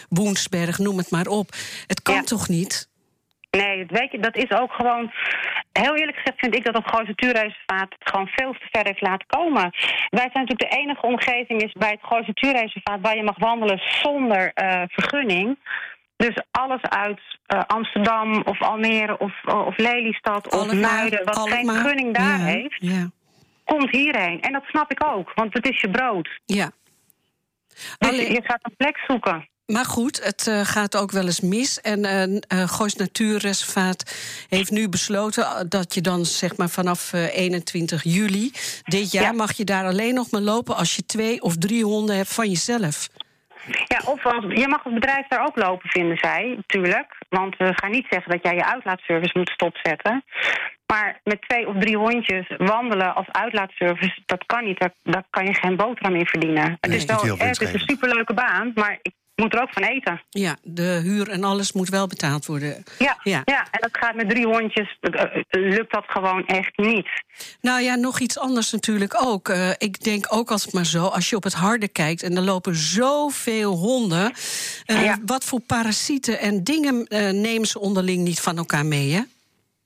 Woensberg, 0.10 0.78
noem 0.78 0.98
het 0.98 1.12
maar 1.12 1.28
op. 1.28 1.50
Het 1.88 2.02
kan 2.02 2.24
toch 2.24 2.48
niet? 2.48 2.90
Nee, 3.52 3.86
weet 3.88 4.12
je, 4.12 4.20
dat 4.20 4.36
is 4.36 4.52
ook 4.52 4.72
gewoon... 4.72 5.12
Heel 5.74 5.96
eerlijk 5.96 6.18
gezegd 6.18 6.40
vind 6.40 6.56
ik 6.56 6.64
dat 6.64 6.76
het 6.76 6.88
Gooise 6.90 7.08
Natuurreservaat 7.16 7.96
het 8.00 8.10
gewoon 8.10 8.28
veel 8.28 8.54
te 8.54 8.68
ver 8.72 8.86
heeft 8.86 9.02
laten 9.02 9.28
komen. 9.28 9.62
Wij 10.10 10.30
zijn 10.34 10.46
natuurlijk 10.46 10.72
de 10.72 10.78
enige 10.78 11.02
omgeving 11.06 11.62
is 11.62 11.72
bij 11.72 11.90
het 11.90 12.00
Gooise 12.02 12.28
Natuurreservaat... 12.28 13.02
waar 13.02 13.16
je 13.16 13.24
mag 13.24 13.38
wandelen 13.38 13.82
zonder 14.02 14.52
eh, 14.54 14.82
vergunning. 14.88 15.58
Dus 16.16 16.44
alles 16.52 16.82
uit 16.82 17.20
eh, 17.46 17.62
Amsterdam 17.68 18.42
of 18.46 18.62
Almere 18.62 19.18
of, 19.18 19.44
of 19.46 19.78
Lelystad 19.78 20.54
of 20.54 20.74
Muiden... 20.74 21.26
wat 21.26 21.50
geen 21.50 21.66
vergunning 21.66 22.14
daar 22.14 22.40
Ja, 22.40 22.46
heeft, 22.46 22.76
Ja, 22.80 23.10
komt 23.66 23.90
hierheen. 23.90 24.42
En 24.42 24.52
dat 24.54 24.64
snap 24.64 24.92
ik 24.92 25.06
ook, 25.06 25.32
want 25.36 25.54
het 25.54 25.70
is 25.70 25.82
je 25.82 25.90
brood. 25.90 26.30
ja. 26.46 26.72
Dus 27.98 28.10
Alleen- 28.10 28.32
je 28.34 28.42
gaat 28.44 28.60
een 28.62 28.76
plek 28.78 28.98
zoeken. 29.08 29.50
Maar 29.66 29.86
goed, 29.86 30.24
het 30.24 30.48
eh, 30.48 30.62
gaat 30.62 30.98
ook 30.98 31.12
wel 31.12 31.26
eens 31.26 31.42
mis. 31.42 31.82
En 31.82 32.06
eh 32.06 32.24
eh, 32.24 32.70
Goois 32.70 32.96
Natuurreservaat 32.96 34.16
heeft 34.50 34.72
nu 34.72 34.90
besloten 34.90 35.70
dat 35.70 35.94
je 35.94 36.02
dan 36.02 36.26
zeg 36.26 36.58
maar 36.58 36.70
vanaf 36.70 37.14
eh, 37.14 37.38
21 37.38 38.04
juli 38.04 38.52
dit 38.84 39.12
jaar 39.12 39.24
Ja. 39.24 39.32
mag 39.32 39.52
je 39.54 39.64
daar 39.64 39.86
alleen 39.86 40.14
nog 40.14 40.32
maar 40.32 40.42
lopen 40.42 40.76
als 40.76 40.96
je 40.96 41.06
twee 41.06 41.42
of 41.42 41.58
drie 41.58 41.84
honden 41.84 42.16
hebt 42.16 42.34
van 42.34 42.48
jezelf. 42.48 43.08
Ja, 43.88 44.02
of 44.06 44.26
als, 44.26 44.46
je 44.48 44.68
mag 44.68 44.84
het 44.84 44.94
bedrijf 44.94 45.28
daar 45.28 45.46
ook 45.46 45.56
lopen, 45.56 45.90
vinden 45.90 46.18
zij, 46.18 46.54
natuurlijk. 46.56 47.18
Want 47.30 47.58
we 47.58 47.72
gaan 47.76 47.92
niet 47.92 48.08
zeggen 48.10 48.32
dat 48.32 48.44
jij 48.44 48.56
je 48.56 48.66
uitlaatservice 48.66 49.38
moet 49.38 49.50
stopzetten. 49.50 50.24
Maar 50.86 51.20
met 51.24 51.42
twee 51.42 51.68
of 51.68 51.76
drie 51.80 51.98
hondjes 51.98 52.56
wandelen 52.58 53.16
als 53.16 53.28
uitlaatservice, 53.32 54.22
dat 54.26 54.46
kan 54.46 54.64
niet. 54.64 54.80
Daar, 54.80 54.94
daar 55.04 55.24
kan 55.30 55.46
je 55.46 55.54
geen 55.54 55.76
boterham 55.76 56.16
in 56.16 56.26
verdienen. 56.26 56.78
het, 56.80 56.94
is 56.94 57.06
wel, 57.06 57.38
het 57.38 57.62
is 57.62 57.74
een 57.74 57.80
superleuke 57.80 58.34
baan, 58.34 58.72
maar 58.76 59.00
ik 59.02 59.14
moet 59.36 59.54
er 59.54 59.62
ook 59.62 59.74
van 59.74 59.84
eten. 59.84 60.22
Ja, 60.30 60.58
de 60.64 61.00
huur 61.04 61.30
en 61.30 61.44
alles 61.44 61.72
moet 61.72 61.90
wel 61.90 62.08
betaald 62.08 62.46
worden. 62.46 62.84
Ja, 62.98 63.18
Ja. 63.24 63.42
ja. 63.46 63.68
en 63.72 63.80
dat 63.82 63.90
gaat 63.92 64.16
met 64.16 64.30
drie 64.30 64.46
hondjes, 64.46 64.98
eh, 65.00 65.24
eh, 65.24 65.44
lukt 65.50 65.92
dat 65.92 66.06
gewoon 66.08 66.46
echt 66.46 66.78
niet. 66.78 67.08
Nou 67.62 67.82
ja, 67.82 67.96
nog 67.96 68.20
iets 68.20 68.40
anders 68.40 68.72
natuurlijk 68.72 69.24
ook. 69.24 69.50
Eh, 69.50 69.70
ik 69.78 70.04
denk 70.04 70.26
ook 70.30 70.52
als 70.52 70.64
het 70.64 70.74
maar 70.74 70.86
zo, 70.86 71.06
als 71.06 71.30
je 71.30 71.36
op 71.36 71.44
het 71.44 71.54
harde 71.54 71.88
kijkt... 71.88 72.24
en 72.24 72.36
er 72.36 72.42
lopen 72.42 72.76
zoveel 72.76 73.76
honden... 73.76 74.34
Ja. 74.86 75.18
wat 75.26 75.44
voor 75.44 75.60
parasieten 75.60 76.40
en 76.40 76.64
dingen 76.64 77.06
nemen 77.42 77.68
ze 77.68 77.80
onderling 77.80 78.24
niet 78.24 78.40
van 78.40 78.58
elkaar 78.58 78.86
mee, 78.86 79.14
hè? 79.14 79.22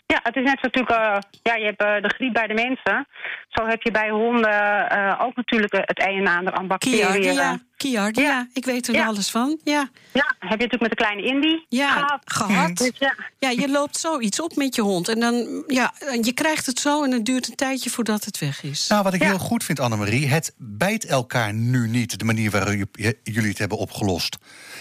Ja, 0.08 0.20
het 0.24 0.36
is 0.36 0.44
net 0.44 0.60
zo 0.62 0.68
natuurlijk, 0.72 0.96
eh, 1.00 1.18
ja, 1.44 1.56
je 1.56 1.66
hebt 1.66 1.82
eh, 1.82 2.02
de 2.02 2.14
griep 2.16 2.34
bij 2.34 2.48
de 2.48 2.54
mensen. 2.54 3.08
Zo 3.50 3.66
heb 3.68 3.82
je 3.82 3.92
bij 3.92 4.10
honden 4.10 4.90
eh, 4.90 5.22
ook 5.26 5.36
natuurlijk 5.36 5.74
het 5.74 6.00
een 6.00 6.28
en 6.28 6.38
ander 6.38 6.54
aan 6.54 6.68
bacteriën. 6.68 7.62
Kiardia, 7.78 8.22
Ja. 8.24 8.48
ik 8.54 8.66
weet 8.66 8.88
er 8.88 8.94
Ja. 8.94 9.06
alles 9.06 9.30
van. 9.30 9.60
Ja, 9.64 9.90
Ja, 10.14 10.26
heb 10.40 10.60
je 10.60 10.66
natuurlijk 10.66 10.82
met 10.82 10.90
de 10.90 10.96
kleine 10.96 11.22
Indy 11.24 11.56
ja 11.70 11.90
gehad. 11.92 12.22
gehad. 12.26 12.78
Dus 12.78 12.92
ja, 13.00 13.16
Ja, 13.40 13.50
je 13.50 13.70
loopt 13.70 13.98
zoiets 13.98 14.42
op 14.42 14.56
met 14.56 14.76
je 14.76 14.82
hond. 14.82 15.10
En 15.10 15.20
dan, 15.20 15.64
ja, 15.68 15.94
je 16.22 16.34
krijgt 16.34 16.66
het 16.66 16.80
zo 16.80 17.04
en 17.04 17.12
het 17.12 17.26
duurt 17.26 17.48
een 17.48 17.56
tijdje 17.56 17.90
voordat 17.90 18.26
het 18.26 18.40
weg 18.40 18.64
is. 18.64 18.88
Nou, 18.88 19.04
wat 19.04 19.14
ik 19.14 19.22
Ja. 19.22 19.28
heel 19.28 19.38
goed 19.38 19.64
vind, 19.64 19.80
Annemarie, 19.80 20.28
het 20.28 20.54
bijt 20.58 21.06
elkaar 21.06 21.54
nu 21.54 21.88
niet, 21.88 22.20
de 22.20 22.26
manier 22.26 22.52
waarop 22.52 22.96
jullie 23.24 23.50
het 23.50 23.58
hebben 23.58 23.78
opgelost. 23.78 24.38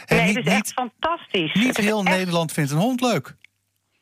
En 0.06 0.16
nee, 0.16 0.26
niet, 0.26 0.36
het 0.36 0.46
is 0.46 0.52
echt 0.52 0.64
niet, 0.64 0.90
fantastisch. 1.00 1.54
niet 1.54 1.76
heel 1.76 2.04
echt- 2.04 2.16
Nederland 2.16 2.52
vindt 2.52 2.70
een 2.70 2.78
hond 2.78 3.00
leuk. 3.00 3.34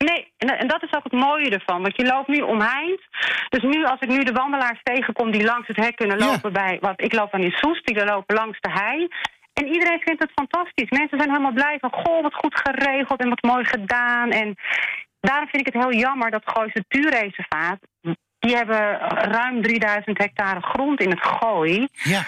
Nee, 0.09 0.33
en, 0.39 0.59
en 0.59 0.69
dat 0.69 0.83
is 0.83 0.93
ook 0.97 1.05
het 1.05 1.13
mooie 1.13 1.51
ervan. 1.51 1.83
Want 1.83 1.97
je 1.97 2.07
loopt 2.07 2.29
nu 2.29 2.41
omheind. 2.41 3.01
Dus 3.49 3.63
nu, 3.63 3.85
als 3.85 4.01
ik 4.01 4.09
nu 4.09 4.23
de 4.23 4.33
wandelaars 4.33 4.81
tegenkom 4.83 5.31
die 5.31 5.45
langs 5.45 5.67
het 5.69 5.77
hek 5.77 5.97
kunnen 5.97 6.19
Ja. 6.19 6.27
lopen 6.27 6.53
bij... 6.53 6.79
Want 6.81 7.03
ik 7.03 7.13
loop 7.13 7.31
dan 7.31 7.41
in 7.41 7.51
Soest, 7.51 7.87
die 7.87 8.05
lopen 8.05 8.35
langs 8.37 8.61
de 8.61 8.71
hei. 8.71 9.09
En 9.53 9.67
iedereen 9.67 10.01
vindt 10.01 10.23
het 10.23 10.33
fantastisch. 10.35 10.91
Mensen 10.99 11.19
zijn 11.19 11.31
helemaal 11.31 11.53
blij 11.53 11.77
van... 11.81 11.93
Goh, 11.93 12.23
wat 12.23 12.35
goed 12.35 12.61
geregeld 12.65 13.21
en 13.23 13.29
wat 13.29 13.43
mooi 13.43 13.65
gedaan. 13.65 14.31
En 14.31 14.55
daarom 15.21 15.49
vind 15.49 15.67
ik 15.67 15.73
het 15.73 15.83
heel 15.83 16.01
jammer 16.01 16.31
dat 16.31 16.43
Gooise 16.45 16.85
Natuurreservaat... 16.89 17.79
Die 18.39 18.57
hebben 18.57 18.99
ruim 19.33 19.63
3000 19.63 20.19
hectare 20.19 20.61
grond 20.61 21.01
in 21.01 21.11
het 21.11 21.27
gooi. 21.27 21.89
Ja. 21.93 22.23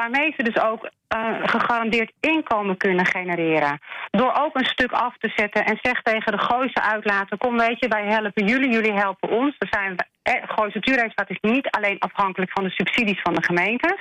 Waarmee 0.00 0.34
ze 0.36 0.42
dus 0.42 0.60
ook 0.62 0.90
eh, 1.08 1.34
gegarandeerd 1.42 2.12
inkomen 2.20 2.76
kunnen 2.76 3.06
genereren. 3.06 3.80
Door 4.10 4.32
ook 4.32 4.54
een 4.54 4.64
stuk 4.64 4.92
af 4.92 5.16
te 5.18 5.32
zetten 5.36 5.64
en 5.64 5.78
zeg 5.82 6.02
tegen 6.02 6.32
de 6.32 6.38
Gooise 6.38 6.82
uitlaten... 6.82 7.38
kom 7.38 7.58
weet 7.58 7.80
je, 7.80 7.88
wij 7.88 8.06
helpen 8.06 8.46
jullie, 8.46 8.70
jullie 8.70 8.92
helpen 8.92 9.28
ons. 9.28 9.54
Er 9.58 9.68
zijn, 9.70 9.96
eh, 10.22 10.42
Gooise 10.46 10.76
Natuurreisstaat 10.76 11.30
is 11.30 11.38
niet 11.40 11.70
alleen 11.70 11.98
afhankelijk 11.98 12.50
van 12.50 12.64
de 12.64 12.70
subsidies 12.70 13.20
van 13.22 13.34
de 13.34 13.42
gemeentes. 13.42 14.00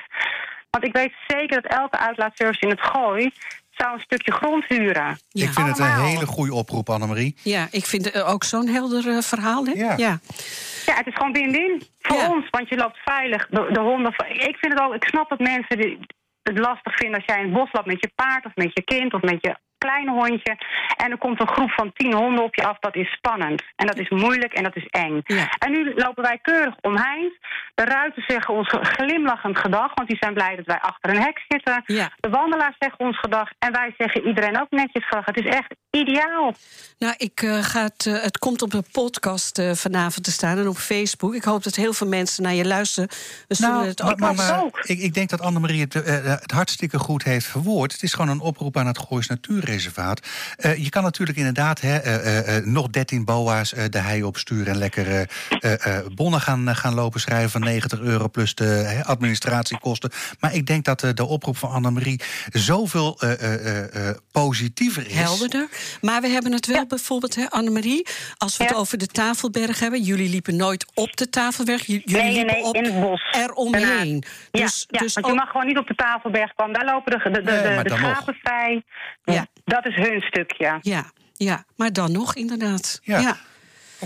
Want 0.70 0.86
ik 0.86 0.94
weet 0.94 1.14
zeker 1.28 1.62
dat 1.62 1.72
elke 1.72 1.98
uitlaatservice 1.98 2.62
in 2.62 2.70
het 2.70 2.82
gooi... 2.82 3.32
zou 3.78 3.94
een 3.94 4.00
stukje 4.00 4.32
grond 4.32 4.66
huren. 4.68 5.20
Ja. 5.30 5.46
Ik 5.48 5.54
vind 5.54 5.68
het 5.68 5.80
een 5.80 5.94
hele 6.06 6.26
goede 6.26 6.54
oproep, 6.54 6.90
Annemarie. 6.90 7.36
Ja, 7.44 7.68
ik 7.72 7.86
vind 7.86 8.06
het 8.06 8.24
ook 8.24 8.44
zo'n 8.44 8.68
helder 8.68 9.08
eh, 9.10 9.22
verhaal, 9.22 9.66
hè? 9.66 9.72
Ja. 9.72 9.94
ja. 9.98 10.20
Ja, 10.86 10.96
het 10.96 11.08
is 11.08 11.14
gewoon 11.16 11.32
win-win 11.34 11.82
voor 12.02 12.18
Ja. 12.18 12.32
ons, 12.32 12.50
want 12.50 12.70
je 12.70 12.76
loopt 12.76 12.98
veilig. 13.04 13.48
De, 13.50 13.70
de 13.72 13.80
honden. 13.80 14.14
Ik 14.30 14.58
vind 14.60 14.74
het 14.74 14.82
ook. 14.82 14.94
Ik 14.94 15.04
snap 15.08 15.30
dat 15.30 15.40
mensen 15.40 15.78
die 15.78 16.00
het 16.44 16.60
lastig 16.60 16.96
vinden 16.96 17.16
als 17.16 17.26
jij 17.26 17.38
in 17.38 17.44
het 17.46 17.54
bos 17.54 17.70
loopt 17.72 17.88
met 17.88 18.00
je 18.02 18.12
paard 18.16 18.46
of 18.46 18.56
met 18.56 18.72
je 18.74 18.84
kind 18.84 19.14
of 19.14 19.22
met 19.22 19.38
je 19.42 19.56
kleine 19.86 20.12
hondje. 20.12 20.54
En 21.04 21.12
er 21.12 21.18
komt 21.18 21.40
een 21.42 21.48
groep 21.56 21.72
van 21.72 21.92
tien 21.94 22.14
honden 22.14 22.44
op 22.44 22.56
je 22.56 22.64
af. 22.72 22.78
Dat 22.80 22.96
is 22.96 23.10
spannend. 23.12 23.62
En 23.76 23.86
dat 23.88 24.00
is 24.00 24.10
moeilijk 24.10 24.54
en 24.54 24.64
dat 24.64 24.76
is 24.76 24.88
eng. 24.90 25.22
Ja. 25.24 25.46
En 25.64 25.72
nu 25.72 25.94
lopen 25.96 26.24
wij 26.24 26.40
keurig 26.42 26.76
omheind. 26.82 27.34
De 27.76 27.84
ruiten 27.86 28.24
zeggen 28.28 28.54
ons 28.54 28.70
glimlachend 28.82 29.58
gedag, 29.60 29.92
want 29.96 30.08
die 30.10 30.18
zijn 30.20 30.34
blij 30.34 30.56
dat 30.56 30.66
wij 30.66 30.80
achter 30.80 31.10
een 31.10 31.22
hek 31.22 31.44
zitten. 31.48 31.84
Ja. 31.86 32.12
De 32.20 32.30
wandelaars 32.30 32.76
zeggen 32.80 33.00
ons 33.06 33.20
gedag 33.20 33.50
en 33.60 33.72
wij 33.72 33.94
zeggen 33.98 34.28
iedereen 34.28 34.62
ook 34.62 34.70
netjes 34.70 35.08
gedag. 35.08 35.26
Het 35.26 35.38
is 35.38 35.46
echt 35.46 35.76
ideaal. 35.92 36.54
Nou, 36.98 37.14
ik, 37.18 37.42
eh, 37.42 37.64
ga 37.64 37.84
het, 37.84 38.06
eh, 38.06 38.22
het 38.22 38.38
komt 38.38 38.62
op 38.62 38.72
de 38.72 38.84
podcast 38.92 39.60
eh, 39.60 39.72
vanavond 39.72 40.24
te 40.24 40.32
staan 40.32 40.58
en 40.58 40.68
op 40.68 40.78
Facebook. 40.78 41.34
Ik 41.36 41.44
hoop 41.44 41.64
dat 41.64 41.76
heel 41.76 41.94
veel 41.94 42.08
mensen 42.08 42.44
naar 42.44 42.54
je 42.54 42.66
luisteren. 42.66 43.10
We 43.48 43.56
zullen 43.56 43.74
Nou, 43.76 43.88
het 43.88 44.02
ook 44.02 44.20
maar, 44.20 44.36
maar- 44.36 44.50
maar 44.52 44.64
ook. 44.64 44.80
ik, 44.80 45.00
ik 45.00 45.14
denk 45.14 45.30
dat 45.30 45.42
Annemarie 45.42 45.82
het, 45.82 45.94
het 45.94 46.52
hartstikke 46.52 47.00
goed 47.00 47.24
heeft 47.24 47.46
verwoord. 47.46 47.92
Het 47.92 48.04
is 48.04 48.14
gewoon 48.14 48.30
een 48.30 48.40
oproep 48.40 48.78
aan 48.78 48.88
het 48.88 49.00
Goois 49.00 49.28
Natuurreservaat. 49.76 50.28
Eh, 50.58 50.84
je 50.84 50.90
kan 50.90 51.04
natuurlijk 51.04 51.38
inderdaad 51.38 51.82
hè, 51.82 51.98
eh, 51.98 52.58
eh, 52.58 52.66
nog 52.66 52.88
13 52.90 53.26
boa's 53.26 53.74
eh, 53.74 53.84
de 53.90 53.98
hei 53.98 54.24
opsturen... 54.24 54.68
en 54.68 54.78
lekker 54.78 55.08
eh, 55.08 55.22
eh, 55.60 55.98
eh, 55.98 56.06
bonnen 56.14 56.42
gaan, 56.42 56.76
gaan 56.76 56.94
lopen 56.94 57.20
schrijven 57.20 57.50
van 57.50 57.62
90 57.64 58.00
euro... 58.00 58.28
plus 58.28 58.56
de 58.56 58.64
hè, 58.64 59.06
administratiekosten. 59.06 60.12
Maar 60.40 60.54
ik 60.54 60.66
denk 60.66 60.86
dat 60.86 61.00
de 61.14 61.26
oproep 61.26 61.58
van 61.58 61.70
Annemarie 61.70 62.22
zoveel 62.52 63.20
eh, 63.20 63.32
eh, 63.32 63.54
eh, 63.94 64.10
eh, 64.10 64.16
positiever 64.32 65.08
is. 65.08 65.14
helderder. 65.14 65.68
Maar 66.02 66.22
we 66.22 66.28
hebben 66.28 66.52
het 66.52 66.66
wel 66.68 66.86
bijvoorbeeld, 66.88 67.36
hè, 67.36 67.50
Annemarie... 67.50 68.08
als 68.38 68.58
we 68.58 68.64
het 68.64 68.74
Ja. 68.74 68.80
over 68.80 68.98
de 68.98 69.08
Tafelberg 69.08 69.80
hebben... 69.80 70.02
jullie 70.02 70.30
liepen 70.30 70.56
nooit 70.56 70.86
op 70.94 71.16
de 71.18 71.30
Tafelberg. 71.30 71.86
J- 71.86 72.02
Jullie 72.06 72.24
Nee, 72.24 72.34
liepen 72.34 72.54
nee, 72.54 72.64
op 72.64 72.76
in 72.76 72.84
het 72.84 73.02
bos. 73.02 73.22
eromheen. 73.32 74.24
Ja, 74.52 74.62
Dus, 74.64 74.86
ja 74.90 75.00
dus 75.00 75.14
want 75.14 75.26
je 75.26 75.32
ook- 75.32 75.38
mag 75.38 75.50
gewoon 75.52 75.68
niet 75.68 75.78
op 75.78 75.88
de 75.88 75.96
Tafelberg 75.96 76.54
komen. 76.56 76.74
Daar 76.74 76.86
lopen 76.86 77.12
de, 77.12 77.30
de, 77.32 77.42
de, 77.42 77.52
Nee, 77.52 77.62
de, 77.62 77.70
maar 77.76 77.84
de 77.84 77.90
dan 77.90 78.02
nog. 78.02 78.12
schapen 78.12 78.36
vrij. 78.44 78.84
Ja. 79.24 79.46
Dat 79.66 79.86
is 79.86 79.96
hun 79.96 80.22
stukje. 80.22 80.78
ja, 80.82 81.04
ja, 81.34 81.64
maar 81.76 81.92
dan 81.94 82.12
nog 82.12 82.36
inderdaad. 82.36 83.00
Ja. 83.04 83.20
ja. 83.20 83.36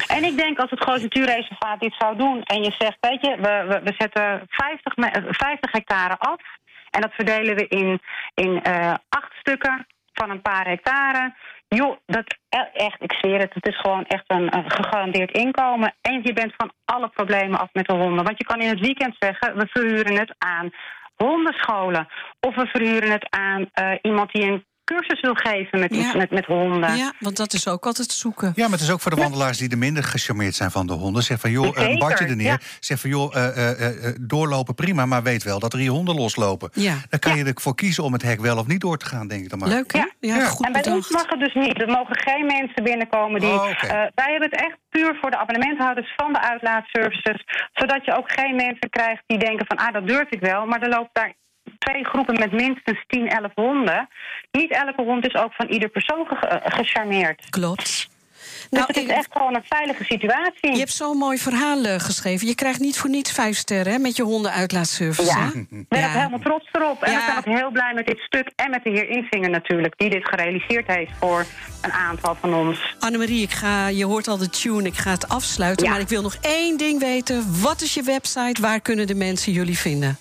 En 0.07 0.24
ik 0.24 0.38
denk 0.38 0.60
als 0.60 0.70
het 0.70 0.84
Goois 0.84 1.01
Natuurreservaat 1.01 1.80
dit 1.80 1.95
zou 1.97 2.18
doen... 2.18 2.43
en 2.43 2.64
je 2.64 2.76
zegt, 2.78 2.97
weet 2.99 3.22
je, 3.22 3.36
we, 3.36 3.66
we, 3.68 3.82
we 3.84 3.93
zetten 3.97 4.45
50, 4.49 4.95
me- 4.95 5.07
eh, 5.07 5.24
50 5.30 5.72
hectare 5.72 6.18
af... 6.18 6.41
en 6.89 7.01
dat 7.01 7.14
verdelen 7.14 7.55
we 7.55 7.68
in, 7.68 8.01
in 8.34 8.64
eh, 8.64 8.93
acht 9.10 9.34
stukken 9.39 9.88
van 10.14 10.30
een 10.30 10.41
paar 10.41 10.68
hectare... 10.68 11.34
Joh, 11.68 11.97
dat 12.05 12.36
e- 12.49 12.70
echt, 12.74 13.01
ik 13.01 13.14
zweer 13.14 13.39
het, 13.39 13.53
het 13.53 13.68
is 13.68 13.80
gewoon 13.80 14.05
echt 14.05 14.24
een, 14.28 14.55
een 14.57 14.72
gegarandeerd 14.72 15.32
inkomen. 15.32 15.95
En 16.01 16.20
je 16.24 16.34
bent 16.34 16.53
van 16.57 16.72
alle 16.86 17.07
problemen 17.10 17.60
af 17.60 17.70
met 17.74 17.88
de 17.88 17.93
honden. 17.95 18.26
Want 18.26 18.38
je 18.38 18.45
kan 18.45 18.62
in 18.62 18.70
het 18.70 18.80
weekend 18.80 19.16
zeggen, 19.20 19.57
we 19.57 19.68
verhuren 19.70 20.18
het 20.18 20.36
aan 20.38 20.70
hondenscholen. 21.16 22.07
Of 22.39 22.55
we 22.55 22.66
verhuren 22.66 23.12
het 23.12 23.30
aan 23.30 23.70
eh, 23.74 23.91
iemand 24.01 24.32
die 24.32 24.43
een 24.43 24.66
cursus 24.96 25.22
wil 25.22 25.34
geven 25.34 25.80
met, 25.80 25.96
Ja. 25.96 26.16
met, 26.18 26.30
met 26.32 26.46
honden. 26.46 26.98
Ja, 26.98 27.14
want 27.20 27.38
dat 27.38 27.54
is 27.54 27.68
ook 27.68 27.86
altijd 27.86 28.12
zoeken. 28.12 28.52
Ja, 28.56 28.64
maar 28.64 28.72
het 28.78 28.82
is 28.88 28.92
ook 28.92 29.02
voor 29.02 29.12
de 29.16 29.22
wandelaars 29.22 29.58
die 29.58 29.70
er 29.70 29.78
minder 29.78 30.04
gecharmeerd 30.04 30.56
zijn 30.56 30.72
van 30.72 30.88
de 30.88 30.94
honden. 30.94 31.24
Zeg 31.24 31.40
van, 31.40 31.52
joh, 31.52 31.66
een 31.66 31.74
Zeker, 31.84 31.98
badje 31.98 32.26
er 32.26 32.36
neer. 32.36 32.46
ja. 32.46 32.60
Zeg 32.80 33.00
van, 33.00 33.10
joh, 33.10 33.36
eh, 33.36 33.48
eh, 33.48 34.08
eh, 34.08 34.16
doorlopen 34.22 34.76
prima, 34.76 35.06
maar 35.06 35.24
weet 35.24 35.44
wel 35.44 35.60
dat 35.60 35.74
er 35.74 35.80
hier 35.80 35.90
honden 35.92 36.16
loslopen. 36.16 36.70
Ja. 36.74 36.96
Dan 37.10 37.20
kan 37.20 37.38
je 37.38 37.44
ervoor 37.44 37.76
kiezen 37.76 38.04
om 38.04 38.14
het 38.14 38.22
hek 38.22 38.40
wel 38.40 38.58
of 38.58 38.68
niet 38.68 38.82
door 38.82 38.98
te 38.98 39.06
gaan, 39.06 39.28
denk 39.28 39.44
ik 39.44 39.50
dan 39.50 39.60
maar. 39.60 39.70
Leuk, 39.70 39.94
hè? 39.94 40.00
Ja. 40.00 40.08
Ja, 40.20 40.36
Ja. 40.36 40.46
goed 40.46 40.66
En 40.66 40.72
bij 40.72 40.82
ons 40.92 41.08
bedacht. 41.08 41.12
mag 41.30 41.40
het 41.40 41.40
dus 41.54 41.64
niet. 41.66 41.82
Er 41.82 41.88
mogen 41.88 42.18
geen 42.20 42.46
mensen 42.46 42.84
binnenkomen 42.84 43.40
die. 43.40 43.50
Oh, 43.50 43.70
eh, 43.70 43.90
wij 43.90 44.30
hebben 44.32 44.50
het 44.50 44.62
echt 44.62 44.78
puur 44.90 45.18
voor 45.22 45.32
de 45.32 45.38
abonnementhouders 45.38 46.14
van 46.16 46.34
de 46.34 46.42
uitlaatservices. 46.42 47.44
Zodat 47.74 48.06
je 48.06 48.18
ook 48.18 48.32
geen 48.32 48.56
mensen 48.56 48.90
krijgt 48.90 49.24
die 49.28 49.38
denken 49.38 49.66
van 49.68 49.78
ah, 49.78 49.94
dat 49.94 50.08
durf 50.08 50.30
ik 50.30 50.40
wel. 50.40 50.66
Maar 50.66 50.82
er 50.82 50.90
loopt 50.90 51.10
daar 51.14 51.34
twee 51.80 52.04
groepen 52.06 52.40
met 52.40 52.52
minstens 52.52 53.04
10, 53.08 53.28
11 53.30 53.52
honden. 53.56 54.10
Niet 54.52 54.72
elke 54.72 55.02
hond 55.02 55.26
is 55.28 55.36
ook 55.36 55.54
van 55.54 55.68
ieder 55.68 55.90
persoon 55.90 56.26
ge- 56.26 56.36
eh, 56.48 56.72
gecharmeerd. 56.78 57.50
Klopt. 57.50 57.84
Dus 57.84 58.68
Nou, 58.70 58.86
het 58.88 58.98
is 58.98 59.04
ik- 59.04 59.10
echt 59.10 59.28
gewoon 59.32 59.56
een 59.56 59.64
veilige 59.70 60.04
situatie. 60.04 60.72
Je 60.72 60.78
hebt 60.78 60.92
zo'n 60.94 61.18
mooi 61.18 61.38
verhaal 61.38 61.84
eh, 61.84 62.00
geschreven. 62.00 62.48
Je 62.48 62.56
krijgt 62.56 62.80
niet 62.80 62.98
voor 62.98 63.10
niets 63.10 63.32
vijf 63.32 63.58
sterren 63.58 63.94
hè, 63.94 64.00
met 64.00 64.16
je 64.16 64.24
hondenuitlaatservice. 64.24 65.26
Ja, 65.36 65.52
ik 65.70 65.88
ben 65.90 66.04
ook 66.06 66.12
helemaal 66.12 66.40
trots 66.40 66.70
erop. 66.72 67.04
En 67.04 67.12
Ja. 67.12 67.26
zijn 67.26 67.38
ook 67.38 67.60
heel 67.60 67.72
blij 67.72 67.94
met 67.94 68.06
dit 68.06 68.20
stuk. 68.20 68.52
En 68.56 68.70
met 68.70 68.84
de 68.84 68.90
heer 68.90 69.10
Insinger 69.10 69.50
natuurlijk, 69.50 69.94
die 69.98 70.10
dit 70.10 70.28
gerealiseerd 70.28 70.88
heeft 70.88 71.12
voor 71.20 71.46
een 71.82 71.92
aantal 71.92 72.36
van 72.36 72.54
ons. 72.54 72.96
Annemarie, 73.00 73.42
ik 73.42 73.52
ga, 73.52 73.88
je 73.88 74.06
hoort 74.06 74.28
al 74.28 74.38
de 74.38 74.50
tune, 74.50 74.84
ik 74.88 74.98
ga 74.98 75.12
het 75.12 75.30
afsluiten. 75.30 75.86
Ja. 75.86 75.92
Maar 75.92 76.00
ik 76.00 76.08
wil 76.10 76.22
nog 76.22 76.36
één 76.42 76.78
ding 76.78 77.00
weten. 77.00 77.62
Wat 77.62 77.82
is 77.82 77.94
je 77.94 78.04
website? 78.04 78.62
Waar 78.62 78.80
kunnen 78.80 79.08
de 79.08 79.16
mensen 79.16 79.52
jullie 79.52 79.78
vinden? 79.78 80.18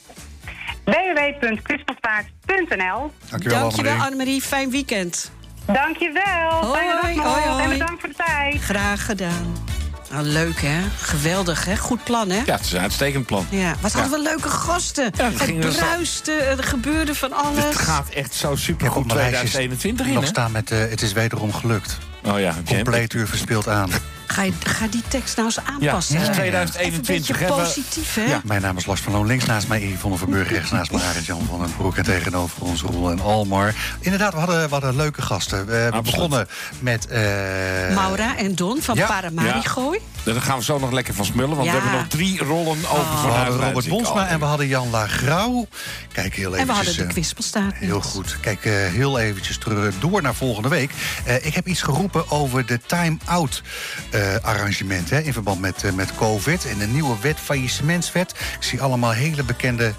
www.kunstopvaart.nl 0.88 3.12
Dankjewel, 3.30 3.60
Dankjewel 3.60 3.62
Annemarie. 3.62 4.02
Annemarie, 4.06 4.42
fijn 4.42 4.70
weekend. 4.70 5.30
Dankjewel. 5.66 6.50
Hoi, 6.50 6.78
Fijne 6.78 7.00
dag 7.02 7.14
nog. 7.14 7.24
hoi, 7.34 7.48
hoi. 7.48 7.62
En 7.64 7.70
bedankt 7.70 8.00
voor 8.00 8.08
de 8.08 8.14
tijd. 8.14 8.62
Graag 8.62 9.04
gedaan. 9.04 9.56
Nou, 10.10 10.24
leuk 10.24 10.60
hè? 10.60 10.80
Geweldig 10.98 11.64
hè? 11.64 11.76
Goed 11.76 12.04
plan 12.04 12.30
hè? 12.30 12.42
Ja, 12.46 12.54
het 12.56 12.64
is 12.64 12.72
een 12.72 12.80
uitstekend 12.80 13.26
plan. 13.26 13.46
Ja, 13.50 13.74
wat 13.80 13.92
hadden 13.92 14.12
we 14.12 14.22
leuke 14.22 14.48
gasten. 14.48 15.12
Ja, 15.16 15.24
het 15.24 15.46
het 15.46 15.76
bruiste, 15.76 16.32
er 16.32 16.64
gebeurde 16.64 17.14
van 17.14 17.32
alles. 17.32 17.64
Het 17.64 17.78
gaat 17.78 18.08
echt 18.08 18.34
zo 18.34 18.56
super 18.56 18.90
goed 18.90 19.02
op 19.02 19.06
mijn 19.06 19.18
lijstjes 19.18 19.50
2021 19.50 20.06
in, 20.06 20.12
nog 20.14 20.26
staan 20.26 20.52
met 20.52 20.70
eh, 20.70 20.78
het 20.78 21.02
is 21.02 21.12
wederom 21.12 21.52
gelukt. 21.52 21.98
Oh 22.24 22.40
ja? 22.40 22.54
Compleet 22.66 23.12
uur 23.12 23.26
verspeeld 23.26 23.68
aan. 23.68 23.90
Ga, 24.30 24.42
je, 24.42 24.52
ga 24.64 24.86
die 24.86 25.02
tekst 25.08 25.36
nou 25.36 25.48
eens 25.48 25.58
aanpassen. 25.64 26.14
Ja, 26.14 26.20
het 26.20 26.28
is 26.30 26.34
Even 26.34 26.34
2021, 26.34 27.40
Een 27.40 27.46
we- 27.46 27.52
positief, 27.62 28.14
hè? 28.14 28.24
Ja. 28.24 28.40
Mijn 28.44 28.62
naam 28.62 28.76
is 28.76 28.86
Lars 28.86 29.00
van 29.00 29.12
Loon. 29.12 29.26
Links 29.26 29.44
naast 29.44 29.68
mij 29.68 29.82
Yvonne 29.82 30.16
Verburg. 30.18 30.48
Rechts 30.50 30.70
naast 30.70 30.90
me 30.92 31.02
Arend 31.02 31.26
Jan 31.26 31.46
van 31.50 31.58
den 31.60 31.76
Broek. 31.76 31.96
En 31.96 32.04
tegenover 32.04 32.62
ons 32.62 32.82
Roel 32.82 33.10
en 33.10 33.20
Almar. 33.20 33.74
Inderdaad, 34.00 34.32
we 34.32 34.38
hadden, 34.38 34.64
we 34.64 34.70
hadden 34.72 34.96
leuke 34.96 35.22
gasten. 35.22 35.66
We, 35.66 35.72
we 35.72 35.84
Absoluut. 35.84 36.02
begonnen 36.04 36.48
met... 36.80 37.06
eh, 37.06 37.20
Maura 37.94 38.36
en 38.36 38.54
Don 38.54 38.82
van 38.82 38.96
Ja. 38.96 39.06
Paramarigooi. 39.06 39.98
Daar 40.22 40.42
gaan 40.42 40.58
we 40.58 40.64
zo 40.64 40.78
nog 40.78 40.92
lekker 40.92 41.14
van 41.14 41.24
smullen, 41.24 41.56
want 41.56 41.68
Ja. 41.68 41.72
we 41.74 41.80
hebben 41.80 41.98
nog 41.98 42.08
drie 42.08 42.38
rollen 42.44 42.68
over 42.90 43.10
We 43.12 43.16
vanuit 43.16 43.48
hadden 43.48 43.66
Robert. 43.66 43.88
Bonsma 43.88 44.28
en 44.28 44.38
we 44.38 44.44
hadden 44.44 44.66
Jan 44.66 44.90
Lagrauw. 44.90 45.66
Kijk, 46.12 46.34
heel 46.34 46.48
even. 46.48 46.58
En 46.60 46.66
we 46.66 46.72
hadden 46.72 46.96
de 46.96 47.06
kwispelstaat. 47.06 47.72
Heel 47.74 48.00
goed. 48.00 48.36
Kijk, 48.40 48.64
eh, 48.64 48.72
heel 48.72 49.18
eventjes 49.18 49.58
terug 49.58 49.94
door 49.98 50.22
naar 50.22 50.34
volgende 50.34 50.68
week. 50.68 50.90
Eh, 51.24 51.46
ik 51.46 51.54
heb 51.54 51.66
iets 51.66 51.82
geroepen 51.82 52.30
over 52.30 52.66
de 52.66 52.80
time-out 52.86 53.62
eh, 54.18 54.44
arrangement... 54.44 55.10
Hè, 55.10 55.20
in 55.20 55.32
verband 55.32 55.60
met, 55.60 55.84
eh, 55.84 55.92
met 55.92 56.14
COVID 56.14 56.66
en 56.66 56.78
de 56.78 56.86
nieuwe 56.86 57.16
wet, 57.20 57.36
faillissementswet. 57.38 58.30
Ik 58.30 58.62
zie 58.62 58.80
allemaal 58.80 59.10
hele 59.10 59.42
bekende 59.42 59.92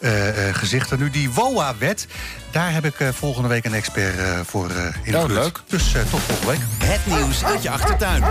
eh, 0.00 0.48
eh, 0.48 0.54
gezichten. 0.54 0.98
Nu, 0.98 1.10
die 1.10 1.30
WOA-wet, 1.30 2.06
daar 2.50 2.72
heb 2.72 2.84
ik 2.84 3.00
eh, 3.00 3.08
volgende 3.08 3.48
week 3.48 3.64
een 3.64 3.74
expert 3.74 4.18
eh, 4.18 4.40
voor 4.44 4.70
eh 4.70 4.84
in 5.02 5.16
Oh, 5.16 5.28
leuk. 5.28 5.60
Dus 5.66 5.94
eh, 5.94 6.00
tot 6.10 6.20
volgende 6.20 6.50
week. 6.50 6.60
Het 6.90 7.06
nieuws 7.06 7.44
uit 7.44 7.62
je 7.62 7.70
achtertuin. 7.70 8.22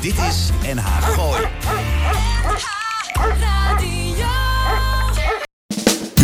Dit 0.00 0.14
is 0.18 0.50
NH 0.74 0.86
Gooi. 1.02 1.46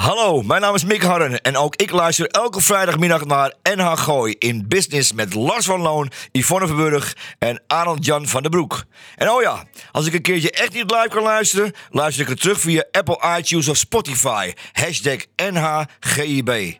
Hallo, 0.00 0.42
mijn 0.42 0.60
naam 0.60 0.74
is 0.74 0.84
Mick 0.84 1.02
Harren 1.02 1.40
en 1.40 1.56
ook 1.56 1.76
ik 1.76 1.90
luister 1.90 2.26
elke 2.26 2.60
vrijdagmiddag 2.60 3.24
naar 3.24 3.54
NH 3.62 3.98
Gooi 3.98 4.34
in 4.38 4.68
Business 4.68 5.12
met 5.12 5.34
Lars 5.34 5.66
van 5.66 5.80
Loon, 5.80 6.10
Yvonne 6.32 6.66
Verburg 6.66 7.16
en 7.38 7.62
Arnold 7.66 8.04
Jan 8.04 8.26
van 8.26 8.42
der 8.42 8.50
Broek. 8.50 8.84
En 9.16 9.30
oh 9.30 9.42
ja, 9.42 9.64
als 9.92 10.06
ik 10.06 10.14
een 10.14 10.22
keertje 10.22 10.50
echt 10.50 10.72
niet 10.72 10.90
live 10.90 11.08
kan 11.08 11.22
luisteren, 11.22 11.72
luister 11.90 12.22
ik 12.22 12.28
het 12.28 12.40
terug 12.40 12.60
via 12.60 12.84
Apple 12.90 13.38
iTunes 13.38 13.68
of 13.68 13.76
Spotify. 13.76 14.52
Hashtag 14.72 15.18
NHGIB. 15.36 16.78